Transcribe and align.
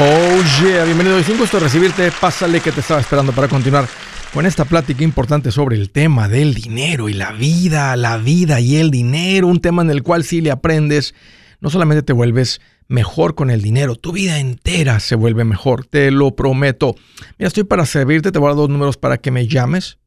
Oh 0.00 0.62
yeah, 0.62 0.84
bienvenido. 0.84 1.18
Es 1.18 1.28
un 1.28 1.38
gusto 1.38 1.58
recibirte. 1.58 2.12
Pásale 2.20 2.60
que 2.60 2.70
te 2.70 2.78
estaba 2.78 3.00
esperando 3.00 3.32
para 3.32 3.48
continuar 3.48 3.88
con 4.32 4.46
esta 4.46 4.64
plática 4.64 5.02
importante 5.02 5.50
sobre 5.50 5.74
el 5.74 5.90
tema 5.90 6.28
del 6.28 6.54
dinero 6.54 7.08
y 7.08 7.14
la 7.14 7.32
vida, 7.32 7.96
la 7.96 8.16
vida 8.16 8.60
y 8.60 8.76
el 8.76 8.92
dinero. 8.92 9.48
Un 9.48 9.58
tema 9.60 9.82
en 9.82 9.90
el 9.90 10.04
cual 10.04 10.22
si 10.22 10.40
le 10.40 10.52
aprendes, 10.52 11.16
no 11.60 11.68
solamente 11.68 12.04
te 12.04 12.12
vuelves 12.12 12.60
mejor 12.86 13.34
con 13.34 13.50
el 13.50 13.60
dinero, 13.60 13.96
tu 13.96 14.12
vida 14.12 14.38
entera 14.38 15.00
se 15.00 15.16
vuelve 15.16 15.42
mejor, 15.42 15.84
te 15.84 16.12
lo 16.12 16.36
prometo. 16.36 16.94
Mira, 17.36 17.48
estoy 17.48 17.64
para 17.64 17.84
servirte, 17.84 18.30
te 18.30 18.38
voy 18.38 18.46
a 18.46 18.50
dar 18.50 18.56
dos 18.56 18.68
números 18.68 18.96
para 18.98 19.18
que 19.18 19.32
me 19.32 19.48
llames. 19.48 19.98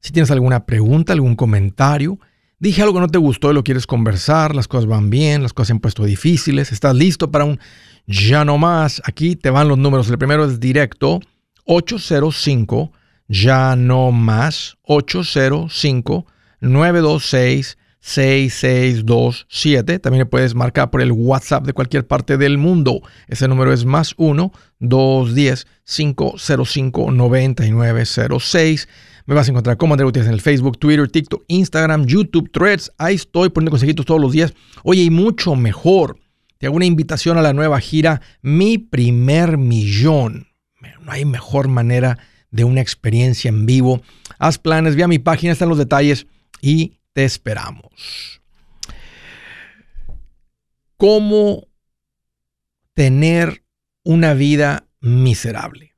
Si 0.00 0.12
tienes 0.12 0.30
alguna 0.30 0.66
pregunta, 0.66 1.12
algún 1.12 1.34
comentario, 1.34 2.20
dije 2.60 2.80
algo 2.80 2.94
que 2.94 3.00
no 3.00 3.08
te 3.08 3.18
gustó 3.18 3.50
y 3.50 3.54
lo 3.54 3.64
quieres 3.64 3.88
conversar, 3.88 4.54
las 4.54 4.68
cosas 4.68 4.86
van 4.86 5.10
bien, 5.10 5.42
las 5.42 5.52
cosas 5.52 5.66
se 5.66 5.72
han 5.72 5.80
puesto 5.80 6.04
difíciles, 6.04 6.70
estás 6.70 6.94
listo 6.94 7.32
para 7.32 7.44
un 7.44 7.58
ya 8.06 8.44
no 8.44 8.58
más. 8.58 9.02
Aquí 9.04 9.36
te 9.36 9.50
van 9.50 9.68
los 9.68 9.78
números. 9.78 10.08
El 10.08 10.18
primero 10.18 10.44
es 10.44 10.60
directo 10.60 11.20
805 11.64 12.92
ya 13.28 13.74
no 13.76 14.12
más 14.12 14.76
805 14.82 16.26
926 16.60 17.78
6627. 18.06 19.98
También 19.98 20.28
puedes 20.28 20.54
marcar 20.54 20.90
por 20.90 21.02
el 21.02 21.10
WhatsApp 21.10 21.66
de 21.66 21.72
cualquier 21.72 22.06
parte 22.06 22.36
del 22.36 22.56
mundo. 22.56 23.00
Ese 23.26 23.48
número 23.48 23.72
es 23.72 23.84
más 23.84 24.14
1 24.16 24.52
210 24.78 25.66
505 25.84 27.10
9906. 27.10 28.88
Me 29.26 29.34
vas 29.34 29.48
a 29.48 29.50
encontrar 29.50 29.76
como 29.76 29.94
André 29.94 30.04
Gutiérrez 30.04 30.28
en 30.28 30.34
el 30.34 30.40
Facebook, 30.40 30.78
Twitter, 30.78 31.08
TikTok, 31.08 31.42
Instagram, 31.48 32.06
YouTube, 32.06 32.48
Threads. 32.52 32.92
Ahí 32.96 33.16
estoy 33.16 33.48
poniendo 33.48 33.72
consejitos 33.72 34.06
todos 34.06 34.20
los 34.20 34.30
días. 34.30 34.54
Oye, 34.84 35.02
y 35.02 35.10
mucho 35.10 35.56
mejor 35.56 36.16
te 36.58 36.66
hago 36.66 36.76
una 36.76 36.86
invitación 36.86 37.38
a 37.38 37.42
la 37.42 37.52
nueva 37.52 37.80
gira 37.80 38.20
Mi 38.42 38.78
primer 38.78 39.58
millón. 39.58 40.48
No 41.02 41.12
hay 41.12 41.24
mejor 41.24 41.68
manera 41.68 42.18
de 42.50 42.64
una 42.64 42.80
experiencia 42.80 43.48
en 43.48 43.64
vivo. 43.64 44.02
Haz 44.38 44.58
planes, 44.58 44.96
ve 44.96 45.04
a 45.04 45.08
mi 45.08 45.20
página, 45.20 45.52
están 45.52 45.68
los 45.68 45.78
detalles 45.78 46.26
y 46.60 46.98
te 47.12 47.24
esperamos. 47.24 48.40
¿Cómo 50.96 51.68
tener 52.94 53.62
una 54.02 54.34
vida 54.34 54.88
miserable? 55.00 55.94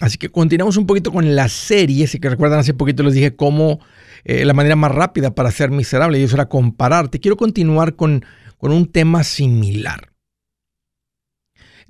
Así 0.00 0.16
que 0.16 0.30
continuamos 0.30 0.76
un 0.76 0.86
poquito 0.86 1.10
con 1.10 1.34
la 1.34 1.48
serie. 1.48 2.06
Si 2.06 2.20
que 2.20 2.30
recuerdan, 2.30 2.60
hace 2.60 2.72
poquito 2.72 3.02
les 3.02 3.14
dije 3.14 3.34
cómo 3.34 3.80
eh, 4.24 4.44
la 4.44 4.54
manera 4.54 4.76
más 4.76 4.92
rápida 4.92 5.34
para 5.34 5.50
ser 5.50 5.70
miserable, 5.70 6.18
y 6.18 6.22
eso 6.22 6.36
era 6.36 6.48
compararte. 6.48 7.20
Quiero 7.20 7.36
continuar 7.36 7.96
con 7.96 8.24
con 8.60 8.72
un 8.72 8.92
tema 8.92 9.24
similar. 9.24 10.12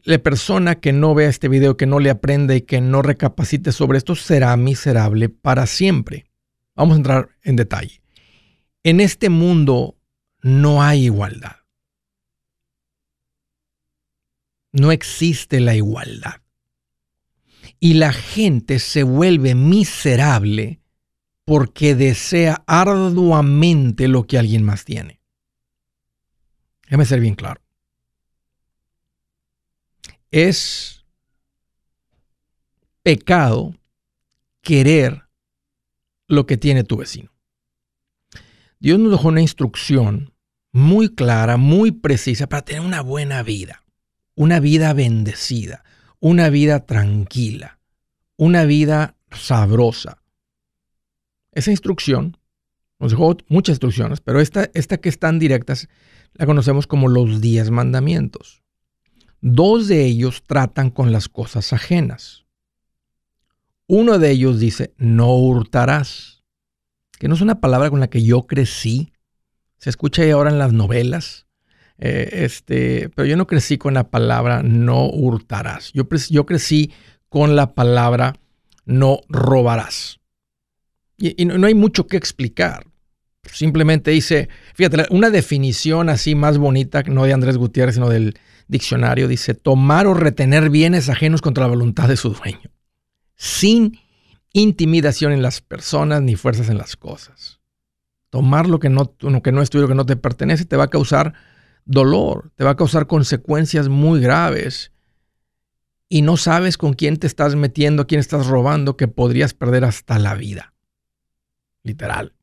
La 0.04 0.18
persona 0.20 0.77
que 0.77 0.92
no 0.92 1.14
vea 1.14 1.28
este 1.28 1.48
video, 1.48 1.77
que 1.77 1.84
no 1.84 1.98
le 1.98 2.10
aprenda 2.10 2.54
y 2.54 2.62
que 2.62 2.80
no 2.80 3.02
recapacite 3.02 3.72
sobre 3.72 3.98
esto 3.98 4.14
será 4.14 4.56
miserable 4.56 5.28
para 5.28 5.66
siempre. 5.66 6.27
Vamos 6.77 6.94
a 6.94 6.98
entrar 6.98 7.28
en 7.42 7.56
detalle. 7.56 8.00
En 8.84 9.00
este 9.00 9.30
mundo 9.30 9.98
no 10.42 10.80
hay 10.82 11.06
igualdad. 11.06 11.56
No 14.72 14.92
existe 14.92 15.58
la 15.58 15.74
igualdad. 15.74 16.40
Y 17.80 17.94
la 17.94 18.12
gente 18.12 18.78
se 18.78 19.02
vuelve 19.02 19.56
miserable 19.56 20.80
porque 21.44 21.96
desea 21.96 22.62
arduamente 22.68 24.06
lo 24.06 24.28
que 24.28 24.38
alguien 24.38 24.62
más 24.62 24.84
tiene. 24.84 25.19
Déjame 26.91 27.05
ser 27.05 27.20
bien 27.20 27.36
claro. 27.36 27.62
Es 30.33 31.05
pecado 33.05 33.77
querer 34.60 35.22
lo 36.27 36.46
que 36.46 36.56
tiene 36.56 36.83
tu 36.83 36.96
vecino. 36.96 37.30
Dios 38.80 38.98
nos 38.98 39.12
dejó 39.12 39.28
una 39.28 39.40
instrucción 39.40 40.34
muy 40.73 41.14
clara, 41.14 41.56
muy 41.56 41.92
precisa 41.92 42.48
para 42.48 42.64
tener 42.64 42.83
una 42.83 43.02
buena 43.02 43.45
vida, 43.45 43.84
una 44.34 44.58
vida 44.58 44.92
bendecida, 44.92 45.84
una 46.18 46.51
vida 46.51 46.86
tranquila, 46.86 47.78
una 48.36 48.64
vida 48.64 49.17
sabrosa. 49.30 50.24
Esa 51.52 51.70
instrucción, 51.70 52.36
nos 52.98 53.12
dejó 53.12 53.36
muchas 53.46 53.74
instrucciones, 53.74 54.20
pero 54.20 54.40
esta, 54.40 54.68
esta 54.74 54.96
que 54.96 55.08
están 55.08 55.39
directas 55.39 55.89
la 56.35 56.46
conocemos 56.46 56.86
como 56.86 57.08
los 57.08 57.41
diez 57.41 57.70
mandamientos. 57.70 58.63
Dos 59.41 59.89
de 59.89 60.05
ellos 60.05 60.45
tratan 60.46 60.91
con 60.91 61.13
las 61.13 61.29
cosas 61.29 61.73
ajenas. 61.73 62.45
Uno 63.86 64.18
de 64.18 64.30
ellos 64.30 64.61
dice, 64.61 64.95
no 64.98 65.35
hurtarás, 65.35 66.45
que 67.19 67.29
no 67.29 67.35
es 67.35 67.40
una 67.40 67.61
palabra 67.61 67.90
con 67.90 68.01
la 68.01 68.08
que 68.08 68.23
yo 68.23 68.46
crecí. 68.46 69.13
Se 69.79 69.90
escucha 69.90 70.23
ahora 70.33 70.51
en 70.51 70.58
las 70.58 70.73
novelas, 70.73 71.46
eh, 71.98 72.45
este, 72.45 73.11
pero 73.11 73.27
yo 73.27 73.36
no 73.36 73.46
crecí 73.46 73.77
con 73.77 73.92
la 73.92 74.11
palabra 74.11 74.63
no 74.63 75.07
hurtarás. 75.08 75.92
Yo, 75.92 76.08
yo 76.30 76.46
crecí 76.46 76.92
con 77.29 77.57
la 77.57 77.74
palabra 77.74 78.35
no 78.86 79.20
robarás. 79.29 80.19
Y, 81.19 81.45
no, 81.45 81.58
no, 81.58 81.67
hay 81.67 81.74
mucho 81.74 82.07
que 82.07 82.17
explicar. 82.17 82.86
Simplemente 83.52 84.11
dice, 84.11 84.48
fíjate, 84.74 85.06
una 85.11 85.30
definición 85.30 86.08
así 86.08 86.34
más 86.34 86.58
bonita, 86.58 87.02
no 87.02 87.24
de 87.24 87.33
Andrés 87.33 87.56
Gutiérrez, 87.56 87.96
sino 87.96 88.08
del 88.08 88.38
diccionario, 88.68 89.28
dice, 89.28 89.55
tomar 89.55 90.06
o 90.06 90.14
retener 90.14 90.70
bienes 90.70 91.08
ajenos 91.08 91.42
contra 91.42 91.64
la 91.64 91.70
voluntad 91.70 92.08
de 92.08 92.16
su 92.16 92.30
dueño, 92.30 92.70
sin 93.36 93.98
intimidación 94.52 95.33
en 95.33 95.42
las 95.42 95.60
personas 95.60 96.22
ni 96.22 96.36
fuerzas 96.36 96.68
en 96.68 96.78
las 96.78 96.96
cosas. 96.96 97.60
Tomar 98.30 98.68
lo 98.68 98.78
que 98.78 98.89
no, 98.89 99.14
lo 99.20 99.42
que 99.42 99.52
no 99.52 99.60
es 99.60 99.70
tuyo, 99.70 99.83
lo 99.83 99.89
que 99.89 99.94
no 99.94 100.06
te 100.06 100.16
pertenece, 100.16 100.64
te 100.64 100.77
va 100.77 100.84
a 100.84 100.90
causar 100.90 101.34
dolor, 101.84 102.52
te 102.55 102.64
va 102.64 102.70
a 102.70 102.77
causar 102.77 103.06
consecuencias 103.08 103.89
muy 103.89 104.20
graves. 104.20 104.92
Y 106.08 106.22
no 106.22 106.36
sabes 106.36 106.77
con 106.77 106.94
quién 106.94 107.16
te 107.16 107.27
estás 107.27 107.56
metiendo, 107.56 108.06
quién 108.06 108.20
estás 108.20 108.46
robando, 108.46 108.96
que 108.96 109.08
podrías 109.08 109.55
perder 109.55 109.84
hasta 109.84 110.18
la 110.18 110.34
vida. 110.34 110.74
Literal. 111.83 112.34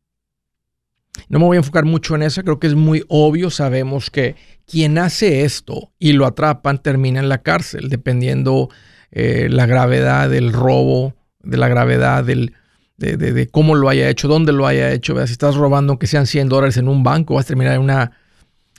No 1.29 1.39
me 1.39 1.45
voy 1.45 1.57
a 1.57 1.59
enfocar 1.59 1.85
mucho 1.85 2.16
en 2.16 2.23
eso, 2.23 2.44
creo 2.44 2.59
que 2.59 2.67
es 2.67 2.75
muy 2.75 3.03
obvio, 3.07 3.50
sabemos 3.50 4.09
que 4.09 4.35
quien 4.66 4.97
hace 4.97 5.44
esto 5.44 5.91
y 6.00 6.13
lo 6.13 6.25
atrapan 6.25 6.81
termina 6.81 7.19
en 7.19 7.29
la 7.29 7.41
cárcel, 7.41 7.89
dependiendo 7.89 8.69
eh, 9.11 9.47
la 9.50 9.66
gravedad 9.66 10.29
del 10.29 10.53
robo, 10.53 11.16
de 11.41 11.57
la 11.57 11.67
gravedad 11.67 12.23
del, 12.23 12.53
de, 12.97 13.47
cómo 13.50 13.75
lo 13.75 13.89
haya 13.89 14.09
hecho, 14.09 14.28
dónde 14.28 14.51
lo 14.51 14.67
haya 14.67 14.91
hecho. 14.91 15.16
Si 15.25 15.31
estás 15.31 15.55
robando, 15.55 15.94
aunque 15.94 16.07
sean 16.07 16.28
100 16.28 16.50
dólares 16.50 16.78
en 16.78 16.88
un 16.88 17.03
banco, 17.03 17.35
vas 17.35 17.45
a 17.45 17.47
terminar 17.47 17.75
en 17.75 17.81
una 17.81 18.11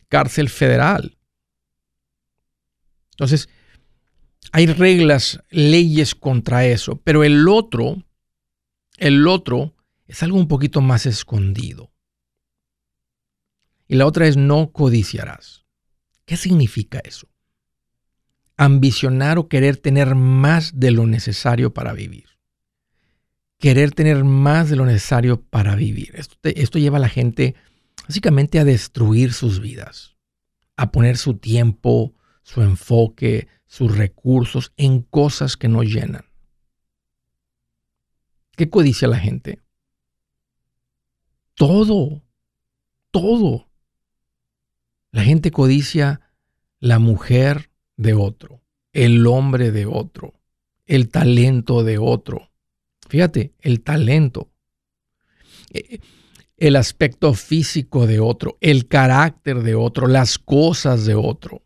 cárcel 0.08 0.48
federal. 0.48 1.16
Entonces, 3.12 3.48
hay 4.52 4.66
reglas, 4.66 5.40
leyes 5.50 6.14
contra 6.14 6.66
eso, 6.66 7.00
pero 7.02 7.24
el 7.24 7.48
otro, 7.48 8.02
el 8.96 9.26
otro 9.26 9.74
es 10.06 10.22
algo 10.22 10.38
un 10.38 10.48
poquito 10.48 10.80
más 10.80 11.06
escondido. 11.06 11.90
Y 13.88 13.96
la 13.96 14.06
otra 14.06 14.26
es 14.26 14.36
no 14.36 14.70
codiciarás. 14.70 15.64
¿Qué 16.26 16.36
significa 16.36 17.00
eso? 17.02 17.26
Ambicionar 18.58 19.38
o 19.38 19.48
querer 19.48 19.78
tener 19.78 20.14
más 20.14 20.78
de 20.78 20.90
lo 20.90 21.06
necesario 21.06 21.72
para 21.72 21.94
vivir. 21.94 22.26
Querer 23.58 23.92
tener 23.92 24.22
más 24.24 24.68
de 24.68 24.76
lo 24.76 24.84
necesario 24.84 25.40
para 25.40 25.74
vivir. 25.74 26.14
Esto, 26.14 26.36
esto 26.42 26.78
lleva 26.78 26.98
a 26.98 27.00
la 27.00 27.08
gente 27.08 27.54
básicamente 28.06 28.58
a 28.58 28.64
destruir 28.64 29.32
sus 29.32 29.60
vidas, 29.60 30.16
a 30.76 30.92
poner 30.92 31.16
su 31.16 31.34
tiempo, 31.38 32.14
su 32.42 32.62
enfoque, 32.62 33.48
sus 33.66 33.96
recursos 33.96 34.72
en 34.76 35.02
cosas 35.02 35.56
que 35.56 35.68
no 35.68 35.82
llenan. 35.82 36.24
¿Qué 38.56 38.68
codicia 38.68 39.08
la 39.08 39.18
gente? 39.18 39.62
Todo, 41.54 42.22
todo. 43.10 43.67
La 45.10 45.22
gente 45.22 45.50
codicia 45.50 46.20
la 46.80 46.98
mujer 46.98 47.70
de 47.96 48.14
otro, 48.14 48.62
el 48.92 49.26
hombre 49.26 49.70
de 49.70 49.86
otro, 49.86 50.34
el 50.86 51.08
talento 51.08 51.82
de 51.82 51.98
otro. 51.98 52.50
Fíjate, 53.08 53.54
el 53.60 53.82
talento, 53.82 54.50
eh, 55.72 56.00
el 56.56 56.76
aspecto 56.76 57.34
físico 57.34 58.06
de 58.06 58.20
otro, 58.20 58.58
el 58.60 58.86
carácter 58.86 59.62
de 59.62 59.74
otro, 59.74 60.06
las 60.06 60.38
cosas 60.38 61.06
de 61.06 61.14
otro. 61.14 61.62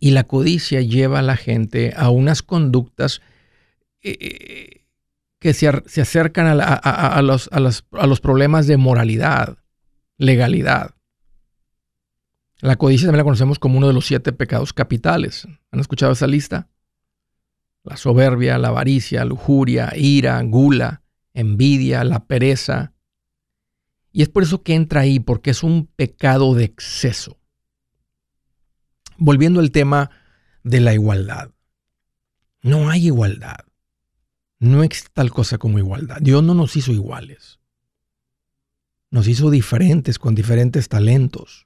Y 0.00 0.10
la 0.10 0.24
codicia 0.24 0.80
lleva 0.80 1.20
a 1.20 1.22
la 1.22 1.36
gente 1.36 1.92
a 1.96 2.10
unas 2.10 2.42
conductas 2.42 3.22
eh, 4.02 4.84
que 5.38 5.54
se, 5.54 5.68
acercan 5.68 6.46
a, 6.60 7.22
los, 7.22 7.48
a 7.52 8.06
los 8.06 8.20
problemas 8.20 8.66
de 8.66 8.76
moralidad, 8.76 9.58
legalidad. 10.18 10.95
La 12.60 12.76
codicia 12.76 13.06
también 13.06 13.18
la 13.18 13.24
conocemos 13.24 13.58
como 13.58 13.78
uno 13.78 13.88
de 13.88 13.92
los 13.92 14.06
siete 14.06 14.32
pecados 14.32 14.72
capitales. 14.72 15.46
¿Han 15.70 15.80
escuchado 15.80 16.12
esa 16.12 16.26
lista? 16.26 16.68
La 17.82 17.96
soberbia, 17.96 18.58
la 18.58 18.68
avaricia, 18.68 19.24
lujuria, 19.24 19.92
ira, 19.94 20.40
gula, 20.42 21.02
envidia, 21.34 22.02
la 22.02 22.26
pereza. 22.26 22.94
Y 24.10 24.22
es 24.22 24.28
por 24.28 24.42
eso 24.42 24.62
que 24.62 24.74
entra 24.74 25.02
ahí, 25.02 25.20
porque 25.20 25.50
es 25.50 25.62
un 25.62 25.86
pecado 25.86 26.54
de 26.54 26.64
exceso. 26.64 27.38
Volviendo 29.18 29.60
al 29.60 29.70
tema 29.70 30.10
de 30.64 30.80
la 30.80 30.94
igualdad. 30.94 31.50
No 32.62 32.90
hay 32.90 33.06
igualdad. 33.06 33.66
No 34.58 34.82
existe 34.82 35.10
tal 35.12 35.30
cosa 35.30 35.58
como 35.58 35.78
igualdad. 35.78 36.16
Dios 36.20 36.42
no 36.42 36.54
nos 36.54 36.74
hizo 36.76 36.92
iguales. 36.92 37.60
Nos 39.10 39.28
hizo 39.28 39.50
diferentes, 39.50 40.18
con 40.18 40.34
diferentes 40.34 40.88
talentos. 40.88 41.65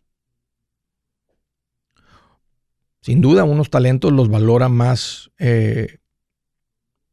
Sin 3.03 3.21
duda, 3.21 3.45
unos 3.45 3.71
talentos 3.71 4.13
los 4.13 4.29
valora 4.29 4.69
más 4.69 5.31
eh, 5.39 6.01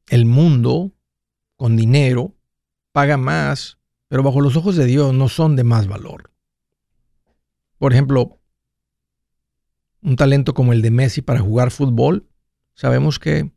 el 0.07 0.25
mundo 0.25 0.91
con 1.55 1.75
dinero, 1.75 2.35
paga 2.91 3.17
más, 3.17 3.77
pero 4.07 4.23
bajo 4.23 4.41
los 4.41 4.55
ojos 4.55 4.75
de 4.75 4.85
Dios 4.85 5.13
no 5.13 5.29
son 5.29 5.55
de 5.55 5.63
más 5.63 5.87
valor. 5.87 6.31
Por 7.77 7.93
ejemplo, 7.93 8.39
un 10.01 10.15
talento 10.15 10.53
como 10.53 10.73
el 10.73 10.81
de 10.81 10.91
Messi 10.91 11.21
para 11.21 11.39
jugar 11.39 11.71
fútbol, 11.71 12.27
sabemos 12.73 13.19
que 13.19 13.51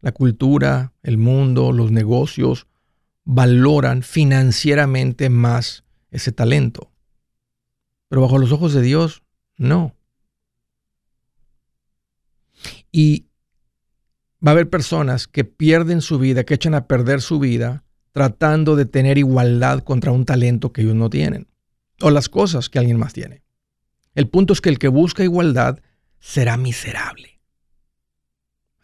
la 0.00 0.12
cultura, 0.12 0.92
el 1.02 1.16
mundo, 1.16 1.72
los 1.72 1.92
negocios 1.92 2.66
valoran 3.24 4.02
financieramente 4.02 5.30
más 5.30 5.84
ese 6.10 6.32
talento. 6.32 6.90
Pero 8.08 8.22
bajo 8.22 8.38
los 8.38 8.52
ojos 8.52 8.74
de 8.74 8.82
Dios, 8.82 9.22
no. 9.56 9.94
Y 12.92 13.26
va 14.44 14.50
a 14.50 14.52
haber 14.52 14.70
personas 14.70 15.26
que 15.26 15.44
pierden 15.44 16.00
su 16.00 16.18
vida, 16.18 16.44
que 16.44 16.54
echan 16.54 16.74
a 16.74 16.86
perder 16.86 17.20
su 17.20 17.40
vida 17.40 17.84
tratando 18.12 18.76
de 18.76 18.84
tener 18.84 19.18
igualdad 19.18 19.82
contra 19.82 20.12
un 20.12 20.26
talento 20.26 20.72
que 20.72 20.82
ellos 20.82 20.94
no 20.94 21.10
tienen. 21.10 21.48
O 22.00 22.10
las 22.10 22.28
cosas 22.28 22.68
que 22.68 22.78
alguien 22.78 22.98
más 22.98 23.14
tiene. 23.14 23.42
El 24.14 24.28
punto 24.28 24.52
es 24.52 24.60
que 24.60 24.68
el 24.68 24.78
que 24.78 24.88
busca 24.88 25.24
igualdad 25.24 25.80
será 26.20 26.56
miserable 26.56 27.32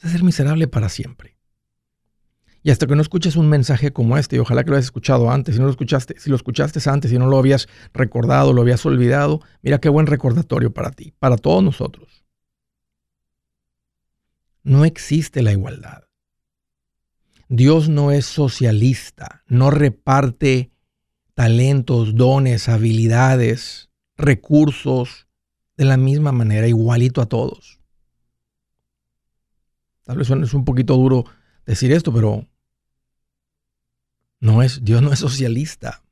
a 0.02 0.08
ser 0.08 0.22
miserable 0.22 0.68
para 0.68 0.88
siempre. 0.88 1.36
Y 2.62 2.70
hasta 2.70 2.86
que 2.86 2.96
no 2.96 3.02
escuches 3.02 3.36
un 3.36 3.48
mensaje 3.48 3.92
como 3.92 4.18
este, 4.18 4.36
y 4.36 4.38
ojalá 4.40 4.64
que 4.64 4.70
lo 4.70 4.76
hayas 4.76 4.86
escuchado 4.86 5.30
antes, 5.30 5.54
si 5.54 5.60
no 5.60 5.66
lo 5.66 5.70
escuchaste, 5.70 6.18
si 6.18 6.28
lo 6.28 6.36
escuchaste 6.36 6.80
antes, 6.90 7.10
si 7.10 7.18
no 7.18 7.26
lo 7.26 7.38
habías 7.38 7.68
recordado, 7.94 8.52
lo 8.52 8.62
habías 8.62 8.84
olvidado, 8.84 9.40
mira 9.62 9.78
qué 9.78 9.88
buen 9.88 10.06
recordatorio 10.06 10.72
para 10.72 10.90
ti, 10.90 11.14
para 11.18 11.36
todos 11.36 11.62
nosotros. 11.62 12.17
No 14.68 14.84
existe 14.84 15.40
la 15.40 15.52
igualdad. 15.52 16.04
Dios 17.48 17.88
no 17.88 18.12
es 18.12 18.26
socialista, 18.26 19.42
no 19.46 19.70
reparte 19.70 20.70
talentos, 21.32 22.16
dones, 22.16 22.68
habilidades, 22.68 23.88
recursos 24.18 25.26
de 25.78 25.86
la 25.86 25.96
misma 25.96 26.32
manera, 26.32 26.68
igualito 26.68 27.22
a 27.22 27.26
todos. 27.26 27.80
Tal 30.04 30.18
vez 30.18 30.28
es 30.28 30.52
un 30.52 30.66
poquito 30.66 30.98
duro 30.98 31.24
decir 31.64 31.90
esto, 31.90 32.12
pero 32.12 32.46
no 34.38 34.62
es, 34.62 34.84
Dios 34.84 35.00
no 35.00 35.14
es 35.14 35.20
socialista. 35.20 36.04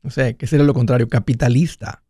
No 0.00 0.10
sé, 0.10 0.36
¿qué 0.36 0.46
sería 0.46 0.64
lo 0.64 0.74
contrario? 0.74 1.08
Capitalista. 1.08 2.04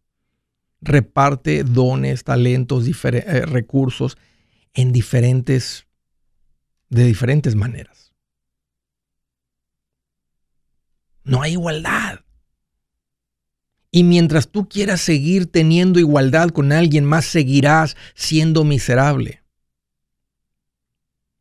Reparte 0.82 1.64
dones, 1.64 2.22
talentos, 2.22 2.87
eh, 2.87 3.46
recursos 3.46 4.19
en 4.75 4.93
diferentes, 4.93 5.87
de 6.91 7.05
diferentes 7.05 7.55
maneras. 7.55 8.12
No 11.23 11.41
hay 11.41 11.53
igualdad. 11.53 12.21
Y 13.91 14.03
mientras 14.03 14.50
tú 14.50 14.69
quieras 14.69 15.00
seguir 15.00 15.47
teniendo 15.47 16.00
igualdad 16.00 16.50
con 16.50 16.73
alguien 16.73 17.05
más, 17.05 17.25
seguirás 17.25 17.97
siendo 18.15 18.65
miserable. 18.65 19.43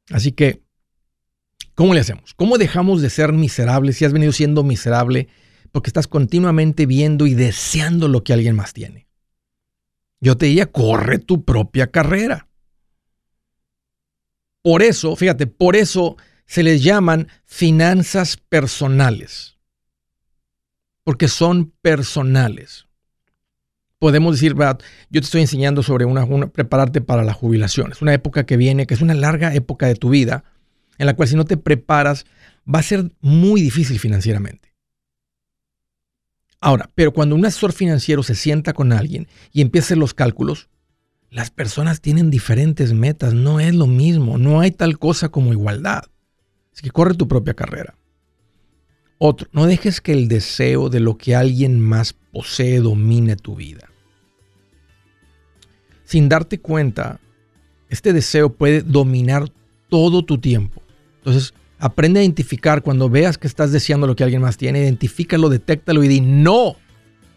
Así 0.09 0.31
que, 0.31 0.61
¿cómo 1.73 1.95
le 1.95 2.01
hacemos? 2.01 2.35
¿Cómo 2.35 2.59
dejamos 2.59 3.01
de 3.01 3.09
ser 3.09 3.33
miserables 3.33 3.97
si 3.97 4.05
has 4.05 4.13
venido 4.13 4.31
siendo 4.31 4.63
miserable 4.63 5.27
porque 5.71 5.89
estás 5.89 6.07
continuamente 6.07 6.85
viendo 6.85 7.25
y 7.25 7.33
deseando 7.33 8.07
lo 8.07 8.23
que 8.23 8.33
alguien 8.33 8.55
más 8.55 8.73
tiene? 8.73 9.07
Yo 10.21 10.37
te 10.37 10.45
diría, 10.45 10.71
corre 10.71 11.17
tu 11.17 11.43
propia 11.43 11.87
carrera. 11.87 12.47
Por 14.63 14.81
eso, 14.81 15.15
fíjate, 15.15 15.45
por 15.45 15.75
eso 15.75 16.17
se 16.47 16.63
les 16.63 16.81
llaman 16.81 17.27
finanzas 17.45 18.37
personales. 18.37 19.59
Porque 21.03 21.27
son 21.27 21.71
personales 21.81 22.87
podemos 24.03 24.35
decir, 24.35 24.53
yo 24.53 25.21
te 25.21 25.25
estoy 25.25 25.39
enseñando 25.39 25.81
sobre 25.81 26.03
una, 26.03 26.27
prepararte 26.47 26.99
para 26.99 27.23
la 27.23 27.31
jubilación. 27.31 27.93
Es 27.93 28.01
una 28.01 28.13
época 28.13 28.45
que 28.45 28.57
viene, 28.57 28.85
que 28.85 28.95
es 28.95 29.01
una 29.01 29.13
larga 29.13 29.55
época 29.55 29.87
de 29.87 29.95
tu 29.95 30.09
vida, 30.09 30.43
en 30.97 31.05
la 31.05 31.15
cual 31.15 31.29
si 31.29 31.37
no 31.37 31.45
te 31.45 31.55
preparas, 31.55 32.25
va 32.67 32.79
a 32.79 32.83
ser 32.83 33.13
muy 33.21 33.61
difícil 33.61 33.99
financieramente. 33.99 34.73
Ahora, 36.59 36.89
pero 36.95 37.13
cuando 37.13 37.33
un 37.33 37.45
asesor 37.45 37.71
financiero 37.71 38.23
se 38.23 38.35
sienta 38.35 38.73
con 38.73 38.91
alguien 38.91 39.29
y 39.53 39.61
empieza 39.61 39.95
los 39.95 40.13
cálculos, 40.13 40.67
las 41.33 41.49
personas 41.49 41.99
tienen 41.99 42.29
diferentes 42.29 42.93
metas, 42.93 43.33
no 43.33 43.59
es 43.59 43.75
lo 43.75 43.87
mismo, 43.87 44.37
no 44.37 44.59
hay 44.59 44.71
tal 44.71 44.99
cosa 44.99 45.29
como 45.29 45.51
igualdad. 45.51 46.03
Así 46.71 46.83
que 46.83 46.91
corre 46.91 47.15
tu 47.15 47.27
propia 47.27 47.53
carrera. 47.53 47.95
Otro, 49.17 49.47
no 49.51 49.65
dejes 49.65 49.99
que 50.01 50.13
el 50.13 50.27
deseo 50.27 50.89
de 50.89 50.99
lo 50.99 51.17
que 51.17 51.35
alguien 51.35 51.79
más 51.79 52.13
posee 52.13 52.79
domine 52.79 53.35
tu 53.35 53.55
vida 53.55 53.89
sin 56.13 56.29
darte 56.29 56.59
cuenta, 56.59 57.19
este 57.89 58.13
deseo 58.13 58.53
puede 58.53 58.83
dominar 58.83 59.49
todo 59.89 60.23
tu 60.23 60.37
tiempo. 60.37 60.79
Entonces, 61.17 61.55
aprende 61.79 62.19
a 62.19 62.23
identificar 62.23 62.83
cuando 62.83 63.09
veas 63.09 63.39
que 63.39 63.47
estás 63.47 63.71
deseando 63.71 64.05
lo 64.05 64.15
que 64.15 64.23
alguien 64.23 64.43
más 64.43 64.57
tiene, 64.57 64.83
identifícalo, 64.83 65.49
detéctalo 65.49 66.03
y 66.03 66.07
di, 66.07 66.21
no, 66.21 66.75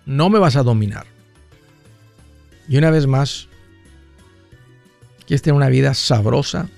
no 0.05 0.29
me 0.29 0.39
vas 0.39 0.57
a 0.57 0.63
dominar. 0.63 1.07
Y 2.69 2.77
una 2.77 2.91
vez 2.91 3.07
más, 3.07 3.49
quieres 5.27 5.43
tener 5.43 5.57
una 5.57 5.69
vida 5.69 5.95
sabrosa, 5.95 6.69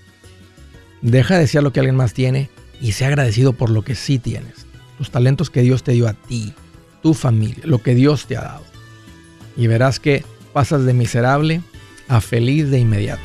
deja 1.03 1.35
de 1.35 1.41
desear 1.41 1.63
lo 1.63 1.73
que 1.73 1.81
alguien 1.81 1.97
más 1.97 2.15
tiene 2.15 2.51
y 2.81 2.93
sea 2.93 3.09
agradecido 3.09 3.53
por 3.53 3.71
lo 3.71 3.83
que 3.83 3.95
sí 3.95 4.19
tienes. 4.19 4.67
Los 4.99 5.11
talentos 5.11 5.51
que 5.51 5.63
Dios 5.63 5.83
te 5.83 5.93
dio 5.93 6.09
a 6.09 6.15
ti, 6.15 6.53
tu 7.03 7.15
familia, 7.15 7.63
lo 7.65 7.79
que 7.79 7.95
Dios 7.95 8.27
te 8.27 8.37
ha 8.37 8.43
dado. 8.43 8.65
Y 9.57 9.67
verás 9.67 10.01
que 10.01 10.25
pasas 10.53 10.85
de 10.85 10.95
miserable 10.95 11.61
a 12.09 12.21
feliz 12.21 12.71
de 12.71 12.81
inmediato. 12.81 13.23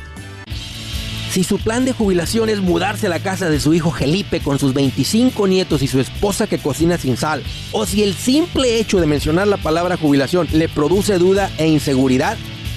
Si 1.34 1.42
su 1.42 1.58
plan 1.58 1.84
de 1.84 1.92
jubilación 1.92 2.48
es 2.48 2.60
mudarse 2.60 3.06
a 3.06 3.10
la 3.10 3.18
casa 3.18 3.50
de 3.50 3.58
su 3.58 3.74
hijo 3.74 3.90
Felipe 3.90 4.38
con 4.38 4.60
sus 4.60 4.72
25 4.72 5.48
nietos 5.48 5.82
y 5.82 5.88
su 5.88 5.98
esposa 5.98 6.46
que 6.46 6.58
cocina 6.58 6.96
sin 6.96 7.16
sal, 7.16 7.42
o 7.72 7.86
si 7.86 8.04
el 8.04 8.14
simple 8.14 8.78
hecho 8.78 9.00
de 9.00 9.08
mencionar 9.08 9.48
la 9.48 9.56
palabra 9.56 9.96
jubilación 9.96 10.46
le 10.52 10.68
produce 10.68 11.18
duda 11.18 11.50
e 11.58 11.66
inseguridad, 11.66 12.36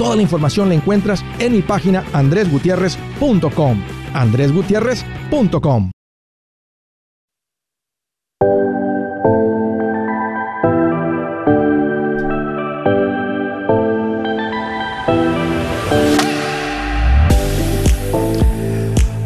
Toda 0.00 0.16
la 0.16 0.22
información 0.22 0.70
la 0.70 0.76
encuentras 0.76 1.22
en 1.38 1.52
mi 1.52 1.60
página 1.60 2.02
andresgutierrez.com. 2.14 3.82
andresgutierrez.com. 4.14 5.90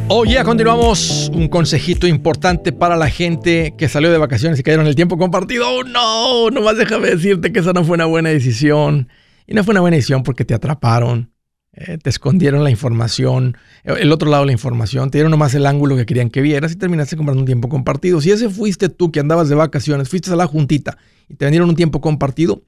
Oh, 0.08 0.24
ya 0.24 0.42
continuamos. 0.42 1.30
Un 1.32 1.46
consejito 1.46 2.08
importante 2.08 2.72
para 2.72 2.96
la 2.96 3.08
gente 3.08 3.74
que 3.78 3.88
salió 3.88 4.10
de 4.10 4.18
vacaciones 4.18 4.58
y 4.58 4.64
cayeron 4.64 4.88
el 4.88 4.96
tiempo 4.96 5.18
compartido. 5.18 5.68
Oh, 5.70 5.84
no, 5.84 6.50
nomás 6.50 6.76
déjame 6.76 7.10
decirte 7.10 7.52
que 7.52 7.60
esa 7.60 7.72
no 7.72 7.84
fue 7.84 7.94
una 7.94 8.06
buena 8.06 8.30
decisión. 8.30 9.08
Y 9.46 9.54
no 9.54 9.64
fue 9.64 9.72
una 9.72 9.80
buena 9.80 9.96
decisión 9.96 10.22
porque 10.22 10.44
te 10.44 10.54
atraparon, 10.54 11.30
eh, 11.72 11.98
te 11.98 12.08
escondieron 12.08 12.62
la 12.62 12.70
información, 12.70 13.56
el 13.82 14.12
otro 14.12 14.30
lado 14.30 14.44
de 14.44 14.46
la 14.46 14.52
información, 14.52 15.10
te 15.10 15.18
dieron 15.18 15.32
nomás 15.32 15.54
el 15.54 15.66
ángulo 15.66 15.96
que 15.96 16.06
querían 16.06 16.30
que 16.30 16.40
vieras 16.40 16.72
y 16.72 16.76
terminaste 16.76 17.16
comprando 17.16 17.40
un 17.40 17.46
tiempo 17.46 17.68
compartido. 17.68 18.20
Si 18.20 18.30
ese 18.30 18.48
fuiste 18.48 18.88
tú 18.88 19.10
que 19.10 19.20
andabas 19.20 19.48
de 19.48 19.56
vacaciones, 19.56 20.08
fuiste 20.08 20.30
a 20.30 20.36
la 20.36 20.46
juntita 20.46 20.96
y 21.28 21.34
te 21.34 21.44
vendieron 21.44 21.68
un 21.68 21.74
tiempo 21.74 22.00
compartido, 22.00 22.62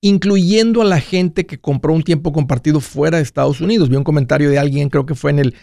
incluyendo 0.00 0.82
a 0.82 0.84
la 0.84 1.00
gente 1.00 1.46
que 1.46 1.60
compró 1.60 1.94
un 1.94 2.02
tiempo 2.02 2.32
compartido 2.32 2.80
fuera 2.80 3.18
de 3.18 3.22
Estados 3.22 3.60
Unidos. 3.60 3.88
Vi 3.88 3.96
un 3.96 4.04
comentario 4.04 4.50
de 4.50 4.58
alguien, 4.58 4.90
creo 4.90 5.06
que 5.06 5.14
fue 5.14 5.30
en 5.30 5.38
el, 5.38 5.54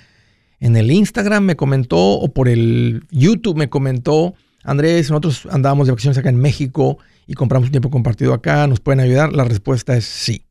en 0.61 0.77
el 0.77 0.91
Instagram, 0.91 1.43
me 1.43 1.57
comentó, 1.57 1.97
o 1.97 2.33
por 2.33 2.47
el 2.47 3.03
YouTube 3.11 3.57
me 3.57 3.69
comentó, 3.69 4.33
Andrés, 4.63 5.09
nosotros 5.09 5.45
andábamos 5.51 5.87
de 5.87 5.91
vacaciones 5.91 6.17
acá 6.17 6.29
en 6.29 6.39
México 6.39 6.99
y 7.29 7.35
compramos 7.35 7.67
un 7.67 7.71
tiempo 7.73 7.91
compartido 7.91 8.33
acá, 8.33 8.65
¿nos 8.65 8.79
pueden 8.79 9.01
ayudar? 9.01 9.33
La 9.33 9.43
respuesta 9.43 9.95
es 9.95 10.03
sí. 10.05 10.47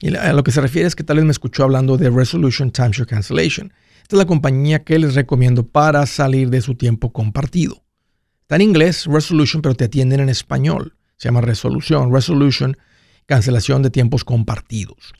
Y 0.00 0.14
a 0.14 0.32
lo 0.32 0.44
que 0.44 0.52
se 0.52 0.60
refiere 0.60 0.86
es 0.86 0.94
que 0.94 1.02
tal 1.02 1.16
vez 1.16 1.26
me 1.26 1.32
escuchó 1.32 1.64
hablando 1.64 1.96
de 1.96 2.10
Resolution 2.10 2.70
Timeshare 2.70 3.08
Cancellation. 3.08 3.72
Esta 4.00 4.14
es 4.14 4.18
la 4.18 4.26
compañía 4.26 4.84
que 4.84 5.00
les 5.00 5.16
recomiendo 5.16 5.66
para 5.66 6.06
salir 6.06 6.48
de 6.48 6.60
su 6.60 6.76
tiempo 6.76 7.12
compartido. 7.12 7.82
Está 8.42 8.54
en 8.54 8.62
inglés, 8.62 9.06
Resolution, 9.06 9.62
pero 9.62 9.74
te 9.74 9.86
atienden 9.86 10.20
en 10.20 10.28
español. 10.28 10.94
Se 11.16 11.26
llama 11.26 11.40
Resolución, 11.40 12.14
Resolution, 12.14 12.76
cancelación 13.26 13.82
de 13.82 13.90
tiempos 13.90 14.22
compartidos. 14.22 15.12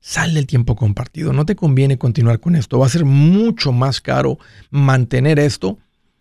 Sal 0.00 0.34
del 0.34 0.48
tiempo 0.48 0.74
compartido. 0.74 1.32
No 1.32 1.46
te 1.46 1.54
conviene 1.54 1.98
continuar 1.98 2.40
con 2.40 2.56
esto. 2.56 2.80
Va 2.80 2.86
a 2.86 2.90
ser 2.90 3.04
mucho 3.04 3.70
más 3.70 4.00
caro 4.00 4.40
mantener 4.70 5.38
esto 5.38 5.78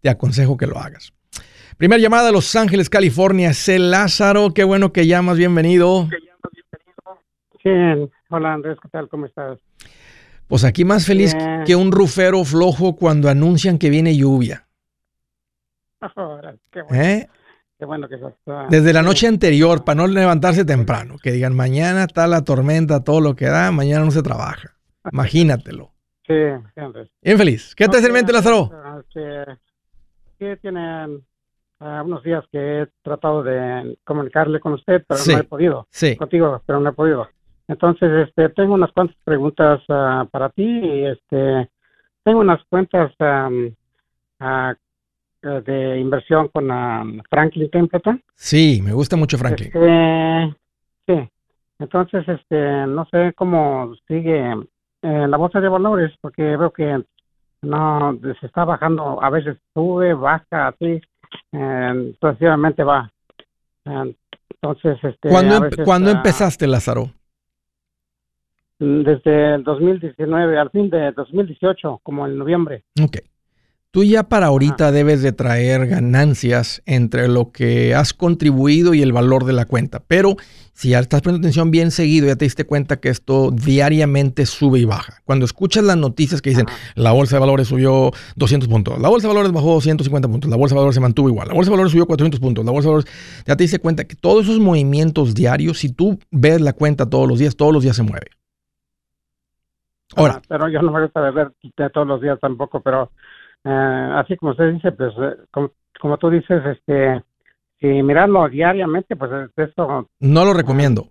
te 0.01 0.09
aconsejo 0.09 0.57
que 0.57 0.67
lo 0.67 0.77
hagas. 0.77 1.11
Primera 1.77 1.99
llamada 1.99 2.27
de 2.27 2.31
Los 2.31 2.55
Ángeles, 2.55 2.87
California. 2.87 3.51
C. 3.53 3.79
Lázaro, 3.79 4.53
qué 4.53 4.63
bueno 4.63 4.93
que 4.93 5.07
llamas, 5.07 5.37
bienvenido. 5.37 6.07
Sí, 7.63 7.69
hola 8.29 8.53
Andrés, 8.53 8.77
¿qué 8.81 8.89
tal? 8.89 9.09
¿Cómo 9.09 9.25
estás? 9.25 9.59
Pues 10.47 10.63
aquí 10.63 10.85
más 10.85 11.05
feliz 11.05 11.35
que 11.65 11.75
un 11.75 11.91
rufero 11.91 12.43
flojo 12.43 12.95
cuando 12.95 13.27
anuncian 13.27 13.79
que 13.79 13.89
viene 13.89 14.15
lluvia. 14.15 14.67
qué 16.71 16.81
bueno. 16.83 17.03
¿Eh? 17.03 17.27
Qué 17.79 17.85
bueno 17.85 18.07
que 18.07 18.15
está. 18.15 18.67
Desde 18.69 18.93
la 18.93 19.01
noche 19.01 19.25
anterior, 19.25 19.83
para 19.83 19.95
no 19.95 20.07
levantarse 20.07 20.63
temprano, 20.63 21.15
que 21.21 21.31
digan 21.31 21.55
mañana 21.55 22.03
está 22.03 22.27
la 22.27 22.43
tormenta, 22.43 23.03
todo 23.03 23.19
lo 23.19 23.35
que 23.35 23.45
da, 23.45 23.71
mañana 23.71 24.05
no 24.05 24.11
se 24.11 24.21
trabaja. 24.21 24.75
Imagínatelo. 25.11 25.91
Sí, 26.29 26.36
Bien 27.24 27.38
feliz. 27.39 27.74
¿Qué 27.74 27.88
te 27.88 27.98
hace 27.98 28.05
en 28.05 28.13
mente, 28.13 28.31
Lázaro? 28.31 28.69
Que, 30.38 30.57
tienen 30.57 31.25
ah, 31.79 32.03
unos 32.05 32.24
días 32.24 32.45
que 32.51 32.81
he 32.81 32.88
tratado 33.01 33.41
de 33.41 33.98
comunicarle 34.03 34.59
con 34.59 34.74
usted, 34.74 35.03
pero 35.07 35.19
no 35.27 35.39
he 35.39 35.43
podido. 35.43 35.88
Sí. 35.89 36.15
Contigo, 36.15 36.62
pero 36.67 36.79
no 36.79 36.89
he 36.91 36.93
podido. 36.93 37.27
Entonces, 37.67 38.27
este, 38.27 38.50
tengo 38.50 38.75
unas 38.75 38.91
cuantas 38.91 39.17
preguntas 39.24 39.81
ah, 39.89 40.27
para 40.29 40.50
ti. 40.50 40.63
Y, 40.63 41.05
este, 41.05 41.71
tengo 42.24 42.41
unas 42.41 42.63
cuentas 42.65 43.12
ah, 43.19 44.75
de 45.41 46.00
inversión 46.00 46.50
con 46.50 47.24
Franklin 47.27 47.71
Templeton. 47.71 48.24
Sí, 48.36 48.81
me 48.83 48.93
gusta 48.93 49.15
mucho 49.15 49.39
Franklin. 49.39 49.71
Este, 49.74 50.55
sí. 51.07 51.29
Entonces, 51.79 52.27
este, 52.27 52.86
no 52.86 53.07
sé 53.09 53.33
cómo 53.36 53.95
sigue 54.07 54.53
en 55.01 55.31
la 55.31 55.37
bolsa 55.37 55.59
de 55.59 55.69
valores 55.69 56.11
porque 56.21 56.43
veo 56.43 56.71
que 56.71 57.03
no 57.61 58.17
se 58.39 58.45
está 58.45 58.65
bajando, 58.65 59.21
a 59.21 59.29
veces 59.29 59.57
sube, 59.73 60.13
baja, 60.13 60.67
así, 60.67 61.01
eh, 61.51 62.15
sucesivamente 62.19 62.83
va. 62.83 63.11
Entonces, 63.85 64.97
este. 65.03 65.29
¿Cuándo, 65.83 66.11
empezaste, 66.11 66.67
Lázaro? 66.67 67.11
Desde 68.77 69.55
el 69.55 69.63
2019, 69.63 70.57
al 70.57 70.69
fin 70.69 70.89
de 70.89 71.11
2018, 71.11 71.99
como 72.01 72.25
en 72.27 72.37
noviembre. 72.37 72.83
Ok. 73.03 73.17
Tú 73.91 74.03
ya 74.03 74.22
para 74.22 74.46
ahorita 74.48 74.91
debes 74.91 75.24
de 75.24 75.31
traer 75.31 75.88
ganancias 75.88 76.84
entre 76.86 77.27
lo 77.27 77.51
que 77.51 77.96
has 77.96 78.13
contribuido 78.13 78.93
y 78.93 79.01
el 79.01 79.12
valor 79.12 79.46
de 79.46 79.53
la 79.53 79.65
cuenta. 79.65 80.00
Pero 80.08 80.36
si 80.74 80.89
ya 80.89 81.00
estás 81.00 81.24
poniendo 81.24 81.43
atención 81.43 81.72
bien 81.72 81.89
seguido, 81.89 82.27
ya 82.27 82.36
te 82.36 82.46
diste 82.46 82.65
cuenta 82.65 83.00
que 83.00 83.10
esto 83.10 83.50
diariamente 83.50 84.46
sube 84.46 84.77
y 84.77 84.86
baja. 84.86 85.24
Cuando 85.25 85.43
escuchas 85.43 85.84
las 85.84 85.98
noticias 85.98 86.39
que 86.39 86.51
dicen 86.51 86.67
la 86.93 87.13
bolsa 87.13 87.38
de 87.38 87.39
valores 87.39 87.69
subió 87.69 88.12
200 88.36 88.69
puntos, 88.69 89.01
la 89.01 89.10
bolsa 89.10 89.27
de 89.27 89.34
valores 89.34 89.51
bajó 89.51 89.81
150 89.81 90.27
puntos, 90.27 90.51
la 90.51 90.58
bolsa 90.58 90.75
de 90.75 90.79
valores 90.81 90.93
se 90.93 91.01
mantuvo 91.01 91.27
igual, 91.27 91.48
la 91.48 91.55
bolsa 91.55 91.72
de 91.72 91.77
valores 91.77 91.91
subió 91.91 92.05
400 92.05 92.39
puntos, 92.39 92.63
la 92.63 92.72
bolsa 92.72 92.89
de 92.89 92.91
valores, 92.91 93.43
ya 93.48 93.55
te 93.55 93.63
diste 93.63 93.79
cuenta 93.79 94.03
que 94.03 94.15
todos 94.15 94.43
esos 94.43 94.60
movimientos 94.60 95.34
diarios, 95.34 95.79
si 95.79 95.91
tú 95.91 96.19
ves 96.29 96.62
la 96.62 96.74
cuenta 96.74 97.10
todos 97.10 97.27
los 97.27 97.39
días, 97.39 97.55
todos 97.55 97.74
los 97.74 97.81
días 97.81 97.96
se 97.96 98.03
mueve. 98.03 98.27
Ahora. 100.15 100.41
pero 100.48 100.69
yo 100.69 100.81
no 100.84 100.91
me 100.91 101.01
gusta 101.01 101.22
ver 101.31 101.51
todos 101.91 102.08
los 102.08 102.22
días 102.22 102.39
tampoco, 102.39 102.81
pero 102.81 103.12
eh, 103.65 104.09
así 104.15 104.35
como 104.37 104.51
usted 104.51 104.73
dice, 104.73 104.91
pues 104.91 105.13
eh, 105.21 105.35
como, 105.99 106.17
tú 106.17 106.29
dices, 106.29 106.61
este, 106.65 107.23
si 107.79 107.87
mirarlo 107.87 108.47
diariamente, 108.47 109.15
pues 109.15 109.31
esto... 109.55 110.09
No 110.19 110.45
lo 110.45 110.53
recomiendo. 110.53 111.09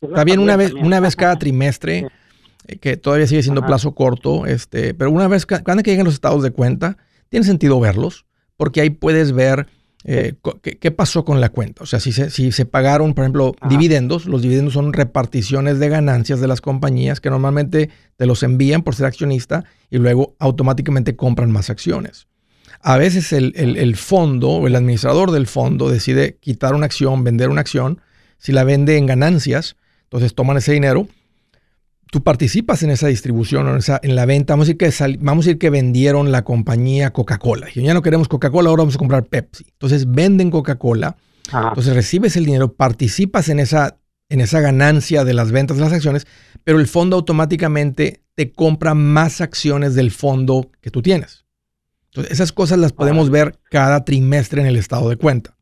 Está 0.00 0.24
bien 0.24 0.40
una 0.40 0.56
vez, 0.56 0.72
una 0.74 1.00
vez 1.00 1.16
cada 1.16 1.36
trimestre, 1.36 2.08
eh, 2.66 2.78
que 2.78 2.96
todavía 2.96 3.26
sigue 3.26 3.42
siendo 3.42 3.64
plazo 3.64 3.94
corto, 3.94 4.46
este, 4.46 4.94
pero 4.94 5.10
una 5.10 5.28
vez, 5.28 5.46
cuando 5.46 5.82
que 5.82 5.90
lleguen 5.90 6.04
los 6.04 6.14
estados 6.14 6.42
de 6.42 6.50
cuenta, 6.50 6.96
tiene 7.28 7.46
sentido 7.46 7.80
verlos, 7.80 8.26
porque 8.56 8.80
ahí 8.80 8.90
puedes 8.90 9.32
ver 9.32 9.66
eh, 10.06 10.34
¿qué, 10.62 10.90
pasó 10.90 11.24
con 11.24 11.40
la 11.40 11.48
cuenta? 11.48 11.82
O 11.82 11.86
sea, 11.86 11.98
si 11.98 12.12
se, 12.12 12.28
si 12.28 12.52
se 12.52 12.66
pagaron, 12.66 13.14
por 13.14 13.24
ejemplo, 13.24 13.54
dividendos, 13.68 14.26
los 14.26 14.42
dividendos 14.42 14.74
son 14.74 14.92
reparticiones 14.92 15.78
de 15.78 15.88
ganancias 15.88 16.40
de 16.40 16.48
las 16.48 16.60
compañías 16.60 17.20
que 17.20 17.30
normalmente 17.30 17.88
te 18.16 18.26
los 18.26 18.42
envían 18.42 18.82
por 18.82 18.94
ser 18.94 19.06
accionista 19.06 19.64
y 19.90 19.96
luego 19.96 20.36
automáticamente 20.38 21.16
compran 21.16 21.50
más 21.50 21.70
acciones. 21.70 22.26
A 22.80 22.98
veces 22.98 23.32
el, 23.32 23.54
el 23.56 23.96
fondo 23.96 24.50
o 24.50 24.66
el 24.66 24.76
administrador 24.76 25.30
del 25.30 25.46
fondo 25.46 25.88
decide 25.88 26.36
quitar 26.38 26.74
una 26.74 26.84
acción, 26.84 27.24
vender 27.24 27.48
una 27.48 27.62
acción, 27.62 28.00
si 28.36 28.52
la 28.52 28.64
vende 28.64 28.98
en 28.98 29.06
ganancias, 29.06 29.76
entonces 30.02 30.34
toman 30.34 30.58
ese 30.58 30.72
dinero 30.72 31.08
tú 32.14 32.22
participas 32.22 32.80
en 32.84 32.92
esa 32.92 33.08
distribución 33.08 33.66
o 33.66 33.76
en, 34.02 34.14
la 34.14 34.24
venta. 34.24 34.52
Vamos 34.52 34.68
a, 34.68 34.72
decir 34.72 34.78
que 34.78 35.18
vamos 35.18 35.44
a 35.44 35.48
decir 35.48 35.58
que 35.58 35.68
vendieron 35.68 36.30
la 36.30 36.44
compañía 36.44 37.12
Coca-Cola. 37.12 37.66
Ya 37.74 37.92
no 37.92 38.02
queremos 38.02 38.28
Coca-Cola, 38.28 38.70
ahora 38.70 38.82
vamos 38.82 38.94
a 38.94 38.98
comprar 38.98 39.24
Pepsi. 39.24 39.66
Entonces 39.72 40.08
venden 40.08 40.52
Coca-Cola. 40.52 41.16
Entonces 41.52 41.92
recibes 41.92 42.36
el 42.36 42.44
dinero, 42.44 42.72
participas 42.72 43.48
en 43.48 43.58
esa, 43.58 43.98
en 44.28 44.40
esa 44.40 44.60
ganancia 44.60 45.24
de 45.24 45.34
las 45.34 45.50
ventas 45.50 45.76
de 45.76 45.82
las 45.82 45.92
acciones, 45.92 46.28
pero 46.62 46.78
el 46.78 46.86
fondo 46.86 47.16
automáticamente 47.16 48.22
te 48.36 48.52
compra 48.52 48.94
más 48.94 49.40
acciones 49.40 49.96
del 49.96 50.12
fondo 50.12 50.70
que 50.80 50.92
tú 50.92 51.02
tienes. 51.02 51.46
Entonces 52.12 52.32
esas 52.32 52.52
cosas 52.52 52.78
las 52.78 52.92
podemos 52.92 53.28
ver 53.28 53.58
cada 53.72 54.04
trimestre 54.04 54.60
en 54.60 54.68
el 54.68 54.76
estado 54.76 55.08
de 55.08 55.16
cuenta. 55.16 55.56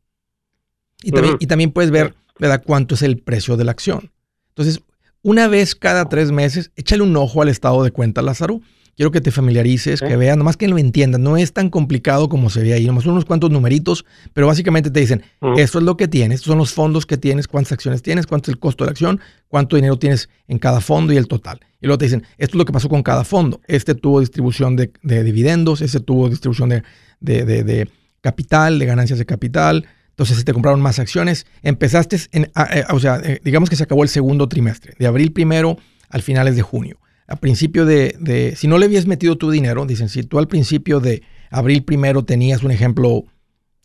Y, 1.01 1.09
también, 1.09 1.35
y 1.39 1.47
también 1.47 1.71
puedes 1.71 1.89
ver 1.89 2.13
¿verdad? 2.37 2.61
cuánto 2.63 2.93
es 2.93 3.01
el 3.01 3.17
precio 3.17 3.57
de 3.57 3.63
la 3.63 3.71
acción. 3.71 4.11
Entonces, 4.49 4.83
una 5.23 5.47
vez 5.47 5.73
cada 5.73 6.09
tres 6.09 6.31
meses, 6.31 6.71
échale 6.75 7.01
un 7.01 7.15
ojo 7.15 7.41
al 7.41 7.49
estado 7.49 7.83
de 7.83 7.91
cuenta, 7.91 8.21
Lázaro. 8.21 8.61
Quiero 8.95 9.09
que 9.09 9.21
te 9.21 9.31
familiarices, 9.31 10.01
que 10.01 10.15
vean, 10.17 10.37
nomás 10.37 10.55
que 10.55 10.67
lo 10.67 10.77
entiendan. 10.77 11.23
No 11.23 11.35
es 11.35 11.51
tan 11.51 11.71
complicado 11.71 12.29
como 12.29 12.51
se 12.51 12.61
ve 12.61 12.73
ahí, 12.73 12.85
nomás 12.85 13.07
unos 13.07 13.25
cuantos 13.25 13.49
numeritos, 13.49 14.05
pero 14.33 14.45
básicamente 14.45 14.91
te 14.91 14.99
dicen, 14.99 15.23
esto 15.57 15.79
es 15.79 15.83
lo 15.83 15.97
que 15.97 16.07
tienes, 16.07 16.41
estos 16.41 16.51
son 16.51 16.59
los 16.59 16.73
fondos 16.73 17.07
que 17.07 17.17
tienes, 17.17 17.47
cuántas 17.47 17.71
acciones 17.71 18.03
tienes, 18.03 18.27
cuánto 18.27 18.51
es 18.51 18.53
el 18.53 18.59
costo 18.59 18.83
de 18.83 18.89
la 18.89 18.91
acción, 18.91 19.19
cuánto 19.47 19.77
dinero 19.77 19.97
tienes 19.97 20.29
en 20.47 20.59
cada 20.59 20.79
fondo 20.79 21.11
y 21.11 21.17
el 21.17 21.27
total. 21.27 21.59
Y 21.81 21.87
luego 21.87 21.97
te 21.97 22.05
dicen, 22.05 22.21
esto 22.37 22.55
es 22.55 22.59
lo 22.59 22.65
que 22.65 22.71
pasó 22.71 22.87
con 22.87 23.01
cada 23.01 23.23
fondo. 23.23 23.61
Este 23.65 23.95
tuvo 23.95 24.19
distribución 24.19 24.75
de, 24.75 24.91
dividendos, 25.01 25.81
este 25.81 25.99
tuvo 25.99 26.29
distribución 26.29 26.69
de, 26.69 26.83
de 27.19 27.89
capital, 28.21 28.77
de 28.77 28.85
ganancias 28.85 29.17
de 29.17 29.25
capital, 29.25 29.87
entonces, 30.13 30.37
si 30.37 30.43
te 30.43 30.53
compraron 30.53 30.79
más 30.79 30.99
acciones, 30.99 31.47
empezaste, 31.63 32.17
en, 32.33 32.43
eh, 32.43 32.83
o 32.91 32.99
sea, 32.99 33.19
eh, 33.23 33.41
digamos 33.43 33.67
que 33.67 33.75
se 33.75 33.83
acabó 33.83 34.03
el 34.03 34.09
segundo 34.09 34.47
trimestre, 34.47 34.93
de 34.99 35.07
abril 35.07 35.33
primero 35.33 35.77
al 36.09 36.21
finales 36.21 36.55
de 36.55 36.61
junio. 36.61 36.99
A 37.25 37.37
principio 37.37 37.85
de, 37.85 38.53
si 38.55 38.67
no 38.67 38.77
le 38.77 38.85
habías 38.85 39.07
metido 39.07 39.39
tu 39.39 39.49
dinero, 39.49 39.87
dicen, 39.87 40.09
si 40.09 40.21
tú 40.21 40.37
al 40.37 40.47
principio 40.47 40.99
de 40.99 41.23
abril 41.49 41.83
primero 41.83 42.23
tenías, 42.25 42.61
un 42.61 42.69
ejemplo, 42.69 43.23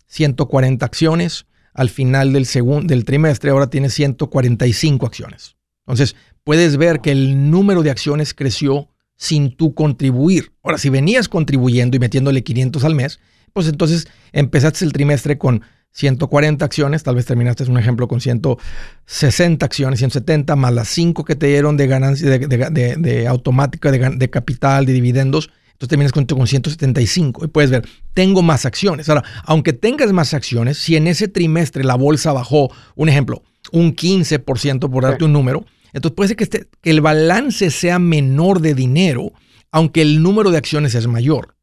140 0.09 0.85
acciones, 0.85 1.47
al 1.73 1.89
final 1.89 2.35
del, 2.35 2.45
segundo, 2.45 2.87
del 2.87 3.05
trimestre 3.05 3.51
ahora 3.51 3.71
tienes 3.71 3.95
145 3.95 5.07
acciones. 5.07 5.57
Entonces, 5.87 6.15
puedes 6.45 6.77
ver 6.77 7.01
que 7.01 7.13
el 7.13 7.51
número 7.51 7.83
de 7.83 7.91
acciones 7.91 8.35
creció 8.35 8.91
sin 9.17 9.57
tú 9.57 9.73
contribuir. 9.73 10.53
Ahora, 10.63 10.77
si 10.77 10.91
venías 10.91 11.29
contribuyendo 11.29 11.97
y 11.97 12.01
metiéndole 12.01 12.43
500 12.43 12.85
al 12.85 12.95
mes, 12.95 13.19
pues 13.53 13.69
entonces 13.69 14.09
empezaste 14.33 14.85
el 14.85 14.93
trimestre 14.93 15.39
con 15.39 15.63
140 15.93 16.65
acciones, 16.65 17.03
tal 17.03 17.17
vez 17.17 17.27
terminaste 17.27 17.65
un 17.65 17.79
ejemplo 17.79 18.07
con 18.07 18.21
160 18.21 19.65
acciones, 19.65 19.99
170, 19.99 20.55
más 20.55 20.73
las 20.73 20.89
5 20.89 21.25
que 21.25 21.35
te 21.35 21.47
dieron 21.47 21.77
de 21.77 21.87
ganancia, 21.87 22.31
de, 22.31 23.27
automática, 23.29 23.91
de, 23.91 24.31
capital, 24.31 24.87
de 24.87 24.93
dividendos, 24.93 25.51
entonces 25.73 25.89
terminas 25.89 26.13
con, 26.13 26.25
con 26.27 26.47
175 26.47 27.45
y 27.45 27.49
puedes 27.49 27.71
ver, 27.71 27.89
tengo 28.15 28.43
más 28.43 28.65
acciones. 28.65 29.09
Ahora, 29.09 29.25
aunque 29.45 29.73
tengas 29.73 30.13
más 30.13 30.35
acciones, 30.35 30.79
si 30.79 30.97
en 30.97 31.07
ese 31.07 31.29
trimestre 31.29 31.85
la 31.85 31.97
bolsa 31.97 32.33
bajó, 32.33 32.71
un 32.95 33.09
ejemplo, 33.09 33.43
un 33.73 33.95
15% 33.95 34.91
por 34.91 35.03
darte 35.03 35.25
un 35.25 35.33
número, 35.33 35.65
entonces 35.93 36.15
puede 36.15 36.29
ser 36.29 36.37
que, 36.37 36.45
este, 36.45 36.69
que 36.81 36.91
el 36.91 37.01
balance 37.01 37.71
sea 37.71 37.99
menor 37.99 38.61
de 38.61 38.75
dinero, 38.75 39.33
aunque 39.73 40.03
el 40.03 40.23
número 40.23 40.51
de 40.51 40.59
acciones 40.59 40.95
es 40.95 41.07
mayor. 41.07 41.58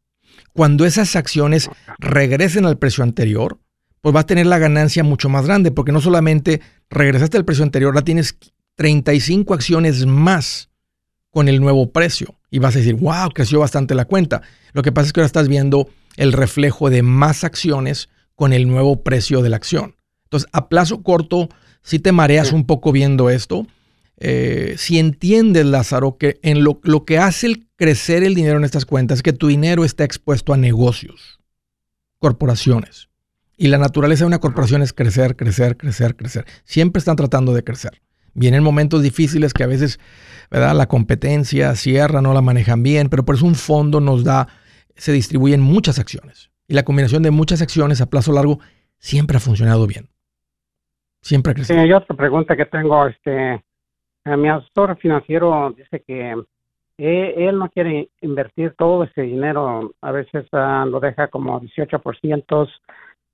Cuando 0.56 0.86
esas 0.86 1.18
acciones 1.18 1.70
regresen 2.00 2.66
al 2.66 2.78
precio 2.78 3.04
anterior, 3.04 3.60
pues 4.00 4.14
vas 4.14 4.24
a 4.24 4.28
tener 4.28 4.46
la 4.46 4.58
ganancia 4.58 5.04
mucho 5.04 5.28
más 5.28 5.46
grande, 5.46 5.70
porque 5.70 5.92
no 5.92 6.00
solamente 6.00 6.62
regresaste 6.90 7.36
al 7.36 7.44
precio 7.44 7.66
anterior, 7.66 7.90
ahora 7.92 8.06
tienes 8.06 8.38
35 8.76 9.54
acciones 9.54 10.06
más 10.06 10.70
con 11.30 11.50
el 11.50 11.60
nuevo 11.60 11.92
precio. 11.92 12.36
Y 12.50 12.60
vas 12.60 12.74
a 12.74 12.80
decir, 12.80 12.96
wow, 12.96 13.32
creció 13.34 13.60
bastante 13.60 13.96
la 13.96 14.06
cuenta. 14.06 14.44
Lo 14.72 14.82
que 14.82 14.94
pasa 14.94 15.08
es 15.08 15.14
que 15.14 15.20
ahora 15.20 15.28
estás 15.28 15.50
viendo 15.50 15.90
el 16.16 16.32
reflejo 16.32 16.90
de 16.90 17.02
más 17.02 17.44
acciones 17.44 18.08
con 18.34 18.54
el 18.54 18.66
nuevo 18.66 19.04
precio 19.04 19.42
de 19.42 19.50
la 19.50 19.58
acción. 19.58 19.98
Entonces, 20.24 20.50
a 20.54 20.70
plazo 20.70 21.04
corto, 21.04 21.50
si 21.82 22.00
te 22.00 22.14
mareas 22.14 22.54
un 22.54 22.66
poco 22.66 22.94
viendo 22.94 23.30
esto, 23.30 23.68
eh, 24.18 24.76
si 24.78 25.00
entiendes, 25.00 25.66
Lázaro, 25.66 26.18
que 26.18 26.40
en 26.42 26.64
lo, 26.64 26.80
lo 26.84 27.06
que 27.06 27.18
hace 27.18 27.48
el 27.48 27.68
crecer 27.76 28.24
el 28.24 28.36
dinero 28.36 28.58
en 28.58 28.64
estas 28.64 28.86
cuentas 28.86 29.20
es 29.20 29.24
que 29.24 29.34
tu 29.34 29.48
dinero 29.48 29.84
está 29.84 30.04
expuesto 30.04 30.54
a 30.54 30.58
negocios, 30.58 31.40
corporaciones. 32.20 33.10
Y 33.58 33.68
la 33.68 33.78
naturaleza 33.78 34.24
de 34.24 34.28
una 34.28 34.40
corporación 34.40 34.82
es 34.82 34.94
crecer, 34.94 35.36
crecer, 35.36 35.78
crecer, 35.78 36.16
crecer. 36.16 36.46
Siempre 36.64 37.00
están 37.00 37.16
tratando 37.16 37.54
de 37.54 37.64
crecer. 37.64 38.02
Vienen 38.34 38.64
momentos 38.64 39.02
difíciles 39.02 39.54
que 39.54 39.64
a 39.64 39.68
veces, 39.68 40.00
¿verdad? 40.52 40.76
La 40.76 40.88
competencia 40.88 41.74
cierra, 41.76 42.22
no 42.22 42.34
la 42.34 42.42
manejan 42.42 42.84
bien, 42.84 43.08
pero 43.08 43.24
por 43.24 43.36
eso 43.36 43.46
un 43.46 43.56
fondo 43.56 44.02
nos 44.02 44.26
da, 44.26 44.50
se 44.96 45.14
distribuyen 45.14 45.62
muchas 45.62 46.00
acciones. 46.00 46.52
Y 46.68 46.74
la 46.74 46.84
combinación 46.84 47.24
de 47.24 47.32
muchas 47.32 47.62
acciones 47.62 48.02
a 48.02 48.10
plazo 48.10 48.34
largo 48.34 48.60
siempre 48.98 49.38
ha 49.38 49.40
funcionado 49.40 49.88
bien. 49.88 50.10
Siempre 51.22 51.52
ha 51.52 51.56
crecido. 51.56 51.80
Sí, 51.80 51.86
hay 51.86 51.94
otra 51.94 52.16
pregunta 52.16 52.58
que 52.58 52.66
tengo. 52.66 53.08
Este, 53.08 53.64
mi 54.26 54.50
asesor 54.50 54.98
financiero 54.98 55.74
dice 55.78 56.04
que 56.06 56.36
él, 56.98 57.60
no 57.60 57.70
quiere 57.70 58.10
invertir 58.22 58.74
todo 58.78 59.04
ese 59.04 59.22
dinero. 59.22 59.94
A 60.02 60.12
veces 60.12 60.46
ah, 60.54 60.86
lo 60.88 61.00
deja 61.00 61.28
como 61.28 61.62
18% 61.62 62.70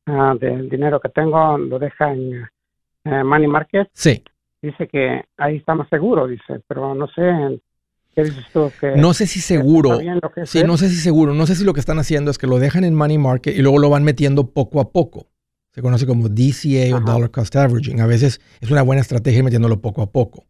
Ah, 0.08 0.36
del 0.40 0.68
dinero 0.68 1.00
que 1.00 1.10
tengo 1.10 1.58
lo 1.58 1.78
deja 1.78 2.12
en 2.12 2.48
eh, 3.06 3.24
Money 3.24 3.48
Market. 3.48 3.88
Sí. 3.94 4.24
Dice 4.62 4.88
que 4.88 5.24
ahí 5.38 5.58
está 5.58 5.76
más 5.76 5.90
seguro, 5.90 6.28
dice, 6.28 6.62
pero 6.68 6.96
no 6.96 7.08
sé. 7.08 7.62
¿Qué 8.14 8.24
dices 8.24 8.46
tú? 8.52 8.72
Que, 8.80 8.96
no 8.96 9.14
sé 9.14 9.26
si 9.26 9.40
seguro. 9.40 10.00
Sí, 10.46 10.64
no 10.64 10.78
sé 10.78 10.90
si 10.90 10.96
seguro. 10.96 11.34
No 11.34 11.46
sé 11.46 11.56
si 11.56 11.64
lo 11.64 11.74
que 11.74 11.80
están 11.80 11.98
haciendo 11.98 12.30
es 12.30 12.38
que 12.38 12.48
lo 12.48 12.60
dejan 12.60 12.84
en 12.84 12.94
Money 12.94 13.18
Market 13.18 13.56
y 13.56 13.62
luego 13.62 13.80
lo 13.80 13.90
van 13.90 14.04
metiendo 14.04 14.48
poco 14.48 14.82
a 14.82 14.92
poco. 14.92 15.28
Se 15.72 15.82
conoce 15.82 16.06
como 16.06 16.28
DCA 16.28 16.96
o 16.96 17.00
Dollar 17.00 17.32
Cost 17.32 17.56
Averaging. 17.56 18.02
A 18.02 18.08
veces 18.08 18.42
es 18.60 18.70
una 18.70 18.82
buena 18.82 19.02
estrategia 19.02 19.38
ir 19.38 19.44
metiéndolo 19.46 19.80
poco 19.80 20.02
a 20.02 20.12
poco. 20.12 20.44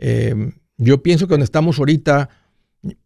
Eh, 0.00 0.34
yo 0.78 1.02
pienso 1.02 1.26
que 1.26 1.34
donde 1.34 1.44
estamos 1.44 1.78
ahorita, 1.78 2.30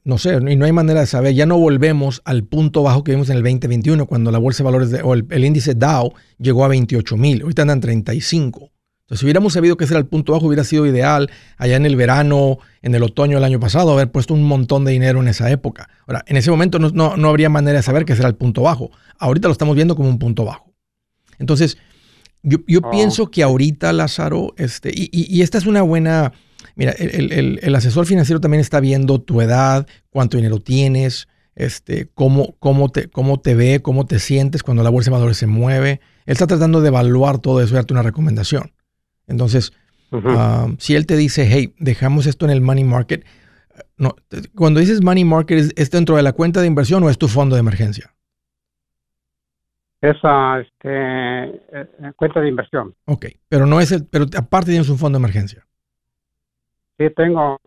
no 0.04 0.16
sé, 0.16 0.38
y 0.48 0.57
no 0.57 0.64
hay 0.64 0.72
manera 0.72 1.00
de 1.00 1.07
saber, 1.07 1.35
ya 1.35 1.44
no 1.44 1.59
volvemos 1.59 2.22
al 2.24 2.44
punto 2.44 2.85
bajo 2.85 3.02
que 3.02 3.12
vimos 3.12 3.28
en 3.28 3.37
el 3.37 3.42
2021, 3.42 4.07
cuando 4.07 4.30
la 4.30 4.38
bolsa 4.38 4.62
de 4.62 4.64
valores 4.64 4.90
de, 4.90 5.02
o 5.02 5.14
el, 5.14 5.44
índice 5.44 5.74
Dow 5.74 6.14
llegó 6.38 6.64
a 6.64 6.68
28 6.68 7.16
mil, 7.16 7.42
ahorita 7.42 7.62
andan 7.62 7.80
35. 7.80 8.70
Entonces, 9.04 9.20
si 9.20 9.26
hubiéramos 9.26 9.52
sabido 9.52 9.76
que 9.76 9.85
ese 9.85 9.92
era 9.92 9.98
el 9.98 10.07
punto 10.07 10.33
bajo, 10.33 10.46
hubiera 10.46 10.64
sido 10.64 10.87
ideal 10.87 11.30
allá 11.59 11.76
en 11.76 11.85
el 11.85 11.96
verano, 11.96 12.59
en 12.80 12.94
el 12.94 13.02
otoño 13.02 13.37
del 13.37 13.44
año 13.44 13.61
pasado, 13.61 13.92
haber 13.92 14.11
puesto 14.11 14.33
un 14.33 14.44
montón 14.44 14.85
de 14.85 14.92
dinero 14.92 15.20
en 15.20 15.28
esa 15.28 15.50
época. 15.50 15.90
Ahora, 16.07 16.24
en 16.26 16.37
ese 16.38 16.50
momento 16.50 16.78
no, 16.78 17.16
no, 17.16 17.28
habría 17.28 17.50
manera 17.50 17.78
de 17.78 17.83
saber 17.83 18.07
que 18.07 18.14
ese 18.14 18.22
era 18.22 18.28
el 18.28 18.37
punto 18.37 18.62
bajo. 18.62 18.92
Ahorita 19.18 19.48
lo 19.48 19.52
estamos 19.52 19.74
viendo 19.76 19.94
como 19.94 20.09
un 20.09 20.18
punto 20.18 20.46
bajo. 20.46 20.72
Entonces, 21.38 21.76
yo, 22.42 22.59
yo 22.66 22.80
oh. 22.83 22.90
pienso 22.90 23.30
que 23.30 23.42
ahorita, 23.42 23.92
Lázaro, 23.92 24.54
este, 24.57 24.90
y, 24.94 25.11
y 25.12 25.42
esta 25.42 25.59
es 25.59 25.66
una 25.66 25.83
buena 25.83 26.33
Mira, 26.76 26.92
el, 26.92 27.74
asesor 27.74 28.06
financiero 28.06 28.40
también 28.40 28.60
está 28.60 28.80
viendo 28.80 29.20
tu 29.20 29.40
edad, 29.40 29.87
cuánto 30.10 30.37
dinero 30.37 30.58
tienes, 30.58 31.28
este, 31.54 32.08
cómo, 32.14 32.56
cómo, 32.58 32.88
te, 32.88 33.08
cómo 33.08 33.38
te 33.38 33.54
ve, 33.54 33.80
cómo 33.80 34.06
te 34.06 34.18
sientes 34.18 34.62
cuando 34.62 34.82
la 34.82 34.90
bolsa 34.90 35.10
de 35.10 35.16
valores 35.16 35.37
se 35.37 35.46
mueve. 35.46 36.00
Él 36.26 36.32
está 36.32 36.46
tratando 36.46 36.80
de 36.80 36.88
evaluar 36.88 37.38
todo 37.38 37.60
eso 37.62 37.74
y 37.74 37.76
darte 37.76 37.92
una 37.92 38.02
recomendación. 38.02 38.72
Entonces, 39.28 39.72
ah, 40.12 40.68
si 40.78 40.96
él 40.96 41.06
te 41.06 41.16
dice, 41.16 41.46
hey, 41.48 41.74
dejamos 41.78 42.26
esto 42.26 42.44
en 42.44 42.50
el 42.50 42.60
money 42.60 42.84
market, 42.84 43.24
no, 43.96 44.16
cuando 44.54 44.80
dices 44.80 45.02
money 45.02 45.24
market, 45.24 45.72
¿es, 45.76 45.90
dentro 45.90 46.16
de 46.16 46.22
la 46.22 46.32
cuenta 46.32 46.60
de 46.60 46.66
inversión 46.66 47.02
o 47.04 47.10
es 47.10 47.18
tu 47.18 47.28
fondo 47.28 47.56
de 47.56 47.60
emergencia? 47.60 48.12
Esa 50.00 50.60
este, 50.60 50.90
eh, 50.90 52.12
cuenta 52.16 52.40
de 52.40 52.48
inversión. 52.48 52.94
Ok, 53.06 53.26
pero 53.48 53.64
no 53.64 53.80
es 53.80 53.92
el, 53.92 54.04
pero 54.04 54.26
aparte 54.37 54.70
tienes 54.70 54.88
un 54.88 54.98
fondo 54.98 55.18
de 55.18 55.22
emergencia. 55.22 55.66
Sí, 56.98 57.11
tengo, 57.16 57.61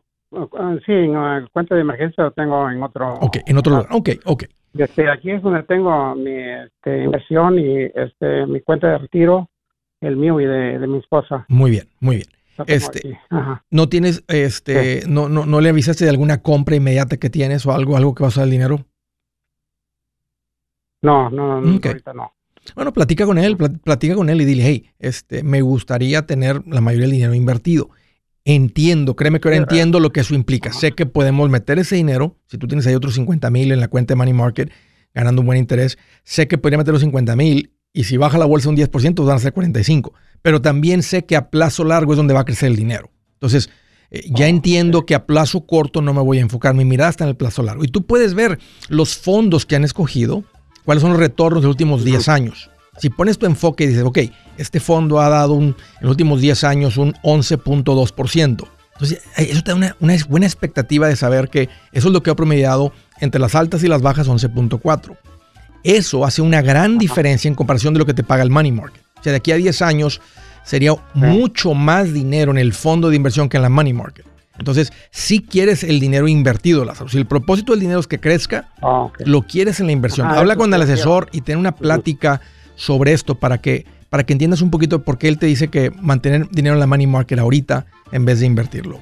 sí, 0.86 0.92
en 0.92 1.16
el 1.16 1.50
cuenta 1.52 1.76
de 1.76 1.82
emergencia 1.82 2.24
lo 2.24 2.32
tengo 2.32 2.70
en 2.70 2.82
otro. 2.82 3.14
Ok, 3.16 3.38
en 3.46 3.58
otro 3.58 3.74
lugar. 3.74 3.88
Ok, 3.92 4.10
ok. 4.26 4.44
Desde 4.74 5.10
aquí 5.10 5.32
es 5.32 5.42
donde 5.42 5.64
tengo 5.64 6.16
mi 6.16 6.38
este, 6.40 7.04
inversión 7.04 7.58
y 7.60 7.86
este, 7.96 8.46
mi 8.46 8.62
cuenta 8.62 8.92
de 8.92 8.98
retiro, 9.00 9.50
el 10.02 10.16
mío 10.16 10.40
y 10.40 10.46
de, 10.46 10.86
mi 10.88 11.00
esposa. 11.00 11.46
Muy 11.50 11.72
bien, 11.72 11.88
muy 12.00 12.18
bien. 12.18 12.28
Este, 12.66 13.20
¿no 13.70 13.88
tienes, 13.88 14.24
este, 14.28 15.04
no, 15.08 15.30
no, 15.30 15.46
no 15.46 15.62
le 15.62 15.70
avisaste 15.70 16.06
de 16.06 16.10
alguna 16.10 16.42
compra 16.42 16.76
inmediata 16.76 17.18
que 17.18 17.30
tienes 17.30 17.66
o 17.66 17.72
algo, 17.72 17.98
algo 17.98 18.16
que 18.16 18.24
va 18.24 18.28
a 18.28 18.30
usar 18.30 18.46
el 18.46 18.52
dinero? 18.52 18.86
No, 21.02 21.30
no, 21.30 21.62
no, 21.62 21.80
ahorita 21.84 22.14
no. 22.14 22.34
Bueno, 22.76 22.92
platica 22.92 23.26
con 23.26 23.38
él, 23.38 23.58
platica 23.58 24.16
con 24.16 24.30
él 24.30 24.42
y 24.42 24.46
dile, 24.46 24.64
hey, 24.64 24.90
este, 25.00 25.44
me 25.44 25.62
gustaría 25.62 26.26
tener 26.26 26.68
la 26.68 26.82
mayoría 26.82 27.06
del 27.06 27.16
dinero 27.16 27.34
invertido. 27.34 27.90
Entiendo, 28.50 29.18
créeme 29.18 29.42
que 29.42 29.50
ahora 29.50 29.58
entiendo 29.58 30.00
lo 30.00 30.14
que 30.14 30.22
eso 30.22 30.34
implica. 30.34 30.72
Sé 30.72 30.94
que 30.94 31.06
podemos 31.06 31.50
meter 31.50 31.80
ese 31.80 31.98
dinero, 31.98 32.38
si 32.46 32.58
tú 32.58 32.66
tienes 32.66 32.88
ahí 32.88 32.96
otros 32.96 33.16
50 33.16 33.50
mil 33.50 33.74
en 33.74 33.82
la 33.82 33.90
cuenta 33.90 34.14
de 34.14 34.16
Money 34.16 34.34
Market, 34.34 34.72
ganando 35.14 35.42
un 35.42 35.48
buen 35.48 35.60
interés, 35.60 35.98
sé 36.24 36.48
que 36.48 36.58
podría 36.58 36.78
meter 36.78 36.94
los 36.94 37.02
50 37.02 37.36
mil 37.36 37.74
y 37.92 38.06
si 38.06 38.16
baja 38.16 38.38
la 38.38 38.46
bolsa 38.46 38.70
un 38.70 38.78
10%, 38.78 39.26
van 39.26 39.36
a 39.36 39.40
ser 39.40 39.52
45. 39.52 40.14
Pero 40.42 40.62
también 40.62 41.04
sé 41.04 41.26
que 41.26 41.36
a 41.36 41.50
plazo 41.50 41.84
largo 41.84 42.14
es 42.14 42.18
donde 42.18 42.34
va 42.34 42.40
a 42.40 42.46
crecer 42.46 42.70
el 42.70 42.78
dinero. 42.78 43.12
Entonces, 43.34 43.70
eh, 44.12 44.24
ya 44.30 44.46
oh, 44.46 44.48
entiendo 44.48 45.06
que 45.06 45.14
a 45.14 45.26
plazo 45.26 45.66
corto 45.66 46.02
no 46.02 46.14
me 46.14 46.22
voy 46.22 46.38
a 46.38 46.42
enfocar, 46.42 46.74
mi 46.74 46.86
mirada 46.86 47.10
está 47.10 47.26
en 47.26 47.32
el 47.32 47.36
plazo 47.36 47.64
largo. 47.64 47.84
Y 47.84 47.90
tú 47.90 48.06
puedes 48.06 48.34
ver 48.34 48.60
los 48.88 49.18
fondos 49.18 49.66
que 49.66 49.76
han 49.76 49.84
escogido, 49.84 50.46
cuáles 50.86 51.02
son 51.02 51.12
los 51.12 51.20
retornos 51.20 51.64
de 51.64 51.68
los 51.68 51.74
últimos 51.74 52.06
10 52.06 52.30
años. 52.30 52.70
Si 52.98 53.10
pones 53.10 53.38
tu 53.38 53.46
enfoque 53.46 53.84
y 53.84 53.88
dices, 53.88 54.04
ok, 54.04 54.20
este 54.58 54.80
fondo 54.80 55.20
ha 55.20 55.30
dado 55.30 55.54
un, 55.54 55.66
en 55.66 55.76
los 56.02 56.12
últimos 56.12 56.42
10 56.42 56.64
años 56.64 56.98
un 56.98 57.14
11.2%. 57.24 58.68
Entonces, 58.94 59.22
eso 59.36 59.62
te 59.62 59.72
da 59.72 59.96
una, 60.00 60.18
buena 60.28 60.46
expectativa 60.46 61.08
de 61.08 61.16
saber 61.16 61.50
que 61.50 61.70
eso 61.92 62.08
es 62.08 62.14
lo 62.14 62.24
que 62.24 62.32
ha 62.32 62.36
promediado 62.36 62.92
entre 63.20 63.40
las 63.40 63.54
altas 63.54 63.84
y 63.84 63.88
las 63.88 64.02
bajas 64.02 64.28
11.4. 64.28 65.16
Eso 65.84 66.26
hace 66.26 66.42
una 66.42 66.62
gran 66.62 66.98
diferencia 66.98 67.48
en 67.48 67.56
comparación 67.56 67.94
de 67.94 68.00
lo 68.00 68.06
que 68.06 68.16
te 68.16 68.24
paga 68.24 68.42
el 68.42 68.50
money 68.50 68.72
market. 68.72 69.04
O 69.20 69.24
sea, 69.24 69.32
de 69.32 69.38
aquí 69.38 69.52
a 69.52 69.56
10 69.56 69.82
años 69.84 70.20
sería 70.64 70.94
mucho 71.14 71.76
más 71.76 72.12
dinero 72.12 72.52
en 72.52 72.58
el 72.58 72.74
fondo 72.74 73.10
de 73.10 73.16
inversión 73.16 73.50
que 73.50 73.58
en 73.58 73.64
la 73.64 73.70
money 73.70 73.94
market. 73.94 74.26
Entonces, 74.58 74.92
si 75.12 75.42
quieres 75.42 75.84
el 75.84 76.00
dinero 76.00 76.28
invertido, 76.28 76.84
Lázaro. 76.84 77.10
Si 77.10 77.18
el 77.18 77.28
propósito 77.28 77.74
del 77.74 77.82
dinero 77.82 78.00
es 78.00 78.08
que 78.08 78.20
crezca, 78.20 78.70
ah, 78.82 79.08
lo 79.20 79.44
quieres 79.44 79.80
en 79.80 79.86
la 79.86 79.92
inversión. 79.92 80.28
Habla 80.28 80.56
con 80.56 80.74
el 80.74 80.82
asesor 80.82 81.30
y 81.32 81.42
ten 81.42 81.60
una 81.60 81.74
plática 81.74 82.42
sobre 82.78 83.12
esto 83.12 83.36
para 83.36 83.58
que, 83.58 83.86
para 84.10 84.26
que 84.26 84.32
entiendas 84.32 84.62
un 84.62 84.72
poquito 84.72 85.04
por 85.04 85.18
qué 85.18 85.28
él 85.28 85.38
te 85.38 85.48
dice 85.48 85.68
que 85.68 85.92
mantener 85.92 86.48
dinero 86.50 86.76
en 86.76 86.80
la 86.80 86.88
money 86.88 87.08
market 87.08 87.38
ahorita 87.38 87.88
en 88.14 88.24
vez 88.24 88.40
de 88.40 88.46
invertirlo. 88.46 89.02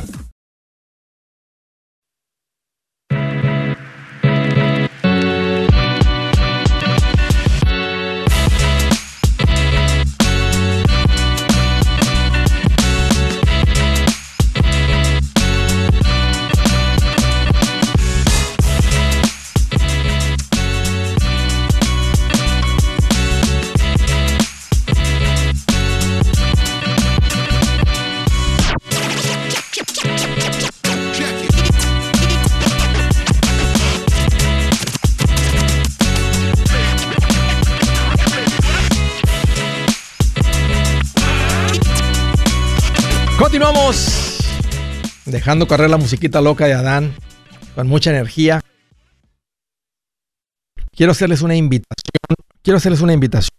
Dejando 45.41 45.67
correr 45.67 45.89
la 45.89 45.97
musiquita 45.97 46.39
loca 46.39 46.67
de 46.67 46.73
Adán 46.73 47.15
con 47.73 47.87
mucha 47.87 48.11
energía. 48.11 48.61
Quiero 50.95 51.13
hacerles 51.13 51.41
una 51.41 51.55
invitación, 51.55 52.35
quiero 52.61 52.77
hacerles 52.77 53.01
una 53.01 53.13
invitación 53.13 53.57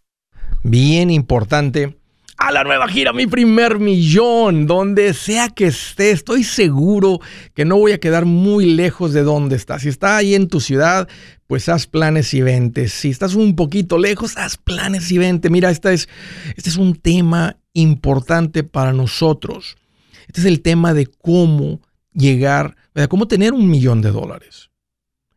bien 0.63 1.11
importante 1.11 1.99
a 2.37 2.53
la 2.53 2.63
nueva 2.63 2.87
gira, 2.87 3.13
mi 3.13 3.27
primer 3.27 3.81
millón, 3.81 4.69
donde 4.69 5.13
sea 5.13 5.49
que 5.49 5.67
esté, 5.67 6.13
estoy 6.13 6.45
seguro 6.45 7.19
que 7.53 7.65
no 7.65 7.79
voy 7.79 7.91
a 7.91 7.99
quedar 7.99 8.27
muy 8.27 8.65
lejos 8.65 9.13
de 9.13 9.25
donde 9.25 9.57
estás. 9.57 9.83
Si 9.83 9.89
está 9.89 10.17
ahí 10.17 10.37
en 10.37 10.47
tu 10.47 10.61
ciudad, 10.61 11.09
pues 11.49 11.69
haz 11.69 11.89
planes 11.89 12.33
y 12.33 12.43
ventes. 12.43 12.93
Si 12.93 13.11
estás 13.11 13.35
un 13.35 13.57
poquito 13.57 13.99
lejos, 13.99 14.37
haz 14.37 14.57
planes 14.57 15.11
y 15.11 15.19
vente. 15.19 15.51
Mira, 15.51 15.71
esta 15.71 15.93
es, 15.93 16.09
este 16.57 16.71
es 16.71 16.77
un 16.77 16.95
tema 16.95 17.57
importante 17.73 18.63
para 18.63 18.93
nosotros. 18.93 19.77
Este 20.33 20.41
es 20.41 20.47
el 20.47 20.63
tema 20.63 20.95
de 20.95 21.05
cómo 21.05 21.83
llegar, 22.15 22.75
cómo 23.11 23.29
tener 23.29 23.53
un 23.53 23.69
millón 23.69 24.01
de 24.01 24.11
dólares. 24.11 24.71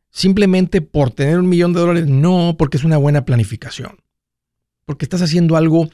Simplemente 0.10 0.80
por 0.80 1.12
tener 1.12 1.38
un 1.38 1.50
millón 1.50 1.74
de 1.74 1.82
dólares, 1.82 2.08
no, 2.08 2.56
porque 2.58 2.78
es 2.78 2.86
una 2.86 2.96
buena 2.96 3.26
planificación. 3.26 3.98
Porque 4.86 5.04
estás 5.04 5.22
haciendo 5.22 5.58
algo 5.58 5.90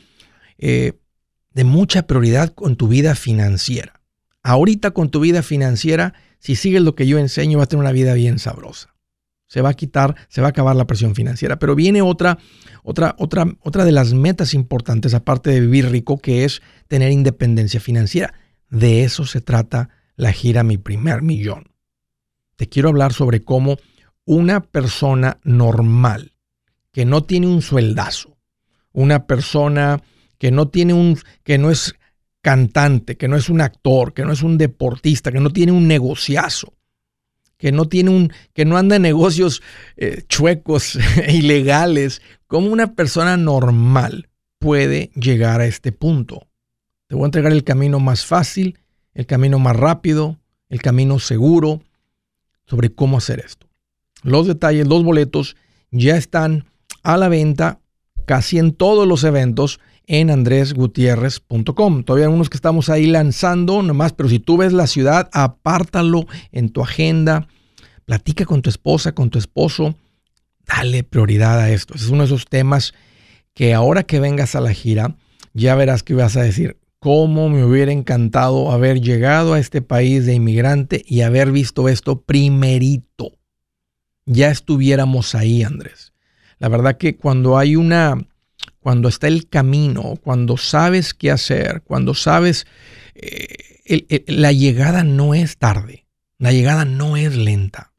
eh, 0.60 1.00
de 1.52 1.64
mucha 1.64 2.06
prioridad 2.06 2.54
con 2.54 2.76
tu 2.76 2.88
vida 2.88 3.16
financiera. 3.16 4.02
Ahorita 4.44 4.92
con 4.92 5.10
tu 5.10 5.20
vida 5.20 5.42
financiera, 5.42 6.14
si 6.38 6.56
sigues 6.56 6.84
lo 6.84 6.94
que 6.94 7.08
yo 7.08 7.18
enseño, 7.18 7.58
vas 7.58 7.66
a 7.66 7.70
tener 7.70 7.82
una 7.82 7.94
vida 7.94 8.14
bien 8.14 8.38
sabrosa. 8.38 8.94
Se 9.48 9.62
va 9.62 9.70
a 9.70 9.74
quitar, 9.74 10.16
se 10.30 10.42
va 10.42 10.48
a 10.48 10.52
acabar 10.52 10.76
la 10.76 10.86
presión 10.86 11.16
financiera. 11.16 11.58
Pero 11.58 11.74
viene 11.74 12.04
otra, 12.04 12.38
otra, 12.84 13.16
otra, 13.18 13.48
otra 13.62 13.84
de 13.84 13.94
las 13.94 14.14
metas 14.14 14.54
importantes, 14.54 15.16
aparte 15.16 15.50
de 15.50 15.60
vivir 15.60 15.90
rico, 15.90 16.20
que 16.20 16.46
es 16.46 16.62
tener 16.88 17.12
independencia 17.12 17.80
financiera. 17.80 18.36
De 18.72 19.04
eso 19.04 19.26
se 19.26 19.42
trata 19.42 19.90
la 20.16 20.32
gira 20.32 20.64
Mi 20.64 20.78
primer 20.78 21.22
millón. 21.22 21.72
Te 22.56 22.68
quiero 22.68 22.90
hablar 22.90 23.14
sobre 23.14 23.44
cómo 23.44 23.78
una 24.26 24.62
persona 24.62 25.40
normal, 25.44 26.34
que 26.92 27.06
no 27.06 27.24
tiene 27.24 27.48
un 27.48 27.62
sueldazo, 27.62 28.38
una 28.94 29.28
persona 29.28 30.02
que 30.38 30.52
no 30.52 30.70
tiene 30.70 30.94
un, 30.94 31.20
que 31.44 31.58
no 31.58 31.70
es 31.70 31.96
cantante, 32.42 33.18
que 33.18 33.28
no 33.28 33.36
es 33.36 33.50
un 33.50 33.62
actor, 33.62 34.14
que 34.14 34.24
no 34.24 34.32
es 34.32 34.42
un 34.42 34.58
deportista, 34.58 35.32
que 35.32 35.40
no 35.40 35.50
tiene 35.52 35.72
un 35.74 35.88
negociazo, 35.88 36.74
que 37.58 37.72
no 37.72 37.86
tiene 37.86 38.10
un, 38.10 38.32
que 38.54 38.66
no 38.66 38.78
anda 38.78 38.96
en 38.96 39.02
negocios 39.02 39.62
eh, 39.98 40.24
chuecos 40.28 40.98
ilegales, 41.28 42.22
como 42.48 42.72
una 42.72 42.96
persona 42.96 43.38
normal 43.38 44.30
puede 44.60 45.12
llegar 45.16 45.62
a 45.62 45.66
este 45.66 45.92
punto. 45.92 46.48
Te 47.12 47.18
voy 47.18 47.26
a 47.26 47.28
entregar 47.28 47.52
el 47.52 47.66
camino 47.66 48.00
más 48.00 48.26
fácil, 48.26 48.80
el 49.14 49.26
camino 49.26 49.60
más 49.60 49.76
rápido, 49.76 50.40
el 50.70 50.82
camino 50.82 51.20
seguro 51.20 51.82
sobre 52.66 52.96
cómo 52.96 53.18
hacer 53.18 53.44
esto. 53.46 53.68
Los 54.24 54.48
detalles, 54.48 54.88
los 54.88 55.04
boletos 55.04 55.58
ya 55.92 56.16
están 56.16 56.68
a 57.04 57.18
la 57.18 57.28
venta 57.28 57.82
casi 58.26 58.60
en 58.60 58.72
todos 58.72 59.06
los 59.10 59.26
eventos 59.26 59.82
en 60.08 60.30
andresgutierrez.com. 60.30 62.04
Todavía 62.06 62.28
hay 62.28 62.34
unos 62.34 62.50
que 62.50 62.56
estamos 62.56 62.88
ahí 62.88 63.08
lanzando 63.08 63.82
nomás, 63.82 64.14
pero 64.14 64.30
si 64.30 64.40
tú 64.40 64.56
ves 64.56 64.72
la 64.72 64.88
ciudad, 64.88 65.30
apártalo 65.34 66.28
en 66.54 66.70
tu 66.70 66.82
agenda, 66.82 67.50
platica 68.06 68.46
con 68.46 68.62
tu 68.62 68.70
esposa, 68.70 69.12
con 69.12 69.30
tu 69.30 69.38
esposo, 69.38 69.96
dale 70.66 71.04
prioridad 71.04 71.60
a 71.60 71.72
esto. 71.72 71.94
Es 71.94 72.08
uno 72.08 72.20
de 72.20 72.28
esos 72.28 72.46
temas 72.46 72.94
que 73.54 73.74
ahora 73.74 74.04
que 74.04 74.22
vengas 74.22 74.56
a 74.56 74.62
la 74.62 74.72
gira, 74.72 75.18
ya 75.54 75.76
verás 75.76 76.04
que 76.04 76.14
vas 76.14 76.38
a 76.38 76.44
decir, 76.44 76.78
cómo 77.02 77.50
me 77.50 77.66
hubiera 77.66 77.92
encantado 77.92 78.72
haber 78.72 79.02
llegado 79.02 79.56
a 79.56 79.60
este 79.60 79.82
país 79.82 80.28
de 80.28 80.36
inmigrante 80.36 81.04
y 81.08 81.22
haber 81.22 81.52
visto 81.52 81.90
esto 81.90 82.22
primerito. 82.22 83.40
Ya 84.28 84.52
estuviéramos 84.52 85.34
ahí, 85.34 85.64
Andrés. 85.64 86.14
La 86.60 86.70
verdad 86.70 86.98
que 86.98 87.18
cuando 87.18 87.58
hay 87.58 87.76
una, 87.76 88.24
cuando 88.82 89.10
está 89.10 89.28
el 89.28 89.50
camino, 89.50 90.14
cuando 90.24 90.58
sabes 90.58 91.16
qué 91.16 91.32
hacer, 91.32 91.82
cuando 91.82 92.14
sabes, 92.14 92.68
eh, 93.16 94.24
la 94.28 94.52
llegada 94.52 95.04
no 95.04 95.34
es 95.34 95.58
tarde, 95.58 96.06
la 96.38 96.52
llegada 96.52 96.86
no 96.86 97.18
es 97.18 97.36
lenta. 97.36 97.94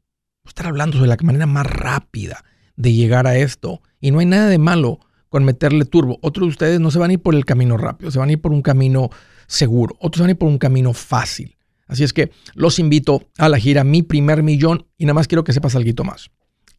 Estar 0.45 0.67
hablando 0.67 0.95
sobre 0.95 1.09
la 1.09 1.17
manera 1.23 1.45
más 1.45 1.67
rápida 1.67 2.45
de 2.77 2.93
llegar 2.93 3.27
a 3.27 3.35
esto 3.35 3.81
y 3.99 4.11
no 4.11 4.19
hay 4.19 4.27
nada 4.27 4.47
de 4.47 4.59
malo 4.59 5.01
con 5.33 5.45
meterle 5.45 5.85
turbo. 5.85 6.19
Otros 6.21 6.45
de 6.45 6.49
ustedes 6.49 6.79
no 6.79 6.91
se 6.91 6.99
van 6.99 7.09
a 7.09 7.13
ir 7.13 7.19
por 7.19 7.33
el 7.33 7.43
camino 7.43 7.75
rápido, 7.75 8.11
se 8.11 8.19
van 8.19 8.29
a 8.29 8.33
ir 8.33 8.39
por 8.39 8.51
un 8.51 8.61
camino 8.61 9.09
seguro, 9.47 9.95
otros 9.99 10.21
van 10.21 10.27
a 10.27 10.31
ir 10.33 10.37
por 10.37 10.47
un 10.47 10.59
camino 10.59 10.93
fácil. 10.93 11.57
Así 11.87 12.03
es 12.03 12.13
que 12.13 12.29
los 12.53 12.77
invito 12.77 13.23
a 13.39 13.49
la 13.49 13.57
gira 13.57 13.83
Mi 13.83 14.03
Primer 14.03 14.43
Millón 14.43 14.85
y 14.95 15.05
nada 15.05 15.15
más 15.15 15.27
quiero 15.27 15.43
que 15.43 15.51
sepas 15.51 15.75
algo 15.75 16.03
más. 16.03 16.29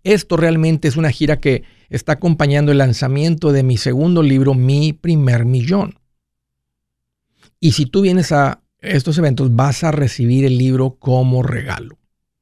Esto 0.05 0.37
realmente 0.37 0.87
es 0.87 0.97
una 0.97 1.11
gira 1.11 1.41
que 1.41 1.65
está 1.89 2.13
acompañando 2.13 2.71
el 2.71 2.79
lanzamiento 2.79 3.51
de 3.51 3.65
mi 3.65 3.77
segundo 3.77 4.23
libro, 4.23 4.55
Mi 4.55 4.93
Primer 4.93 5.47
Millón. 5.47 5.99
Y 7.59 7.73
si 7.73 7.87
tú 7.87 8.03
vienes 8.03 8.31
a 8.31 8.63
estos 8.79 9.19
eventos, 9.19 9.53
vas 9.57 9.83
a 9.83 9.91
recibir 9.91 10.45
el 10.45 10.59
libro 10.59 10.95
como 11.01 11.43
regalo. 11.43 11.99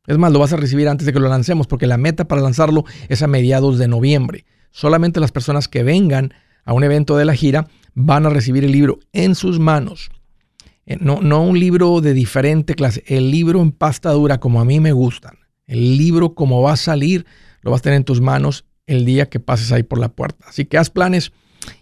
Es 0.07 0.19
más, 0.19 0.31
lo 0.31 0.41
vas 0.41 0.53
a 0.53 0.59
recibir 0.59 0.91
antes 0.91 1.07
de 1.07 1.15
que 1.15 1.21
lo 1.21 1.31
lancemos, 1.31 1.67
porque 1.67 1.87
la 1.87 1.97
meta 1.97 2.29
para 2.29 2.43
lanzarlo 2.43 2.85
es 3.09 3.23
a 3.23 3.29
mediados 3.29 3.79
de 3.79 3.89
noviembre. 3.89 4.45
Solamente 4.73 5.21
las 5.21 5.31
personas 5.31 5.69
que 5.69 5.85
vengan 5.85 6.35
a 6.65 6.73
un 6.73 6.83
evento 6.83 7.17
de 7.17 7.25
la 7.25 7.35
gira 7.35 7.69
van 7.95 8.27
a 8.27 8.31
recibir 8.31 8.65
el 8.65 8.73
libro 8.73 8.99
en 9.13 9.35
sus 9.35 9.61
manos. 9.61 10.11
Eh, 10.87 10.97
no, 11.01 11.21
no 11.21 11.43
un 11.43 11.59
libro 11.59 12.01
de 12.01 12.15
diferente 12.15 12.75
clase, 12.75 13.05
el 13.07 13.31
libro 13.31 13.63
en 13.63 13.71
pasta 13.71 14.11
dura 14.11 14.41
como 14.41 14.61
a 14.61 14.65
mí 14.65 14.81
me 14.81 14.93
gustan. 14.93 15.39
El 15.67 15.97
libro 15.97 16.35
como 16.35 16.61
va 16.63 16.73
a 16.73 16.77
salir, 16.77 17.25
lo 17.61 17.71
vas 17.71 17.81
a 17.81 17.85
tener 17.85 17.99
en 17.99 18.05
tus 18.05 18.21
manos 18.21 18.65
el 18.87 19.05
día 19.05 19.29
que 19.29 19.41
pases 19.41 19.71
ahí 19.73 19.85
por 19.85 19.99
la 19.99 20.09
puerta. 20.09 20.47
Así 20.49 20.65
que 20.65 20.79
haz 20.79 20.91
planes 20.91 21.33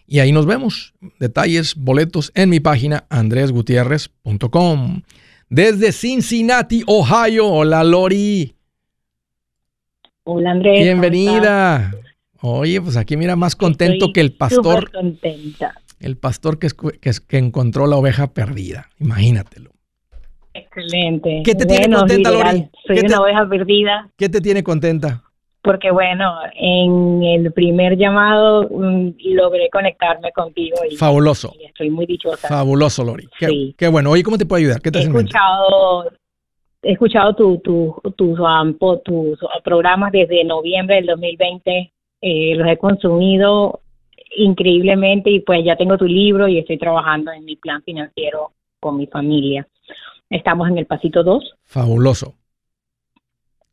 y 0.06 0.18
ahí 0.18 0.32
nos 0.32 0.46
vemos. 0.46 0.94
Detalles, 1.18 1.74
boletos 1.76 2.32
en 2.34 2.50
mi 2.50 2.60
página 2.60 3.06
andresgutierrez.com. 3.08 5.02
Desde 5.48 5.92
Cincinnati, 5.92 6.84
Ohio. 6.86 7.48
Hola, 7.48 7.82
Lori. 7.84 8.54
Hola, 10.24 10.52
Andrés. 10.52 10.82
Bienvenida. 10.82 11.92
Oye, 12.42 12.80
pues 12.80 12.96
aquí 12.96 13.16
mira 13.16 13.36
más 13.36 13.54
contento 13.54 14.12
que 14.12 14.20
el 14.20 14.32
pastor. 14.32 14.90
contenta. 14.90 15.74
El 16.00 16.16
pastor 16.16 16.58
que, 16.58 16.68
que, 17.00 17.38
encontró 17.38 17.86
la 17.86 17.96
oveja 17.96 18.28
perdida. 18.32 18.88
Imagínatelo. 18.98 19.72
Excelente. 20.54 21.42
¿Qué 21.44 21.54
te 21.54 21.66
tiene 21.66 21.94
contenta, 21.94 22.30
Lori? 22.30 22.70
Soy 22.86 23.00
una 23.00 23.20
oveja 23.20 23.46
perdida. 23.48 24.08
¿Qué 24.16 24.28
te 24.28 24.40
tiene 24.40 24.62
contenta? 24.62 25.22
Porque 25.62 25.90
bueno, 25.90 26.36
en 26.54 27.22
el 27.22 27.52
primer 27.52 27.98
llamado 27.98 28.66
mm, 28.70 29.10
logré 29.34 29.68
conectarme 29.68 30.32
contigo. 30.32 30.78
Y, 30.90 30.96
Fabuloso. 30.96 31.52
estoy 31.62 31.90
muy 31.90 32.06
dichosa. 32.06 32.48
Fabuloso, 32.48 33.04
Lori. 33.04 33.28
Qué, 33.38 33.74
qué 33.76 33.88
bueno. 33.88 34.10
Oye, 34.10 34.22
¿cómo 34.22 34.38
te 34.38 34.46
puedo 34.46 34.58
ayudar? 34.58 34.80
¿Qué 34.80 34.90
te 34.90 35.00
he 35.00 35.02
escuchado, 35.02 36.10
he 36.82 36.92
escuchado 36.92 37.34
tu, 37.34 37.58
tu, 37.58 37.94
tus, 38.16 38.38
um, 38.38 38.74
tus 39.04 39.38
programas 39.62 40.12
desde 40.12 40.42
noviembre 40.44 40.96
del 40.96 41.06
2020 41.06 41.92
eh, 42.20 42.54
los 42.54 42.68
he 42.68 42.76
consumido 42.76 43.80
increíblemente 44.36 45.30
y 45.30 45.40
pues 45.40 45.64
ya 45.64 45.76
tengo 45.76 45.98
tu 45.98 46.06
libro 46.06 46.46
y 46.46 46.58
estoy 46.58 46.78
trabajando 46.78 47.32
en 47.32 47.44
mi 47.44 47.56
plan 47.56 47.82
financiero 47.82 48.52
con 48.78 48.96
mi 48.96 49.06
familia. 49.06 49.66
Estamos 50.28 50.68
en 50.68 50.78
el 50.78 50.86
pasito 50.86 51.22
2. 51.22 51.56
Fabuloso. 51.64 52.34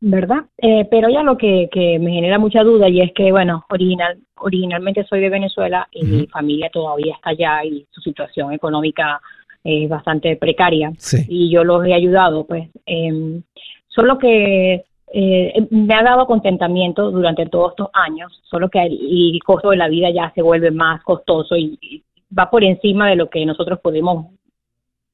¿Verdad? 0.00 0.44
Eh, 0.56 0.86
pero 0.90 1.08
ya 1.08 1.22
lo 1.22 1.36
que, 1.36 1.68
que, 1.72 1.98
me 1.98 2.12
genera 2.12 2.38
mucha 2.38 2.62
duda 2.62 2.88
y 2.88 3.00
es 3.00 3.12
que, 3.12 3.32
bueno, 3.32 3.64
original, 3.70 4.18
originalmente 4.36 5.04
soy 5.04 5.20
de 5.20 5.28
Venezuela 5.28 5.88
y 5.90 6.04
mi 6.04 6.26
familia 6.28 6.70
todavía 6.72 7.14
está 7.14 7.30
allá 7.30 7.64
y 7.64 7.84
su 7.90 8.00
situación 8.00 8.52
económica 8.52 9.20
es 9.64 9.88
bastante 9.88 10.36
precaria. 10.36 10.92
Y 11.28 11.50
yo 11.50 11.64
los 11.64 11.84
he 11.84 11.94
ayudado, 11.94 12.46
pues. 12.46 12.68
Eh, 12.86 13.40
solo 13.88 14.18
que 14.18 14.84
eh, 15.12 15.66
me 15.70 15.94
ha 15.94 16.02
dado 16.02 16.26
contentamiento 16.26 17.10
durante 17.10 17.46
todos 17.46 17.72
estos 17.72 17.88
años, 17.92 18.40
solo 18.48 18.68
que 18.68 18.82
el, 18.82 19.38
costo 19.44 19.70
de 19.70 19.76
la 19.76 19.88
vida 19.88 20.10
ya 20.10 20.32
se 20.34 20.42
vuelve 20.42 20.70
más 20.70 21.02
costoso 21.02 21.56
y, 21.56 22.02
va 22.36 22.50
por 22.50 22.62
encima 22.62 23.08
de 23.08 23.16
lo 23.16 23.30
que 23.30 23.46
nosotros 23.46 23.80
podemos 23.80 24.26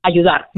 ayudar. 0.03 0.49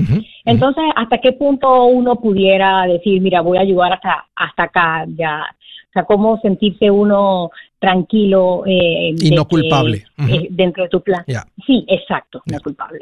Entonces, 0.45 0.85
¿hasta 0.97 1.19
qué 1.19 1.33
punto 1.33 1.85
uno 1.85 2.17
pudiera 2.17 2.87
decir, 2.87 3.21
mira, 3.21 3.43
voy 3.43 3.59
a 3.59 3.61
ayudar 3.61 3.93
hasta, 3.93 4.27
hasta 4.35 4.63
acá? 4.63 5.05
Ya, 5.09 5.43
o 5.43 5.93
sea, 5.93 6.05
cómo 6.05 6.41
sentirse 6.41 6.91
uno 6.91 7.51
tranquilo. 7.79 8.65
Eh, 8.67 9.15
y 9.21 9.31
no 9.33 9.47
culpable. 9.47 10.07
Eh, 10.29 10.49
dentro 10.51 10.85
de 10.85 10.89
tu 10.89 11.03
plan. 11.03 11.25
Sí, 11.67 11.85
exacto, 11.89 12.43
no 12.47 12.59
culpable. 12.61 13.01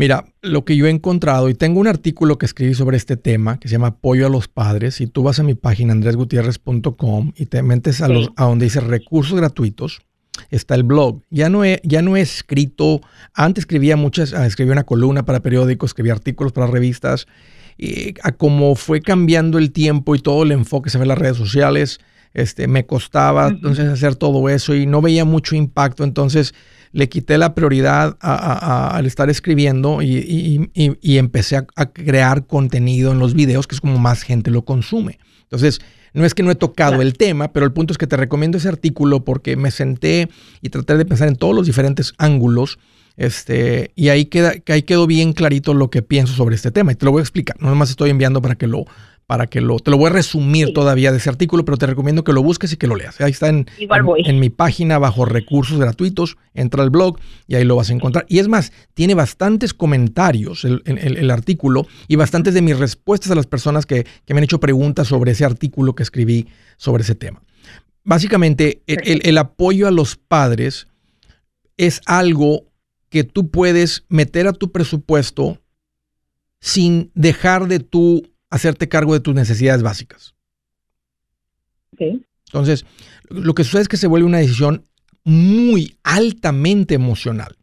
Mira, 0.00 0.24
lo 0.40 0.64
que 0.64 0.76
yo 0.76 0.86
he 0.86 0.90
encontrado, 0.90 1.50
y 1.50 1.54
tengo 1.54 1.78
un 1.78 1.86
artículo 1.86 2.38
que 2.38 2.46
escribí 2.46 2.72
sobre 2.72 2.96
este 2.96 3.18
tema 3.18 3.60
que 3.60 3.68
se 3.68 3.72
llama 3.72 3.88
Apoyo 3.88 4.24
a 4.24 4.30
los 4.30 4.48
Padres, 4.48 4.98
y 5.02 5.06
tú 5.06 5.22
vas 5.22 5.38
a 5.40 5.42
mi 5.42 5.52
página 5.52 5.92
andresgutierrez.com 5.92 7.32
y 7.36 7.44
te 7.44 7.62
metes 7.62 8.00
a, 8.00 8.08
los, 8.08 8.30
a 8.36 8.46
donde 8.46 8.64
dice 8.64 8.80
recursos 8.80 9.36
gratuitos, 9.38 10.00
está 10.48 10.74
el 10.74 10.84
blog. 10.84 11.20
Ya 11.28 11.50
no 11.50 11.66
he, 11.66 11.82
ya 11.84 12.00
no 12.00 12.16
he 12.16 12.22
escrito, 12.22 13.02
antes 13.34 13.64
escribía 13.64 13.98
muchas, 13.98 14.32
ah, 14.32 14.46
escribía 14.46 14.72
una 14.72 14.84
columna 14.84 15.26
para 15.26 15.40
periódicos, 15.40 15.90
escribía 15.90 16.14
artículos 16.14 16.54
para 16.54 16.66
revistas, 16.66 17.26
y 17.76 18.14
a 18.22 18.32
como 18.32 18.76
fue 18.76 19.02
cambiando 19.02 19.58
el 19.58 19.70
tiempo 19.70 20.14
y 20.14 20.20
todo 20.20 20.44
el 20.44 20.52
enfoque 20.52 20.88
se 20.88 20.96
ve 20.96 21.04
en 21.04 21.08
las 21.08 21.18
redes 21.18 21.36
sociales, 21.36 22.00
este, 22.32 22.68
me 22.68 22.86
costaba 22.86 23.48
entonces 23.48 23.86
hacer 23.86 24.16
todo 24.16 24.48
eso 24.48 24.74
y 24.74 24.86
no 24.86 25.02
veía 25.02 25.26
mucho 25.26 25.56
impacto, 25.56 26.04
entonces 26.04 26.54
le 26.92 27.08
quité 27.08 27.38
la 27.38 27.54
prioridad 27.54 28.16
al 28.20 29.06
estar 29.06 29.30
escribiendo 29.30 30.02
y, 30.02 30.70
empecé 31.02 31.56
a, 31.56 31.86
crear 31.86 32.46
contenido 32.46 33.12
en 33.12 33.18
los 33.18 33.34
videos, 33.34 33.66
que 33.66 33.74
es 33.74 33.80
como 33.80 33.98
más 33.98 34.22
gente 34.22 34.50
lo 34.50 34.64
consume. 34.64 35.18
Entonces, 35.42 35.80
no 36.12 36.24
es 36.24 36.34
que 36.34 36.42
no 36.42 36.50
he 36.50 36.56
tocado 36.56 37.02
el 37.02 37.14
tema, 37.14 37.52
pero 37.52 37.66
el 37.66 37.72
punto 37.72 37.92
es 37.92 37.98
que 37.98 38.06
te 38.06 38.16
recomiendo 38.16 38.58
ese 38.58 38.68
artículo 38.68 39.24
porque 39.24 39.56
me 39.56 39.70
senté 39.70 40.28
y 40.60 40.68
traté 40.68 40.96
de 40.96 41.04
pensar 41.04 41.28
en 41.28 41.36
todos 41.36 41.54
los 41.54 41.66
diferentes 41.66 42.14
ángulos. 42.18 42.78
Este, 43.16 43.92
y 43.96 44.08
ahí, 44.08 44.24
queda, 44.24 44.54
ahí 44.68 44.82
quedó 44.82 45.06
bien 45.06 45.32
clarito 45.32 45.74
lo 45.74 45.90
que 45.90 46.02
pienso 46.02 46.32
sobre 46.34 46.56
este 46.56 46.70
tema. 46.70 46.92
Y 46.92 46.94
te 46.96 47.04
lo 47.04 47.12
voy 47.12 47.20
a 47.20 47.22
explicar. 47.22 47.56
No 47.60 47.72
más 47.74 47.90
estoy 47.90 48.10
enviando 48.10 48.42
para 48.42 48.56
que 48.56 48.66
lo, 48.66 48.86
para 49.30 49.46
que 49.46 49.60
lo, 49.60 49.78
te 49.78 49.92
lo 49.92 49.96
voy 49.96 50.08
a 50.08 50.12
resumir 50.12 50.72
todavía 50.74 51.12
de 51.12 51.18
ese 51.18 51.28
artículo, 51.28 51.64
pero 51.64 51.78
te 51.78 51.86
recomiendo 51.86 52.24
que 52.24 52.32
lo 52.32 52.42
busques 52.42 52.72
y 52.72 52.76
que 52.76 52.88
lo 52.88 52.96
leas. 52.96 53.20
Ahí 53.20 53.30
está 53.30 53.46
en, 53.46 53.64
en, 53.78 54.40
mi 54.40 54.50
página 54.50 54.98
bajo 54.98 55.24
recursos 55.24 55.78
gratuitos, 55.78 56.36
entra 56.52 56.82
al 56.82 56.90
blog 56.90 57.16
y 57.46 57.54
ahí 57.54 57.62
lo 57.62 57.76
vas 57.76 57.90
a 57.90 57.92
encontrar. 57.92 58.26
Y 58.28 58.40
es 58.40 58.48
más, 58.48 58.72
tiene 58.92 59.14
bastantes 59.14 59.72
comentarios 59.72 60.64
el, 60.64 60.82
el, 60.84 61.30
artículo 61.30 61.86
y 62.08 62.16
bastantes 62.16 62.54
de 62.54 62.60
mis 62.60 62.76
respuestas 62.76 63.30
a 63.30 63.36
las 63.36 63.46
personas 63.46 63.86
que, 63.86 64.04
que, 64.24 64.34
me 64.34 64.38
han 64.38 64.44
hecho 64.44 64.58
preguntas 64.58 65.06
sobre 65.06 65.30
ese 65.30 65.44
artículo 65.44 65.94
que 65.94 66.02
escribí 66.02 66.48
sobre 66.76 67.04
ese 67.04 67.14
tema. 67.14 67.40
Básicamente, 68.02 68.82
el 68.88 69.38
apoyo 69.38 69.86
a 69.86 69.92
los 69.92 70.16
padres 70.16 70.88
es 71.76 72.00
algo 72.06 72.64
que 73.10 73.22
tú 73.22 73.52
puedes 73.52 74.06
meter 74.08 74.48
a 74.48 74.52
tu 74.54 74.72
presupuesto 74.72 75.60
sin 76.58 77.12
dejar 77.14 77.68
de 77.68 77.78
tu 77.78 78.24
hacerte 78.50 78.88
cargo 78.88 79.14
de 79.14 79.20
tus 79.20 79.34
necesidades 79.34 79.82
básicas. 79.82 80.34
Entonces, 81.98 82.84
lo 83.28 83.54
que 83.54 83.64
sucede 83.64 83.82
es 83.82 83.88
que 83.88 83.96
se 83.96 84.06
vuelve 84.06 84.26
una 84.26 84.38
decisión 84.38 84.86
muy 85.24 85.96
altamente 86.02 86.94
emocional. 86.94 87.56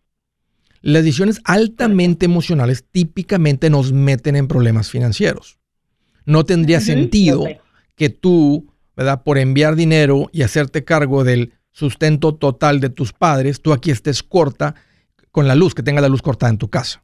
Las 0.81 1.03
decisiones 1.03 1.41
altamente 1.43 2.25
emocionales 2.25 2.85
típicamente 2.89 3.69
nos 3.69 3.91
meten 3.91 4.35
en 4.35 4.47
problemas 4.47 4.89
financieros. 4.89 5.57
No 6.25 6.45
tendría 6.45 6.79
sentido 6.79 7.45
que 7.95 8.09
tú, 8.09 8.71
¿verdad? 8.95 9.23
Por 9.23 9.37
enviar 9.37 9.75
dinero 9.75 10.29
y 10.31 10.43
hacerte 10.43 10.83
cargo 10.83 11.23
del 11.23 11.53
sustento 11.71 12.35
total 12.35 12.79
de 12.79 12.89
tus 12.89 13.11
padres, 13.11 13.61
tú 13.61 13.73
aquí 13.73 13.91
estés 13.91 14.23
corta 14.23 14.75
con 15.31 15.47
la 15.47 15.55
luz, 15.55 15.75
que 15.75 15.83
tenga 15.83 16.01
la 16.01 16.09
luz 16.09 16.21
cortada 16.21 16.51
en 16.51 16.57
tu 16.57 16.69
casa, 16.69 17.03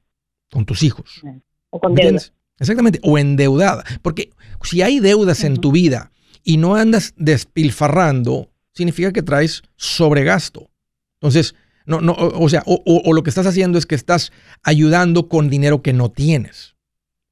con 0.51 0.65
tus 0.65 0.83
hijos. 0.83 1.21
O 1.69 1.79
con 1.79 1.95
deudas. 1.95 2.33
Exactamente, 2.63 2.99
o 3.03 3.17
endeudada. 3.17 3.83
Porque 4.01 4.31
si 4.63 4.81
hay 4.81 4.99
deudas 4.99 5.43
en 5.43 5.57
tu 5.57 5.71
vida 5.71 6.11
y 6.43 6.57
no 6.57 6.75
andas 6.75 7.13
despilfarrando, 7.17 8.49
significa 8.73 9.11
que 9.11 9.21
traes 9.21 9.63
sobregasto. 9.75 10.69
Entonces, 11.21 11.55
no, 11.85 12.01
no, 12.01 12.13
o, 12.13 12.49
sea, 12.49 12.63
o, 12.65 13.13
lo 13.13 13.23
que 13.23 13.29
estás 13.29 13.45
haciendo 13.45 13.77
es 13.77 13.85
que 13.85 13.95
estás 13.95 14.31
ayudando 14.63 15.27
con 15.27 15.49
dinero 15.49 15.81
que 15.81 15.93
no 15.93 16.09
tienes. 16.09 16.75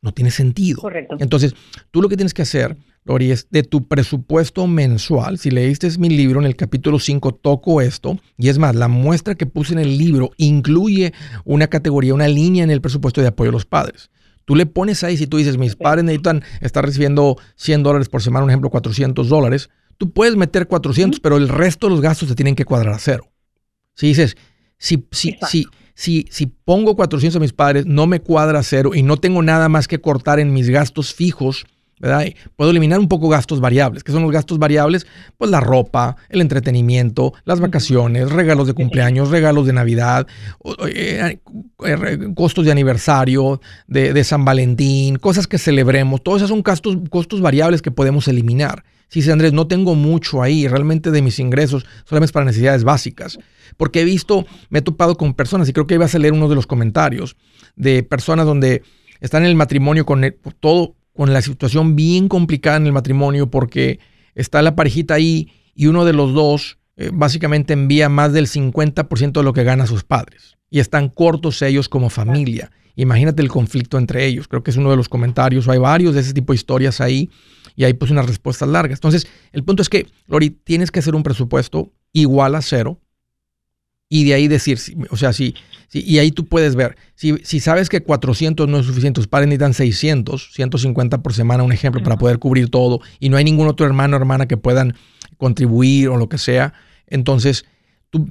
No 0.02 0.14
tiene 0.14 0.32
sentido. 0.32 0.82
Correcto. 0.82 1.16
Entonces, 1.20 1.54
tú 1.92 2.02
lo 2.02 2.10
que 2.10 2.18
tienes 2.18 2.34
que 2.34 2.42
hacer, 2.42 2.76
Lori, 3.04 3.32
es 3.32 3.48
de 3.52 3.64
tu 3.64 3.88
presupuesto 3.88 4.66
mensual. 4.66 5.38
Si 5.38 5.52
leíste 5.52 5.90
mi 6.00 6.10
libro, 6.10 6.40
en 6.40 6.48
el 6.48 6.56
capítulo 6.56 7.00
5 7.00 7.36
toco 7.36 7.82
esto. 7.82 8.20
Y 8.38 8.50
es 8.50 8.58
más, 8.58 8.76
la 8.76 8.88
muestra 8.88 9.36
que 9.36 9.46
puse 9.46 9.74
en 9.74 9.80
el 9.80 9.98
libro 9.98 10.32
incluye 10.38 11.14
una 11.46 11.68
categoría, 11.68 12.14
una 12.14 12.28
línea 12.28 12.64
en 12.64 12.72
el 12.72 12.82
presupuesto 12.82 13.22
de 13.22 13.28
apoyo 13.28 13.50
a 13.50 13.54
los 13.54 13.66
padres. 13.66 14.10
Tú 14.46 14.56
le 14.56 14.66
pones 14.66 15.04
ahí, 15.04 15.18
si 15.18 15.28
tú 15.28 15.38
dices, 15.38 15.58
mis 15.58 15.76
padres 15.76 16.04
necesitan 16.04 16.44
estar 16.62 16.86
recibiendo 16.86 17.38
100 17.56 17.84
dólares 17.84 18.10
por 18.10 18.22
semana, 18.22 18.44
un 18.44 18.50
ejemplo, 18.50 18.70
400 18.70 19.30
dólares, 19.30 19.70
tú 19.98 20.12
puedes 20.12 20.36
meter 20.36 20.68
400, 20.68 21.20
pero 21.20 21.38
el 21.38 21.50
resto 21.50 21.88
de 21.88 21.92
los 21.92 22.02
gastos 22.02 22.30
te 22.30 22.36
tienen 22.36 22.56
que 22.56 22.66
cuadrar 22.66 22.94
a 22.94 23.00
cero. 23.00 23.32
Si 23.94 24.08
dices, 24.08 24.36
si, 24.78 25.08
si, 25.12 25.38
si, 25.48 25.68
si, 25.94 26.26
si 26.32 26.46
pongo 26.48 26.96
400 26.96 27.38
a 27.38 27.40
mis 27.40 27.54
padres, 27.54 27.86
no 27.86 28.08
me 28.08 28.20
cuadra 28.22 28.60
a 28.60 28.64
cero 28.64 28.92
y 28.96 29.04
no 29.04 29.18
tengo 29.18 29.44
nada 29.44 29.70
más 29.70 29.88
que 29.88 30.02
cortar 30.02 30.40
en 30.40 30.54
mis 30.54 30.70
gastos 30.70 31.14
fijos, 31.14 31.66
¿verdad? 32.02 32.26
puedo 32.56 32.72
eliminar 32.72 33.00
un 33.00 33.08
poco 33.08 33.30
gastos 33.30 33.60
variables. 33.62 34.04
¿Qué 34.04 34.12
son 34.12 34.24
los 34.24 34.32
gastos 34.32 34.58
variables? 34.58 35.06
Pues 35.38 35.52
la 35.52 35.60
ropa, 35.60 36.18
el 36.30 36.42
entretenimiento, 36.42 37.34
las 37.46 37.60
vacaciones, 37.60 38.32
regalos 38.32 38.68
de 38.68 38.74
cumpleaños, 38.74 39.30
regalos 39.30 39.68
de 39.68 39.74
Navidad, 39.74 40.28
eh, 40.88 41.40
eh, 41.86 42.18
costos 42.36 42.66
de 42.66 42.72
aniversario, 42.72 43.62
de, 43.88 44.24
San 44.24 44.44
Valentín, 44.44 45.18
cosas 45.18 45.48
que 45.48 45.58
celebremos. 45.58 46.24
Todos 46.24 46.38
esos 46.40 46.50
son 46.50 46.64
gastos, 46.64 46.98
costos 47.10 47.40
variables 47.40 47.82
que 47.82 47.92
podemos 47.92 48.28
eliminar. 48.28 48.84
Si 49.08 49.20
dice 49.20 49.32
Andrés, 49.32 49.54
no 49.54 49.68
tengo 49.68 49.94
mucho 49.94 50.42
ahí, 50.42 50.68
realmente 50.68 51.12
de 51.12 51.22
mis 51.22 51.38
ingresos, 51.40 51.86
solamente 52.06 52.34
para 52.34 52.46
necesidades 52.46 52.84
básicas. 52.84 53.38
Porque 53.78 54.02
he 54.02 54.06
visto, 54.06 54.46
me 54.70 54.80
he 54.80 54.82
topado 54.82 55.18
con 55.18 55.34
personas, 55.34 55.68
y 55.70 55.74
creo 55.74 55.86
que 55.86 55.96
ibas 55.96 56.16
a 56.16 56.20
leer 56.20 56.34
uno 56.34 56.48
de 56.48 56.56
los 56.56 56.66
comentarios, 56.66 57.36
de 57.76 58.04
personas 58.04 58.46
donde 58.46 58.84
están 59.20 59.44
en 59.44 59.50
el 59.50 59.56
matrimonio 59.56 60.06
con 60.06 60.34
todo, 60.60 60.96
con 61.14 61.34
la 61.34 61.42
situación 61.42 61.96
bien 61.96 62.28
complicada 62.28 62.78
en 62.78 62.86
el 62.86 62.94
matrimonio 62.94 63.50
porque 63.50 64.00
está 64.36 64.62
la 64.62 64.76
parejita 64.76 65.16
ahí 65.16 65.52
y 65.74 65.88
uno 65.88 66.06
de 66.06 66.14
los 66.14 66.34
dos 66.34 66.78
eh, 66.98 67.10
básicamente 67.14 67.74
envía 67.74 68.10
más 68.10 68.34
del 68.34 68.48
50% 68.48 69.32
de 69.32 69.44
lo 69.44 69.54
que 69.54 69.64
gana 69.64 69.88
sus 69.88 70.04
padres. 70.04 70.58
Y 70.70 70.80
están 70.80 71.10
cortos 71.10 71.62
ellos 71.62 71.90
como 71.90 72.10
familia. 72.10 72.72
Imagínate 72.96 73.42
el 73.42 73.50
conflicto 73.50 73.98
entre 73.98 74.26
ellos. 74.26 74.48
Creo 74.48 74.64
que 74.64 74.72
es 74.72 74.78
uno 74.78 74.92
de 74.92 74.98
los 74.98 75.10
comentarios. 75.10 75.68
Hay 75.68 75.80
varios 75.80 76.14
de 76.14 76.22
ese 76.22 76.34
tipo 76.34 76.54
de 76.54 76.58
historias 76.58 77.02
ahí 77.02 77.30
y 77.76 77.84
hay 77.84 77.94
pues 77.94 78.12
unas 78.12 78.26
respuestas 78.26 78.70
largas. 78.70 78.98
Entonces, 78.98 79.28
el 79.52 79.64
punto 79.64 79.82
es 79.82 79.90
que, 79.90 80.08
Lori, 80.28 80.50
tienes 80.50 80.92
que 80.92 81.00
hacer 81.00 81.16
un 81.16 81.24
presupuesto 81.24 81.92
igual 82.14 82.56
a 82.56 82.62
cero 82.62 83.00
y 84.14 84.26
de 84.26 84.34
ahí 84.34 84.50
decir, 84.50 84.78
o 85.10 85.16
sea, 85.16 85.32
si, 85.32 85.56
y 85.94 86.18
ahí 86.18 86.32
tú 86.32 86.46
puedes 86.46 86.76
ver, 86.76 86.98
si, 87.16 87.38
si, 87.44 87.62
sabes 87.62 87.88
que 87.88 88.04
400 88.04 88.68
no 88.68 88.80
es 88.80 88.86
suficiente, 88.86 89.20
tus 89.20 89.30
padres 89.30 89.48
necesitan 89.48 89.74
600, 89.74 90.50
150 90.52 91.24
por 91.24 91.32
semana, 91.32 91.64
un 91.64 91.72
ejemplo, 91.72 92.04
para 92.04 92.18
poder 92.18 92.38
cubrir 92.38 92.68
todo, 92.68 93.00
y 93.22 93.30
no 93.30 93.38
hay 93.38 93.46
ningún 93.46 93.70
otro 93.70 93.86
hermano 93.86 94.18
o 94.18 94.20
hermana 94.20 94.50
que 94.50 94.58
puedan 94.58 94.96
contribuir 95.38 96.10
o 96.10 96.18
lo 96.18 96.28
que 96.28 96.38
sea, 96.38 96.74
entonces 97.08 97.64
tú 98.10 98.28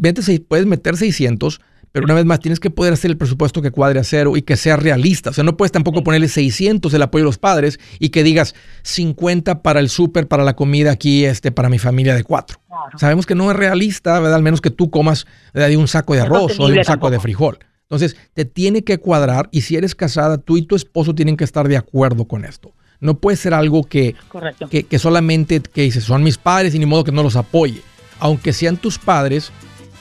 puedes 0.46 0.66
meter 0.66 0.98
600, 0.98 1.62
pero 1.92 2.04
una 2.04 2.14
vez 2.14 2.24
más, 2.24 2.38
tienes 2.38 2.60
que 2.60 2.70
poder 2.70 2.92
hacer 2.92 3.10
el 3.10 3.16
presupuesto 3.16 3.62
que 3.62 3.72
cuadre 3.72 3.98
a 3.98 4.04
cero 4.04 4.36
y 4.36 4.42
que 4.42 4.56
sea 4.56 4.76
realista. 4.76 5.30
O 5.30 5.32
sea, 5.32 5.42
no 5.42 5.56
puedes 5.56 5.72
tampoco 5.72 6.04
ponerle 6.04 6.28
600 6.28 6.92
el 6.94 7.02
apoyo 7.02 7.24
de 7.24 7.28
los 7.28 7.38
padres 7.38 7.80
y 7.98 8.10
que 8.10 8.22
digas 8.22 8.54
50 8.82 9.62
para 9.62 9.80
el 9.80 9.88
súper, 9.88 10.28
para 10.28 10.44
la 10.44 10.54
comida 10.54 10.92
aquí, 10.92 11.24
este, 11.24 11.50
para 11.50 11.68
mi 11.68 11.78
familia 11.78 12.14
de 12.14 12.22
cuatro. 12.22 12.60
Sabemos 12.96 13.26
que 13.26 13.34
no 13.34 13.50
es 13.50 13.56
realista, 13.56 14.18
¿verdad? 14.20 14.36
Al 14.36 14.42
menos 14.42 14.60
que 14.60 14.70
tú 14.70 14.90
comas 14.90 15.26
de 15.52 15.76
un 15.76 15.88
saco 15.88 16.14
de 16.14 16.20
arroz 16.20 16.58
o 16.60 16.68
de 16.68 16.78
un 16.78 16.84
saco 16.84 17.10
de 17.10 17.18
frijol. 17.18 17.58
Entonces, 17.82 18.16
te 18.34 18.44
tiene 18.44 18.84
que 18.84 18.98
cuadrar 18.98 19.48
y 19.50 19.62
si 19.62 19.74
eres 19.74 19.96
casada, 19.96 20.38
tú 20.38 20.56
y 20.56 20.62
tu 20.62 20.76
esposo 20.76 21.14
tienen 21.14 21.36
que 21.36 21.42
estar 21.42 21.66
de 21.66 21.76
acuerdo 21.76 22.26
con 22.26 22.44
esto. 22.44 22.72
No 23.00 23.18
puede 23.18 23.36
ser 23.36 23.52
algo 23.52 23.82
que, 23.82 24.14
que, 24.70 24.84
que 24.84 24.98
solamente 25.00 25.60
que 25.60 25.82
dices, 25.82 26.04
son 26.04 26.22
mis 26.22 26.38
padres 26.38 26.74
y 26.74 26.78
ni 26.78 26.86
modo 26.86 27.02
que 27.02 27.12
no 27.12 27.24
los 27.24 27.34
apoye. 27.34 27.82
Aunque 28.20 28.52
sean 28.52 28.76
tus 28.76 28.98
padres, 28.98 29.50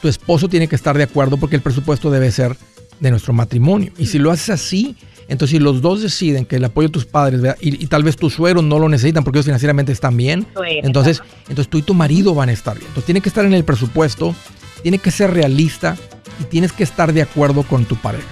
tu 0.01 0.07
esposo 0.07 0.47
tiene 0.47 0.67
que 0.67 0.75
estar 0.75 0.97
de 0.97 1.03
acuerdo 1.03 1.37
porque 1.37 1.55
el 1.55 1.61
presupuesto 1.61 2.09
debe 2.11 2.31
ser 2.31 2.55
de 2.99 3.11
nuestro 3.11 3.33
matrimonio. 3.33 3.91
Y 3.97 4.07
si 4.07 4.19
lo 4.19 4.31
haces 4.31 4.49
así, 4.49 4.95
entonces 5.27 5.57
si 5.57 5.59
los 5.59 5.81
dos 5.81 6.01
deciden 6.01 6.45
que 6.45 6.57
el 6.57 6.65
apoyo 6.65 6.87
de 6.87 6.91
tus 6.91 7.05
padres 7.05 7.55
y, 7.61 7.85
tal 7.87 8.03
vez 8.03 8.17
tus 8.17 8.33
suegros 8.33 8.63
no 8.63 8.79
lo 8.79 8.89
necesitan 8.89 9.23
porque 9.23 9.39
ellos 9.39 9.45
financieramente 9.45 9.91
están 9.91 10.17
bien, 10.17 10.47
entonces, 10.83 11.21
entonces 11.47 11.69
tú 11.69 11.77
y 11.77 11.81
tu 11.81 11.93
marido 11.93 12.33
van 12.33 12.49
a 12.49 12.51
estar 12.51 12.75
bien. 12.75 12.87
Entonces 12.87 13.05
tiene 13.05 13.21
que 13.21 13.29
estar 13.29 13.45
en 13.45 13.53
el 13.53 13.63
presupuesto, 13.63 14.35
tiene 14.81 14.97
que 14.97 15.11
ser 15.11 15.31
realista 15.31 15.97
y 16.41 16.45
tienes 16.45 16.71
que 16.71 16.83
estar 16.83 17.13
de 17.13 17.21
acuerdo 17.21 17.63
con 17.63 17.85
tu 17.85 17.95
pareja. 17.95 18.27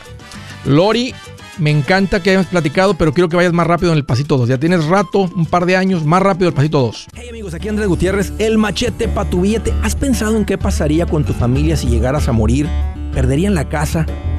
Lori, 0.66 1.14
me 1.60 1.72
encanta 1.72 2.22
que 2.22 2.30
hayamos 2.30 2.48
platicado, 2.48 2.94
pero 2.94 3.14
quiero 3.14 3.30
que 3.30 3.36
vayas 3.36 3.54
más 3.54 3.68
rápido 3.68 3.92
en 3.92 3.98
el 3.98 4.06
pasito 4.06 4.38
2. 4.38 4.50
Ya 4.50 4.58
tienes 4.58 4.86
rato, 4.86 5.30
un 5.36 5.46
par 5.46 5.66
de 5.66 5.76
años, 5.76 6.06
más 6.06 6.22
rápido 6.22 6.50
el 6.50 6.56
pasito 6.56 6.80
2. 6.80 7.08
Hey 7.16 7.30
amigos, 7.30 7.54
aquí 7.54 7.68
Andrés 7.70 7.88
Gutiérrez, 7.88 8.34
el 8.40 8.58
machete 8.58 9.08
para 9.08 9.30
tu 9.30 9.42
billete. 9.42 9.74
¿Has 9.84 9.96
pensado 9.96 10.38
en 10.38 10.46
qué 10.46 10.58
pasaría 10.58 11.06
con 11.06 11.24
tu 11.24 11.34
familia 11.34 11.76
si 11.78 11.88
llegaras 11.88 12.28
a 12.28 12.32
morir? 12.32 12.68
¿Perderían 13.14 13.56
la 13.56 13.70
casa? 13.70 14.06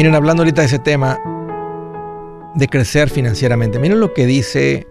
Miren, 0.00 0.14
hablando 0.14 0.40
ahorita 0.42 0.62
de 0.62 0.66
ese 0.66 0.78
tema, 0.78 1.20
de 2.54 2.68
crecer 2.68 3.10
financieramente. 3.10 3.78
Miren 3.78 4.00
lo 4.00 4.14
que 4.14 4.24
dice 4.24 4.86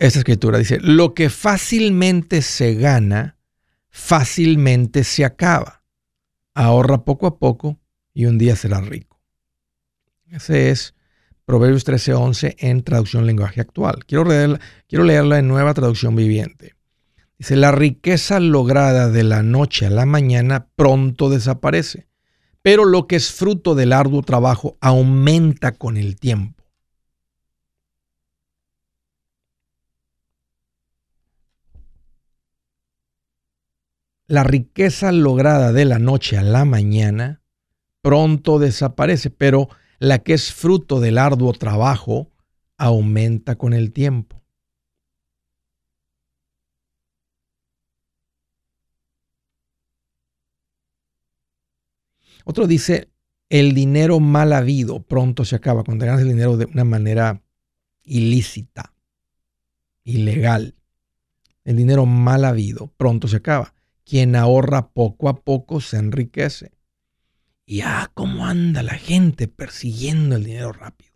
esta 0.00 0.18
escritura. 0.18 0.58
Dice, 0.58 0.80
lo 0.80 1.14
que 1.14 1.30
fácilmente 1.30 2.42
se 2.42 2.74
gana, 2.74 3.38
fácilmente 3.88 5.04
se 5.04 5.24
acaba. 5.24 5.84
Ahorra 6.54 7.04
poco 7.04 7.28
a 7.28 7.38
poco 7.38 7.78
y 8.14 8.26
un 8.26 8.36
día 8.36 8.56
será 8.56 8.80
rico. 8.80 9.22
Ese 10.28 10.70
es 10.70 10.96
Proverbios 11.44 11.86
13:11 11.86 12.56
en 12.58 12.82
traducción 12.82 13.26
lenguaje 13.26 13.60
actual. 13.60 14.04
Quiero 14.06 14.24
leerla, 14.24 14.58
quiero 14.88 15.04
leerla 15.04 15.38
en 15.38 15.46
nueva 15.46 15.72
traducción 15.72 16.16
viviente. 16.16 16.74
Dice, 17.38 17.54
la 17.54 17.70
riqueza 17.70 18.40
lograda 18.40 19.08
de 19.08 19.22
la 19.22 19.44
noche 19.44 19.86
a 19.86 19.90
la 19.90 20.04
mañana 20.04 20.66
pronto 20.74 21.30
desaparece, 21.30 22.08
pero 22.66 22.84
lo 22.84 23.06
que 23.06 23.14
es 23.14 23.30
fruto 23.30 23.76
del 23.76 23.92
arduo 23.92 24.22
trabajo 24.22 24.76
aumenta 24.80 25.70
con 25.70 25.96
el 25.96 26.16
tiempo. 26.16 26.64
la 34.26 34.42
riqueza 34.42 35.12
lograda 35.12 35.70
de 35.70 35.84
la 35.84 36.00
noche 36.00 36.36
a 36.36 36.42
la 36.42 36.64
mañana 36.64 37.40
pronto 38.02 38.58
desaparece, 38.58 39.30
pero 39.30 39.68
la 40.00 40.18
que 40.18 40.34
es 40.34 40.52
fruto 40.52 40.98
del 40.98 41.18
arduo 41.18 41.52
trabajo 41.52 42.32
aumenta 42.76 43.54
con 43.54 43.74
el 43.74 43.92
tiempo. 43.92 44.42
Otro 52.48 52.68
dice, 52.68 53.10
el 53.48 53.74
dinero 53.74 54.20
mal 54.20 54.52
habido 54.52 55.02
pronto 55.02 55.44
se 55.44 55.56
acaba, 55.56 55.82
cuando 55.82 56.06
ganas 56.06 56.20
el 56.20 56.28
dinero 56.28 56.56
de 56.56 56.66
una 56.66 56.84
manera 56.84 57.42
ilícita, 58.04 58.94
ilegal. 60.04 60.76
El 61.64 61.76
dinero 61.76 62.06
mal 62.06 62.44
habido 62.44 62.86
pronto 62.96 63.26
se 63.26 63.38
acaba. 63.38 63.74
Quien 64.04 64.36
ahorra 64.36 64.90
poco 64.90 65.28
a 65.28 65.42
poco 65.42 65.80
se 65.80 65.96
enriquece. 65.96 66.70
Y 67.64 67.80
ah, 67.80 68.12
cómo 68.14 68.46
anda 68.46 68.84
la 68.84 68.94
gente 68.94 69.48
persiguiendo 69.48 70.36
el 70.36 70.44
dinero 70.44 70.72
rápido. 70.72 71.10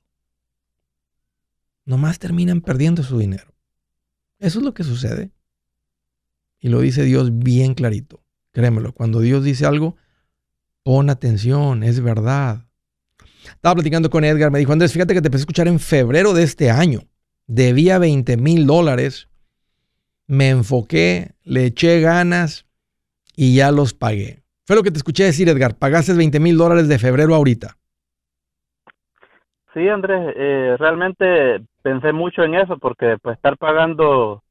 Nomás 1.85 2.19
terminan 2.19 2.61
perdiendo 2.61 3.05
su 3.05 3.21
dinero. 3.21 3.55
Eso 4.41 4.59
es 4.59 4.65
lo 4.65 4.75
que 4.75 4.83
sucede. 4.83 5.31
Y 6.59 6.71
lo 6.71 6.81
dice 6.81 7.05
Dios 7.05 7.39
bien 7.39 7.75
clarito. 7.75 8.25
Créemelo, 8.51 8.93
cuando 8.93 9.21
Dios 9.21 9.45
dice 9.45 9.65
algo, 9.65 9.95
pon 10.83 11.11
atención, 11.11 11.83
es 11.83 12.01
verdad. 12.01 12.67
Estaba 13.45 13.75
platicando 13.75 14.11
con 14.11 14.25
Edgar, 14.25 14.51
me 14.51 14.59
dijo, 14.59 14.73
Andrés, 14.73 14.93
fíjate 14.93 15.15
que 15.15 15.21
te 15.21 15.29
empecé 15.29 15.43
a 15.43 15.45
escuchar 15.45 15.69
en 15.69 15.81
febrero 15.81 16.33
de 16.33 16.43
este 16.43 16.71
año. 16.71 17.01
Debía 17.47 17.99
20 17.99 18.37
mil 18.37 18.67
dólares, 18.67 19.29
me 20.27 20.51
enfoqué, 20.51 21.33
le 21.43 21.67
eché 21.67 22.01
ganas 22.01 22.67
y 23.37 23.57
ya 23.57 23.73
los 23.73 23.95
pagué. 23.95 24.43
Fue 24.67 24.77
lo 24.77 24.83
que 24.83 24.93
te 24.93 24.99
escuché 24.99 25.25
decir, 25.25 25.49
Edgar, 25.49 25.77
pagaste 25.77 26.13
20 26.13 26.39
mil 26.39 26.57
dólares 26.57 26.87
de 26.87 26.99
febrero 26.99 27.35
ahorita. 27.35 27.77
Sí, 29.75 29.89
Andrés, 29.89 30.33
eh, 30.37 30.77
realmente 30.79 31.61
pensé 31.83 32.13
mucho 32.13 32.43
en 32.43 32.55
eso 32.55 32.79
porque 32.79 33.17
pues 33.23 33.37
estar 33.37 33.57
pagando, 33.57 34.43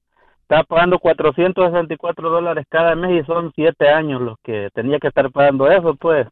estaba 0.49 0.63
pagando 0.63 0.97
464 0.97 2.27
dólares 2.31 2.65
cada 2.69 2.95
mes 2.95 3.21
y 3.21 3.25
son 3.27 3.51
siete 3.53 3.87
años 3.87 4.19
los 4.19 4.35
que 4.43 4.69
tenía 4.73 4.97
que 4.97 5.07
estar 5.09 5.29
pagando 5.31 5.69
eso, 5.69 5.93
pues. 5.95 6.25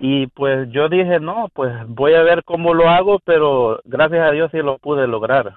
Y 0.00 0.26
pues 0.28 0.68
yo 0.72 0.88
dije, 0.88 1.20
no, 1.20 1.48
pues 1.54 1.72
voy 1.86 2.14
a 2.14 2.22
ver 2.22 2.42
cómo 2.44 2.74
lo 2.74 2.88
hago, 2.88 3.20
pero 3.24 3.80
gracias 3.84 4.28
a 4.28 4.32
Dios 4.32 4.50
sí 4.50 4.58
lo 4.58 4.78
pude 4.78 5.06
lograr. 5.06 5.54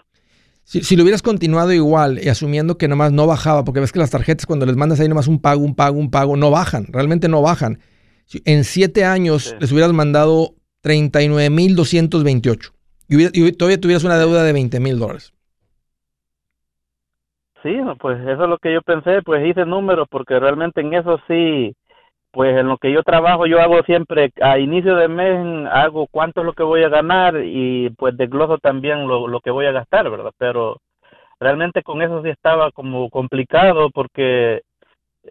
Si, 0.64 0.84
si 0.84 0.96
lo 0.96 1.02
hubieras 1.02 1.24
continuado 1.24 1.74
igual 1.74 2.20
y 2.24 2.30
asumiendo 2.30 2.78
que 2.78 2.88
nomás 2.88 3.12
no 3.14 3.26
bajaba, 3.26 3.64
porque 3.64 3.80
ves 3.80 3.92
que 3.92 3.98
las 4.00 4.12
tarjetas 4.12 4.46
cuando 4.46 4.68
les 4.68 4.76
mandas 4.76 5.00
ahí 5.00 5.10
nomás 5.10 5.28
un 5.28 5.42
pago, 5.42 5.64
un 5.64 5.74
pago, 5.76 5.98
un 5.98 6.12
pago, 6.12 6.38
no 6.38 6.52
bajan, 6.52 6.86
realmente 6.90 7.30
no 7.30 7.42
bajan. 7.42 7.80
En 8.46 8.64
siete 8.64 9.06
años 9.06 9.56
les 9.60 9.72
hubieras 9.72 9.92
mandado 9.92 10.54
39.228 10.84 12.74
y, 13.08 13.16
hubiera- 13.16 13.32
y 13.34 13.52
todavía 13.54 13.82
tuvieras 13.82 14.04
una 14.04 14.20
deuda 14.20 14.44
de 14.44 14.54
20 14.54 14.80
mil 14.80 15.00
dólares. 15.00 15.34
Sí, 17.64 17.80
pues 18.00 18.20
eso 18.22 18.44
es 18.44 18.50
lo 18.50 18.58
que 18.58 18.74
yo 18.74 18.82
pensé, 18.82 19.22
pues 19.22 19.46
hice 19.46 19.66
números 19.66 20.08
porque 20.10 20.40
realmente 20.40 20.82
en 20.82 20.94
eso 20.94 21.20
sí, 21.28 21.76
pues 22.32 22.58
en 22.58 22.68
lo 22.68 22.78
que 22.78 22.92
yo 22.92 23.04
trabajo 23.04 23.46
yo 23.46 23.62
hago 23.62 23.84
siempre 23.84 24.32
a 24.42 24.58
inicio 24.58 24.96
de 24.96 25.08
mes 25.08 25.68
hago 25.72 26.08
cuánto 26.08 26.42
es 26.42 26.46
lo 26.46 26.54
que 26.54 26.64
voy 26.64 26.84
a 26.84 26.90
ganar 26.90 27.36
y 27.44 27.92
pues 27.92 28.18
desgloso 28.18 28.58
también 28.58 29.08
lo, 29.08 29.28
lo 29.28 29.42
que 29.42 29.52
voy 29.52 29.68
a 29.68 29.72
gastar, 29.72 30.10
¿verdad? 30.10 30.32
Pero 30.38 30.78
realmente 31.40 31.84
con 31.84 32.02
eso 32.02 32.24
sí 32.24 32.30
estaba 32.30 32.72
como 32.72 33.10
complicado 33.10 33.90
porque 33.92 34.62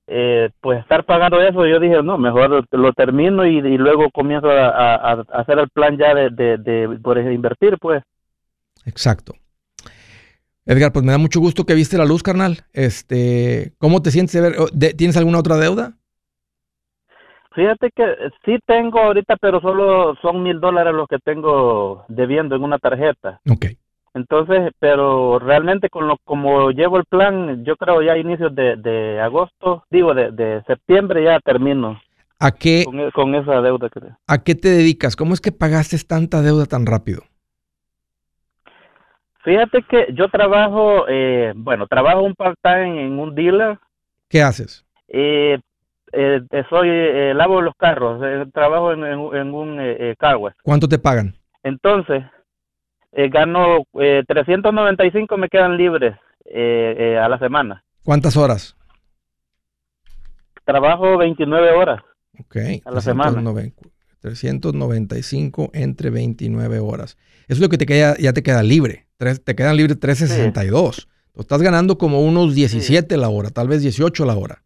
eh, 0.07 0.51
pues 0.61 0.81
estar 0.81 1.05
pagando 1.05 1.41
eso 1.41 1.67
yo 1.67 1.81
dije 1.81 2.01
no, 2.03 2.17
mejor 2.17 2.65
lo 2.71 2.93
termino 2.93 3.45
y, 3.45 3.61
luego 3.61 4.11
comienzo 4.11 4.51
a, 4.51 5.25
hacer 5.33 5.59
el 5.59 5.69
plan 5.71 5.97
ya 5.99 6.15
de, 6.15 6.31
de, 6.31 6.59
de 6.59 6.99
por 7.03 7.19
invertir 7.19 7.77
pues. 7.81 8.05
Exacto. 8.87 9.35
Edgar, 10.71 10.93
pues 10.93 11.05
me 11.05 11.11
da 11.11 11.19
mucho 11.19 11.41
gusto 11.41 11.67
que 11.67 11.75
viste 11.75 11.99
la 11.99 12.05
luz, 12.05 12.23
carnal. 12.23 12.59
Este, 12.73 13.73
¿cómo 13.79 14.03
te 14.03 14.13
sientes 14.13 14.41
de- 14.73 14.95
¿Tienes 14.95 15.17
alguna 15.17 15.41
otra 15.41 15.57
deuda? 15.57 15.95
Fíjate 17.57 17.91
que 17.91 18.05
sí 18.45 18.57
tengo 18.67 19.01
ahorita, 19.01 19.35
pero 19.41 19.61
solo 19.61 20.15
son 20.23 20.45
mil 20.45 20.61
dólares 20.61 20.95
los 20.95 21.09
que 21.09 21.19
tengo 21.19 22.05
debiendo 22.07 22.55
en 22.55 22.63
una 22.63 22.79
tarjeta. 22.79 23.41
Ok. 23.51 23.67
Entonces, 24.15 24.71
pero 24.79 25.41
realmente 25.41 25.89
con 25.89 26.07
lo 26.07 26.19
como 26.19 26.71
llevo 26.71 26.99
el 26.99 27.05
plan, 27.05 27.65
yo 27.65 27.75
creo 27.75 28.01
ya 28.03 28.13
a 28.13 28.19
inicios 28.19 28.55
de, 28.55 28.77
de 28.77 29.21
agosto, 29.21 29.83
digo 29.91 30.15
de, 30.15 30.31
de 30.31 30.63
septiembre 30.69 31.25
ya 31.25 31.41
termino 31.41 32.01
¿A 32.39 32.53
qué, 32.53 32.85
con, 32.85 33.01
e- 33.01 33.11
con 33.11 33.35
esa 33.35 33.61
deuda 33.61 33.89
que 33.89 34.01
¿A 34.29 34.45
qué 34.45 34.55
te 34.55 34.69
dedicas? 34.69 35.17
¿Cómo 35.17 35.35
es 35.35 35.41
que 35.41 35.51
pagaste 35.51 35.99
tanta 35.99 36.43
deuda 36.43 36.67
tan 36.67 36.87
rápido? 36.87 37.23
Fíjate 39.43 39.83
que 39.83 40.09
yo 40.13 40.29
trabajo, 40.29 41.07
eh, 41.09 41.53
bueno, 41.57 41.87
trabajo 41.87 42.21
un 42.23 42.35
part-time 42.35 43.07
en 43.07 43.19
un 43.19 43.35
dealer. 43.35 43.79
¿Qué 44.29 44.43
haces? 44.43 44.85
Eh, 45.09 45.59
eh, 46.13 46.41
eh, 46.51 46.65
soy, 46.69 46.89
eh, 46.91 47.33
lavo 47.35 47.61
los 47.63 47.75
carros, 47.77 48.21
trabajo 48.53 48.93
en, 48.93 49.05
en- 49.05 49.37
en 49.37 49.55
un 49.55 49.81
car 50.19 50.37
wash. 50.37 50.55
¿Cuánto 50.63 50.89
te 50.89 50.99
pagan? 50.99 51.35
Entonces, 51.63 52.23
eh, 53.13 53.29
gano 53.29 53.79
eh, 53.99 54.23
395 54.27 55.37
me 55.37 55.49
quedan 55.49 55.77
libres 55.77 56.15
eh, 56.45 56.95
eh, 56.99 57.19
a 57.19 57.29
la 57.29 57.39
semana. 57.39 57.83
¿Cuántas 58.05 58.37
horas? 58.37 58.77
Trabajo 60.65 61.17
29 61.17 61.71
horas. 61.73 62.03
Ok. 62.39 62.57
A 62.85 62.91
la 62.91 63.01
semana. 63.01 63.43
390 64.21 65.09
395 65.15 65.71
entre 65.75 66.11
29 66.11 66.79
horas. 66.79 67.17
Eso 67.49 67.55
es 67.57 67.61
lo 67.61 67.69
que 67.69 67.79
te 67.79 67.87
queda, 67.87 68.17
ya 68.19 68.33
te 68.33 68.43
queda 68.43 68.63
libre. 68.63 69.07
Tres- 69.17 69.43
te 69.43 69.55
quedan 69.55 69.77
libres 69.77 69.99
362. 69.99 71.09
Tú 71.33 71.41
estás 71.41 71.63
ganando 71.63 71.97
como 71.99 72.21
unos 72.23 72.55
17 72.55 73.17
la 73.17 73.29
hora, 73.29 73.51
tal 73.51 73.69
vez 73.69 73.83
18 73.83 74.25
la 74.25 74.37
hora. 74.37 74.63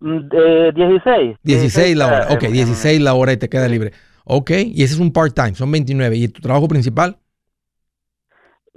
Mm, 0.00 0.18
eh, 0.32 0.72
16. 0.74 1.36
16 1.42 1.96
la 1.96 2.06
hora. 2.06 2.28
Ok, 2.30 2.44
eh, 2.44 2.48
16 2.50 3.00
la 3.00 3.14
hora 3.14 3.32
y 3.32 3.36
te 3.36 3.48
queda 3.48 3.68
libre. 3.68 3.92
Ok, 4.24 4.50
y 4.50 4.82
ese 4.82 4.94
es 4.94 5.00
un 5.00 5.12
part-time, 5.12 5.54
son 5.54 5.70
29. 5.70 6.16
¿Y 6.16 6.28
tu 6.28 6.40
trabajo 6.40 6.68
principal? 6.68 7.16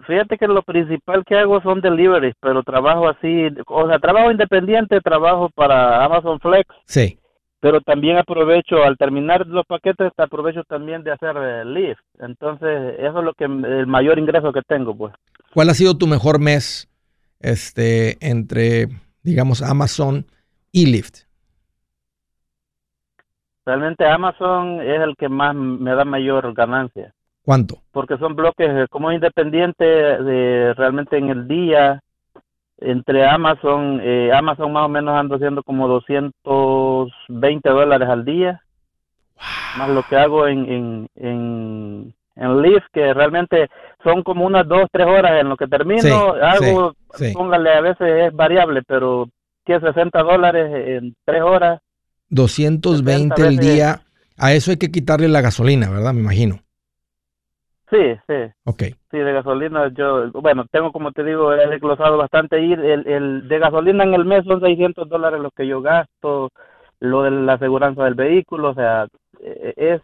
Fíjate 0.05 0.37
que 0.37 0.47
lo 0.47 0.63
principal 0.63 1.23
que 1.25 1.35
hago 1.37 1.61
son 1.61 1.79
deliveries, 1.79 2.35
pero 2.41 2.61
trabajo 2.63 3.07
así, 3.07 3.47
o 3.67 3.87
sea, 3.87 3.99
trabajo 3.99 4.31
independiente, 4.31 4.99
trabajo 4.99 5.49
para 5.55 6.03
Amazon 6.03 6.39
Flex, 6.41 6.67
Sí. 6.85 7.17
Pero 7.63 7.79
también 7.79 8.17
aprovecho, 8.17 8.83
al 8.83 8.97
terminar 8.97 9.47
los 9.47 9.65
paquetes, 9.65 10.11
aprovecho 10.17 10.65
también 10.65 11.01
de 11.01 11.13
hacer 11.13 11.33
eh, 11.37 11.63
Lyft. 11.63 12.01
Entonces, 12.19 12.95
eso 12.99 13.19
es 13.19 13.23
lo 13.23 13.33
que 13.33 13.45
el 13.45 13.87
mayor 13.87 14.19
ingreso 14.19 14.51
que 14.51 14.61
tengo, 14.63 14.93
pues. 14.93 15.13
¿Cuál 15.53 15.69
ha 15.69 15.73
sido 15.73 15.97
tu 15.97 16.05
mejor 16.05 16.41
mes 16.41 16.89
este, 17.39 18.17
entre, 18.19 18.89
digamos, 19.21 19.61
Amazon 19.61 20.25
y 20.73 20.87
Lyft? 20.87 21.21
Realmente 23.65 24.05
Amazon 24.07 24.81
es 24.81 24.99
el 24.99 25.15
que 25.15 25.29
más 25.29 25.55
me 25.55 25.95
da 25.95 26.03
mayor 26.03 26.53
ganancia. 26.53 27.13
¿Cuánto? 27.43 27.77
porque 27.91 28.17
son 28.17 28.35
bloques 28.35 28.69
eh, 28.69 28.87
como 28.89 29.11
independiente 29.11 29.85
de 29.85 30.73
realmente 30.73 31.17
en 31.17 31.29
el 31.29 31.47
día 31.47 32.01
entre 32.79 33.25
Amazon 33.27 33.99
eh, 34.03 34.31
Amazon 34.33 34.71
más 34.73 34.85
o 34.85 34.89
menos 34.89 35.15
ando 35.15 35.35
haciendo 35.35 35.63
como 35.63 35.87
220 35.87 37.69
dólares 37.69 38.09
al 38.09 38.25
día 38.25 38.61
más 39.77 39.89
lo 39.89 40.03
que 40.03 40.15
hago 40.15 40.47
en 40.47 40.65
en 40.69 41.07
en, 41.15 42.13
en 42.35 42.61
Lyft 42.61 42.85
que 42.91 43.13
realmente 43.13 43.69
son 44.03 44.23
como 44.23 44.45
unas 44.45 44.67
dos 44.67 44.87
tres 44.91 45.07
horas 45.07 45.39
en 45.39 45.49
lo 45.49 45.57
que 45.57 45.67
termino 45.67 46.01
Sí, 46.01 46.09
hago 46.09 46.95
sí, 47.13 47.27
sí. 47.27 47.33
póngale 47.33 47.73
a 47.73 47.81
veces 47.81 48.27
es 48.27 48.33
variable 48.33 48.81
pero 48.87 49.29
que 49.65 49.79
60 49.79 50.21
dólares 50.23 50.71
en 50.87 51.15
tres 51.25 51.41
horas 51.41 51.79
220 52.33 53.35
60 53.35 53.47
el 53.47 53.57
día. 53.57 54.01
A 54.37 54.53
eso 54.53 54.71
hay 54.71 54.77
que 54.77 54.91
quitarle 54.91 55.27
la 55.27 55.41
gasolina, 55.41 55.89
¿verdad? 55.89 56.13
Me 56.13 56.21
imagino. 56.21 56.62
Sí 57.93 58.19
sí 58.27 58.51
Ok. 58.65 58.83
Sí, 59.11 59.17
de 59.17 59.33
gasolina 59.33 59.89
yo, 59.93 60.31
bueno, 60.31 60.65
tengo 60.71 60.91
como 60.91 61.11
te 61.11 61.23
digo, 61.23 61.53
he 61.53 61.67
desglosado 61.67 62.17
bastante 62.17 62.61
y 62.61 62.73
el, 62.73 63.07
el 63.07 63.47
de 63.47 63.59
gasolina 63.59 64.03
en 64.03 64.13
el 64.15 64.25
mes 64.25 64.43
son 64.45 64.59
600 64.59 65.07
dólares 65.07 65.39
los 65.39 65.53
que 65.53 65.67
yo 65.67 65.81
gasto, 65.81 66.49
lo 66.99 67.23
de 67.23 67.31
la 67.31 67.53
aseguranza 67.53 68.05
del 68.05 68.15
vehículo, 68.15 68.71
o 68.71 68.73
sea, 68.73 69.07
eh, 69.39 69.73
es, 69.75 70.01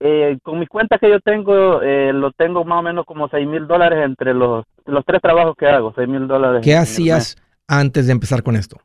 eh, 0.00 0.38
con 0.42 0.58
mis 0.58 0.68
cuentas 0.68 0.98
que 0.98 1.10
yo 1.10 1.20
tengo, 1.20 1.82
eh, 1.82 2.12
lo 2.12 2.32
tengo 2.32 2.64
más 2.64 2.80
o 2.80 2.82
menos 2.82 3.04
como 3.04 3.28
6 3.28 3.46
mil 3.46 3.66
dólares 3.66 4.00
entre 4.04 4.34
los, 4.34 4.64
los 4.86 5.04
tres 5.04 5.20
trabajos 5.20 5.54
que 5.56 5.66
hago, 5.66 5.92
6 5.94 6.08
mil 6.08 6.26
dólares. 6.26 6.62
¿Qué 6.64 6.74
hacías 6.74 7.36
antes 7.68 8.06
de 8.06 8.12
empezar 8.12 8.42
con 8.42 8.56
esto? 8.56 8.78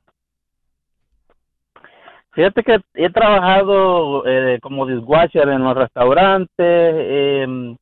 Fíjate 2.36 2.64
que 2.64 2.82
he 2.96 3.10
trabajado 3.10 4.28
eh, 4.28 4.60
como 4.62 4.86
dishwasher 4.86 5.48
en 5.48 5.64
los 5.64 5.74
restaurantes, 5.74 6.50
eh, 6.60 7.76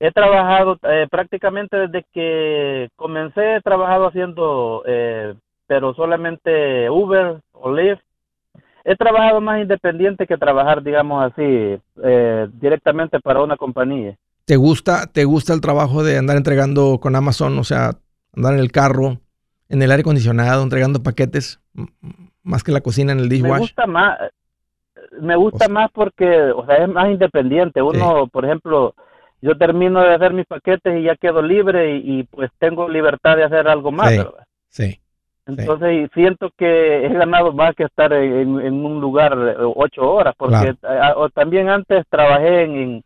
he 0.00 0.10
trabajado 0.12 0.78
eh, 0.82 1.06
prácticamente 1.10 1.76
desde 1.76 2.04
que 2.12 2.88
comencé, 2.96 3.56
he 3.56 3.60
trabajado 3.60 4.06
haciendo, 4.08 4.82
eh, 4.86 5.34
pero 5.66 5.94
solamente 5.94 6.88
Uber 6.90 7.40
o 7.52 7.72
Lyft. 7.72 8.00
He 8.84 8.96
trabajado 8.96 9.40
más 9.40 9.60
independiente 9.60 10.26
que 10.26 10.38
trabajar, 10.38 10.82
digamos 10.82 11.22
así, 11.30 11.78
eh, 12.02 12.48
directamente 12.54 13.20
para 13.20 13.42
una 13.42 13.56
compañía. 13.56 14.16
¿Te 14.46 14.56
gusta, 14.56 15.06
¿Te 15.12 15.24
gusta 15.24 15.52
el 15.52 15.60
trabajo 15.60 16.02
de 16.02 16.16
andar 16.16 16.36
entregando 16.38 16.98
con 17.00 17.14
Amazon? 17.14 17.58
O 17.58 17.64
sea, 17.64 17.90
andar 18.34 18.54
en 18.54 18.60
el 18.60 18.72
carro, 18.72 19.18
en 19.68 19.82
el 19.82 19.90
aire 19.90 20.00
acondicionado, 20.00 20.62
entregando 20.62 21.02
paquetes, 21.02 21.60
más 22.42 22.64
que 22.64 22.72
la 22.72 22.80
cocina 22.80 23.12
en 23.12 23.18
el 23.18 23.24
Me 23.28 23.34
dishwash. 23.34 23.58
gusta 23.60 23.86
más, 23.86 24.18
me 25.20 25.36
gusta 25.36 25.56
O 25.56 25.58
sea- 25.58 25.68
más 25.68 25.90
porque, 25.92 26.40
o 26.52 26.64
sea, 26.64 26.76
es 26.76 26.88
más 26.88 27.10
independiente. 27.10 27.82
Uno, 27.82 28.26
por 28.28 28.46
ejemplo, 28.46 28.94
yo 29.40 29.56
termino 29.56 30.00
de 30.00 30.14
hacer 30.14 30.32
mis 30.32 30.46
paquetes 30.46 30.98
y 30.98 31.04
ya 31.04 31.16
quedo 31.16 31.42
libre 31.42 31.96
y, 31.96 32.20
y, 32.20 32.22
pues 32.24 32.50
tengo 32.58 32.88
libertad 32.88 33.36
de 33.36 33.44
hacer 33.44 33.68
algo 33.68 33.92
más, 33.92 34.10
Sí. 34.10 34.16
¿verdad? 34.18 34.44
Sí. 34.68 35.00
Entonces 35.48 35.92
y 35.92 36.08
siento 36.12 36.50
que 36.58 37.06
he 37.06 37.08
ganado 37.08 37.52
más 37.52 37.74
que 37.74 37.84
estar 37.84 38.12
en, 38.12 38.60
en 38.60 38.84
un 38.84 39.00
lugar 39.00 39.34
ocho 39.76 40.02
horas, 40.02 40.34
porque 40.36 40.74
o 41.16 41.30
también 41.30 41.70
antes 41.70 42.04
trabajé 42.10 42.64
en, 42.64 43.02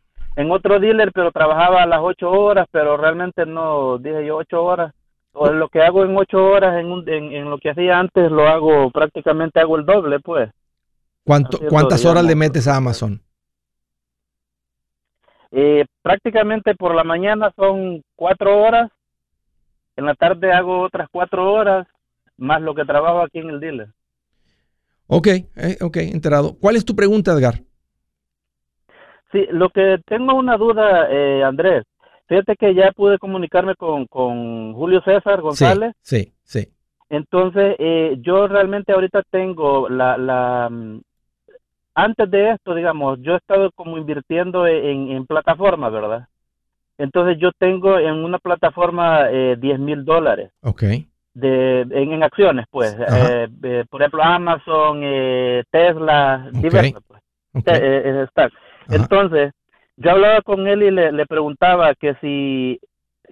otro 0.50 0.80
dealer, 0.80 1.12
pero 1.12 1.30
trabajaba 1.30 1.84
a 1.84 1.86
las 1.86 2.00
ocho 2.02 2.30
horas, 2.30 2.66
pero 2.72 2.96
realmente 2.96 3.46
no, 3.46 3.98
dije 3.98 4.26
yo 4.26 4.38
ocho 4.38 4.64
horas. 4.64 4.92
O 5.34 5.50
lo 5.50 5.68
que 5.68 5.82
hago 5.82 6.04
en 6.04 6.16
ocho 6.16 6.44
horas 6.44 6.78
en, 6.80 6.90
un, 6.90 7.08
en, 7.08 7.32
en 7.32 7.48
lo 7.48 7.58
que 7.58 7.70
hacía 7.70 7.98
antes 7.98 8.30
lo 8.30 8.46
hago 8.48 8.90
prácticamente 8.90 9.60
hago 9.60 9.76
el 9.76 9.86
doble, 9.86 10.18
pues. 10.18 10.50
¿Cuánto, 11.24 11.58
¿Cuántas 11.68 12.04
horas 12.04 12.24
le 12.24 12.34
metes 12.34 12.66
a 12.66 12.76
Amazon? 12.76 13.22
Eh, 15.52 15.84
prácticamente 16.00 16.74
por 16.74 16.94
la 16.94 17.04
mañana 17.04 17.52
son 17.56 18.02
cuatro 18.16 18.58
horas, 18.58 18.90
en 19.96 20.06
la 20.06 20.14
tarde 20.14 20.50
hago 20.50 20.80
otras 20.80 21.08
cuatro 21.12 21.52
horas, 21.52 21.86
más 22.38 22.62
lo 22.62 22.74
que 22.74 22.86
trabajo 22.86 23.20
aquí 23.20 23.38
en 23.38 23.50
el 23.50 23.60
dealer. 23.60 23.88
Ok, 25.06 25.26
eh, 25.26 25.76
ok, 25.82 25.96
enterado. 25.98 26.56
¿Cuál 26.58 26.76
es 26.76 26.84
tu 26.86 26.96
pregunta, 26.96 27.32
Edgar? 27.32 27.60
Sí, 29.30 29.46
lo 29.50 29.68
que 29.68 29.98
tengo 30.06 30.34
una 30.34 30.56
duda, 30.56 31.08
eh, 31.10 31.42
Andrés. 31.44 31.84
Fíjate 32.28 32.56
que 32.56 32.74
ya 32.74 32.92
pude 32.92 33.18
comunicarme 33.18 33.74
con, 33.74 34.06
con 34.06 34.72
Julio 34.72 35.02
César 35.02 35.42
González. 35.42 35.92
Sí, 36.00 36.32
sí. 36.44 36.68
Entonces, 37.10 37.76
eh, 37.78 38.16
yo 38.20 38.48
realmente 38.48 38.92
ahorita 38.92 39.22
tengo 39.30 39.90
la, 39.90 40.16
la, 40.16 40.68
mm, 40.70 41.00
antes 41.94 42.30
de 42.30 42.50
esto, 42.50 42.74
digamos, 42.74 43.18
yo 43.20 43.34
he 43.34 43.36
estado 43.36 43.70
como 43.72 43.98
invirtiendo 43.98 44.66
en, 44.66 45.10
en 45.10 45.26
plataformas, 45.26 45.92
¿verdad? 45.92 46.26
Entonces 46.98 47.38
yo 47.38 47.50
tengo 47.58 47.98
en 47.98 48.14
una 48.14 48.38
plataforma 48.38 49.28
eh, 49.30 49.56
10 49.58 49.78
mil 49.78 50.04
dólares. 50.04 50.50
Ok. 50.62 50.82
De, 51.34 51.80
en, 51.80 52.12
en 52.12 52.22
acciones, 52.22 52.66
pues. 52.70 52.94
Eh, 52.94 53.48
eh, 53.62 53.84
por 53.88 54.02
ejemplo, 54.02 54.22
Amazon, 54.22 55.00
eh, 55.02 55.64
Tesla, 55.70 56.46
Ok. 56.48 56.62
diversas, 56.62 57.02
pues. 57.06 57.22
ok. 57.54 57.68
Eh. 57.68 58.26
Entonces, 58.90 59.52
yo 59.96 60.10
hablaba 60.10 60.42
con 60.42 60.66
él 60.66 60.82
y 60.82 60.90
le, 60.90 61.12
le 61.12 61.26
preguntaba 61.26 61.94
que 61.94 62.14
si, 62.20 62.80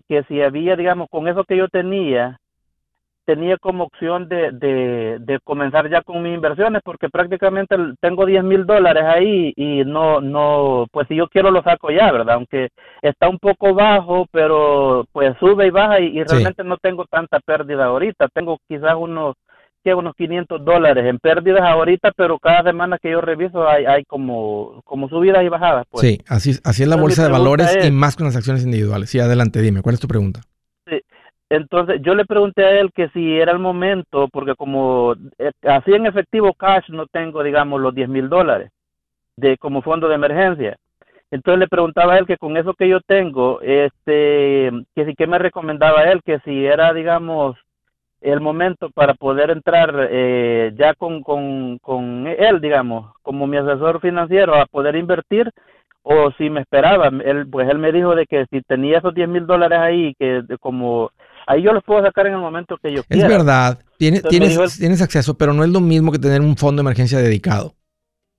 que 0.08 0.22
si 0.24 0.40
había, 0.42 0.76
digamos, 0.76 1.08
con 1.10 1.28
eso 1.28 1.44
que 1.44 1.56
yo 1.56 1.68
tenía, 1.68 2.38
tenía 3.30 3.56
como 3.58 3.84
opción 3.84 4.28
de, 4.28 4.50
de, 4.50 5.18
de 5.20 5.38
comenzar 5.44 5.88
ya 5.88 6.02
con 6.02 6.20
mis 6.20 6.34
inversiones, 6.34 6.82
porque 6.84 7.08
prácticamente 7.08 7.76
tengo 8.00 8.26
10 8.26 8.42
mil 8.42 8.66
dólares 8.66 9.04
ahí 9.04 9.52
y 9.54 9.84
no, 9.84 10.20
no, 10.20 10.86
pues 10.90 11.06
si 11.06 11.14
yo 11.14 11.28
quiero 11.28 11.52
lo 11.52 11.62
saco 11.62 11.92
ya, 11.92 12.10
¿verdad? 12.10 12.34
Aunque 12.34 12.70
está 13.02 13.28
un 13.28 13.38
poco 13.38 13.72
bajo, 13.72 14.26
pero 14.32 15.04
pues 15.12 15.36
sube 15.38 15.68
y 15.68 15.70
baja 15.70 16.00
y, 16.00 16.18
y 16.18 16.24
realmente 16.24 16.64
no 16.64 16.76
tengo 16.78 17.04
tanta 17.04 17.38
pérdida 17.38 17.84
ahorita, 17.84 18.26
tengo 18.34 18.58
quizás 18.66 18.96
unos, 18.98 19.36
que 19.84 19.94
unos 19.94 20.16
500 20.16 20.64
dólares 20.64 21.06
en 21.06 21.20
pérdidas 21.20 21.62
ahorita, 21.62 22.10
pero 22.16 22.40
cada 22.40 22.64
semana 22.64 22.98
que 23.00 23.12
yo 23.12 23.20
reviso 23.20 23.68
hay, 23.68 23.84
hay 23.84 24.04
como, 24.06 24.82
como 24.84 25.08
subidas 25.08 25.44
y 25.44 25.48
bajadas, 25.48 25.86
pues. 25.88 26.04
sí, 26.04 26.20
así, 26.26 26.58
así 26.64 26.82
es 26.82 26.88
la 26.88 26.96
Entonces, 26.96 27.00
bolsa 27.00 27.22
de 27.22 27.30
valores 27.30 27.86
y 27.86 27.92
más 27.92 28.16
con 28.16 28.26
las 28.26 28.34
acciones 28.34 28.64
individuales. 28.64 29.08
Sí, 29.08 29.20
adelante, 29.20 29.60
dime, 29.60 29.82
¿cuál 29.82 29.94
es 29.94 30.00
tu 30.00 30.08
pregunta? 30.08 30.40
Entonces 31.50 32.00
yo 32.02 32.14
le 32.14 32.24
pregunté 32.24 32.64
a 32.64 32.80
él 32.80 32.92
que 32.94 33.08
si 33.08 33.38
era 33.38 33.52
el 33.52 33.58
momento, 33.58 34.28
porque 34.28 34.54
como 34.54 35.14
eh, 35.38 35.50
así 35.64 35.92
en 35.92 36.06
efectivo 36.06 36.54
cash 36.54 36.88
no 36.90 37.06
tengo, 37.06 37.42
digamos, 37.42 37.80
los 37.80 37.94
10 37.94 38.08
mil 38.08 38.28
dólares 38.28 38.70
de 39.36 39.58
como 39.58 39.82
fondo 39.82 40.08
de 40.08 40.14
emergencia. 40.14 40.76
Entonces 41.32 41.60
le 41.60 41.68
preguntaba 41.68 42.14
a 42.14 42.18
él 42.18 42.26
que 42.26 42.36
con 42.36 42.56
eso 42.56 42.74
que 42.74 42.88
yo 42.88 43.00
tengo, 43.00 43.60
este, 43.62 44.70
que 44.94 45.04
si 45.06 45.14
que 45.14 45.26
me 45.26 45.38
recomendaba 45.38 46.04
él, 46.04 46.22
que 46.24 46.38
si 46.40 46.64
era, 46.66 46.92
digamos, 46.92 47.56
el 48.20 48.40
momento 48.40 48.90
para 48.90 49.14
poder 49.14 49.50
entrar 49.50 50.08
eh, 50.10 50.72
ya 50.76 50.94
con, 50.94 51.22
con, 51.22 51.78
con 51.78 52.26
él, 52.28 52.60
digamos, 52.60 53.12
como 53.22 53.46
mi 53.46 53.56
asesor 53.56 54.00
financiero 54.00 54.54
a 54.54 54.66
poder 54.66 54.96
invertir 54.96 55.50
o 56.02 56.30
si 56.32 56.50
me 56.50 56.60
esperaba. 56.60 57.08
Él, 57.24 57.48
pues 57.50 57.68
él 57.68 57.78
me 57.78 57.92
dijo 57.92 58.14
de 58.14 58.26
que 58.26 58.46
si 58.50 58.62
tenía 58.62 58.98
esos 58.98 59.14
10 59.14 59.28
mil 59.28 59.46
dólares 59.46 59.78
ahí, 59.78 60.14
que 60.18 60.42
como 60.60 61.10
ahí 61.46 61.62
yo 61.62 61.72
los 61.72 61.82
puedo 61.84 62.02
sacar 62.02 62.26
en 62.26 62.34
el 62.34 62.40
momento 62.40 62.76
que 62.82 62.92
yo 62.92 63.00
Es 63.00 63.06
quiera. 63.08 63.28
verdad, 63.28 63.78
tiene- 63.98 64.20
tienes, 64.22 64.78
tienes 64.78 65.00
acceso, 65.02 65.36
pero 65.36 65.52
no 65.52 65.64
es 65.64 65.70
lo 65.70 65.80
mismo 65.80 66.12
que 66.12 66.18
tener 66.18 66.40
un 66.40 66.56
fondo 66.56 66.80
de 66.82 66.86
emergencia 66.86 67.18
dedicado. 67.18 67.74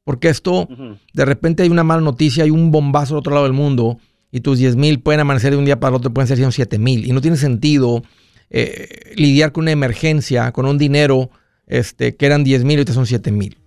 Porque 0.03 0.29
esto, 0.29 0.67
de 1.13 1.25
repente 1.25 1.61
hay 1.63 1.69
una 1.69 1.83
mala 1.83 2.01
noticia, 2.01 2.43
hay 2.43 2.49
un 2.49 2.71
bombazo 2.71 3.13
al 3.13 3.19
otro 3.19 3.33
lado 3.33 3.43
del 3.45 3.53
mundo 3.53 3.99
y 4.31 4.39
tus 4.41 4.57
10 4.57 4.75
mil 4.75 4.99
pueden 4.99 5.19
amanecer 5.21 5.51
de 5.51 5.57
un 5.57 5.65
día 5.65 5.79
para 5.79 5.95
otro, 5.95 6.11
pueden 6.11 6.27
ser 6.27 6.51
7 6.51 6.79
mil. 6.79 7.05
Y 7.05 7.11
no 7.11 7.21
tiene 7.21 7.37
sentido 7.37 8.01
eh, 8.49 9.13
lidiar 9.15 9.51
con 9.51 9.63
una 9.63 9.71
emergencia, 9.71 10.51
con 10.51 10.65
un 10.65 10.77
dinero 10.77 11.29
este, 11.67 12.15
que 12.15 12.25
eran 12.25 12.43
10 12.43 12.63
mil 12.63 12.73
y 12.73 12.75
ahorita 12.77 12.93
son 12.93 13.05
7 13.05 13.31
mil. 13.31 13.57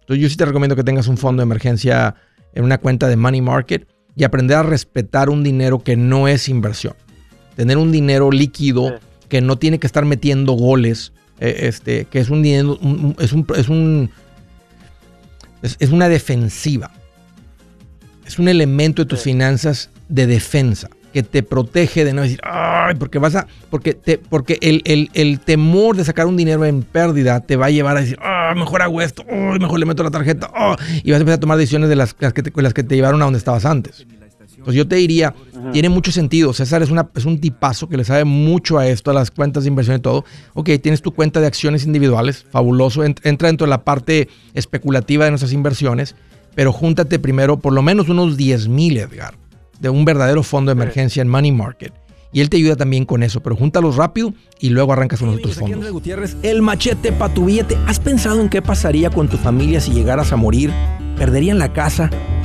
Entonces 0.00 0.22
yo 0.22 0.28
sí 0.28 0.36
te 0.36 0.44
recomiendo 0.46 0.74
que 0.74 0.84
tengas 0.84 1.06
un 1.08 1.16
fondo 1.18 1.40
de 1.40 1.44
emergencia 1.44 2.14
en 2.54 2.64
una 2.64 2.78
cuenta 2.78 3.06
de 3.08 3.16
money 3.16 3.40
market 3.42 3.86
y 4.16 4.24
aprender 4.24 4.56
a 4.56 4.62
respetar 4.62 5.28
un 5.30 5.42
dinero 5.44 5.80
que 5.80 5.96
no 5.96 6.28
es 6.28 6.48
inversión. 6.48 6.94
Tener 7.56 7.78
un 7.78 7.92
dinero 7.92 8.30
líquido 8.30 8.88
Sí. 8.90 8.94
que 9.28 9.40
no 9.40 9.56
tiene 9.56 9.78
que 9.78 9.86
estar 9.86 10.04
metiendo 10.04 10.52
goles, 10.52 11.12
eh, 11.40 11.60
este, 11.62 12.04
que 12.06 12.18
es 12.20 12.30
un 12.30 12.42
dinero, 12.42 12.78
un- 12.80 13.16
es 13.18 13.32
un, 13.32 13.46
es 13.56 13.68
un, 13.68 14.10
es, 15.62 15.76
es 15.78 15.90
una 15.90 16.08
defensiva. 16.08 16.90
Es 18.26 18.38
un 18.38 18.48
elemento 18.48 19.02
de 19.02 19.06
tus 19.08 19.20
Sí. 19.20 19.30
finanzas 19.30 19.90
de 20.08 20.26
defensa 20.26 20.88
que 21.12 21.22
te 21.22 21.44
protege 21.44 22.04
de 22.04 22.12
no 22.12 22.22
decir, 22.22 22.40
ay, 22.42 22.96
porque 22.96 23.18
vas 23.20 23.36
a, 23.36 23.46
porque 23.70 23.94
te, 23.94 24.18
porque 24.18 24.58
el, 24.60 24.82
el- 24.84 25.10
el 25.14 25.38
temor 25.38 25.96
de 25.96 26.04
sacar 26.04 26.26
un 26.26 26.36
dinero 26.36 26.64
en 26.64 26.82
pérdida 26.82 27.38
te 27.40 27.54
va 27.54 27.66
a 27.66 27.70
llevar 27.70 27.96
a 27.96 28.00
decir, 28.00 28.18
ah, 28.20 28.52
mejor 28.56 28.82
hago 28.82 29.00
esto, 29.00 29.24
ay, 29.30 29.60
mejor 29.60 29.78
le 29.78 29.86
meto 29.86 30.02
la 30.02 30.10
tarjeta, 30.10 30.50
ah", 30.52 30.76
y 31.04 31.12
vas 31.12 31.18
a 31.18 31.20
empezar 31.20 31.36
a 31.36 31.40
tomar 31.40 31.56
decisiones 31.56 31.88
de 31.88 31.94
las, 31.96 32.16
las 32.18 32.32
que 32.32 32.42
te, 32.42 32.62
las 32.62 32.74
que 32.74 32.82
te 32.82 32.96
llevaron 32.96 33.22
a 33.22 33.26
donde 33.26 33.38
estabas 33.38 33.64
antes. 33.64 34.04
Entonces 34.64 34.78
yo 34.78 34.88
te 34.88 34.96
diría, 34.96 35.34
tiene 35.72 35.90
mucho 35.90 36.10
sentido. 36.10 36.54
César 36.54 36.82
es, 36.82 36.90
una, 36.90 37.08
es 37.14 37.26
un 37.26 37.38
tipazo 37.38 37.86
que 37.88 37.98
le 37.98 38.04
sabe 38.04 38.24
mucho 38.24 38.78
a 38.78 38.88
esto, 38.88 39.10
a 39.10 39.14
las 39.14 39.30
cuentas 39.30 39.64
de 39.64 39.68
inversión 39.68 39.96
y 39.96 40.00
todo. 40.00 40.24
Ok, 40.54 40.70
tienes 40.82 41.02
tu 41.02 41.12
cuenta 41.12 41.38
de 41.40 41.46
acciones 41.46 41.84
individuales, 41.84 42.46
fabuloso. 42.50 43.04
Ent- 43.04 43.20
entra 43.24 43.48
dentro 43.48 43.66
de 43.66 43.70
la 43.70 43.84
parte 43.84 44.28
especulativa 44.54 45.24
de 45.26 45.30
nuestras 45.32 45.52
inversiones, 45.52 46.14
pero 46.54 46.72
júntate 46.72 47.18
primero 47.18 47.58
por 47.58 47.72
lo 47.74 47.82
menos 47.82 48.08
unos 48.08 48.36
10 48.38 48.68
mil, 48.68 48.96
Edgar, 48.96 49.34
de 49.80 49.90
un 49.90 50.04
verdadero 50.06 50.42
fondo 50.42 50.70
de 50.74 50.80
emergencia 50.80 51.20
en 51.20 51.28
Money 51.28 51.52
Market. 51.52 51.92
Y 52.32 52.40
él 52.40 52.48
te 52.50 52.56
ayuda 52.56 52.74
también 52.74 53.04
con 53.04 53.22
eso, 53.22 53.40
pero 53.42 53.54
júntalos 53.54 53.94
rápido 53.96 54.32
y 54.58 54.70
luego 54.70 54.92
arrancas 54.92 55.20
con 55.20 55.28
los 55.28 55.36
otros 55.38 55.56
Andrés 55.58 55.72
fondos. 55.74 55.92
Gutiérrez, 55.92 56.36
el 56.42 56.62
machete 56.62 57.12
para 57.12 57.32
tu 57.32 57.44
billete. 57.44 57.76
¿Has 57.86 58.00
pensado 58.00 58.40
en 58.40 58.48
qué 58.48 58.60
pasaría 58.62 59.10
con 59.10 59.28
tu 59.28 59.36
familia 59.36 59.80
si 59.80 59.92
llegaras 59.92 60.32
a 60.32 60.36
morir? 60.36 60.72
¿Perderían 61.16 61.60
la 61.60 61.72
casa? 61.72 62.10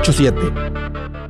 87 0.00 1.25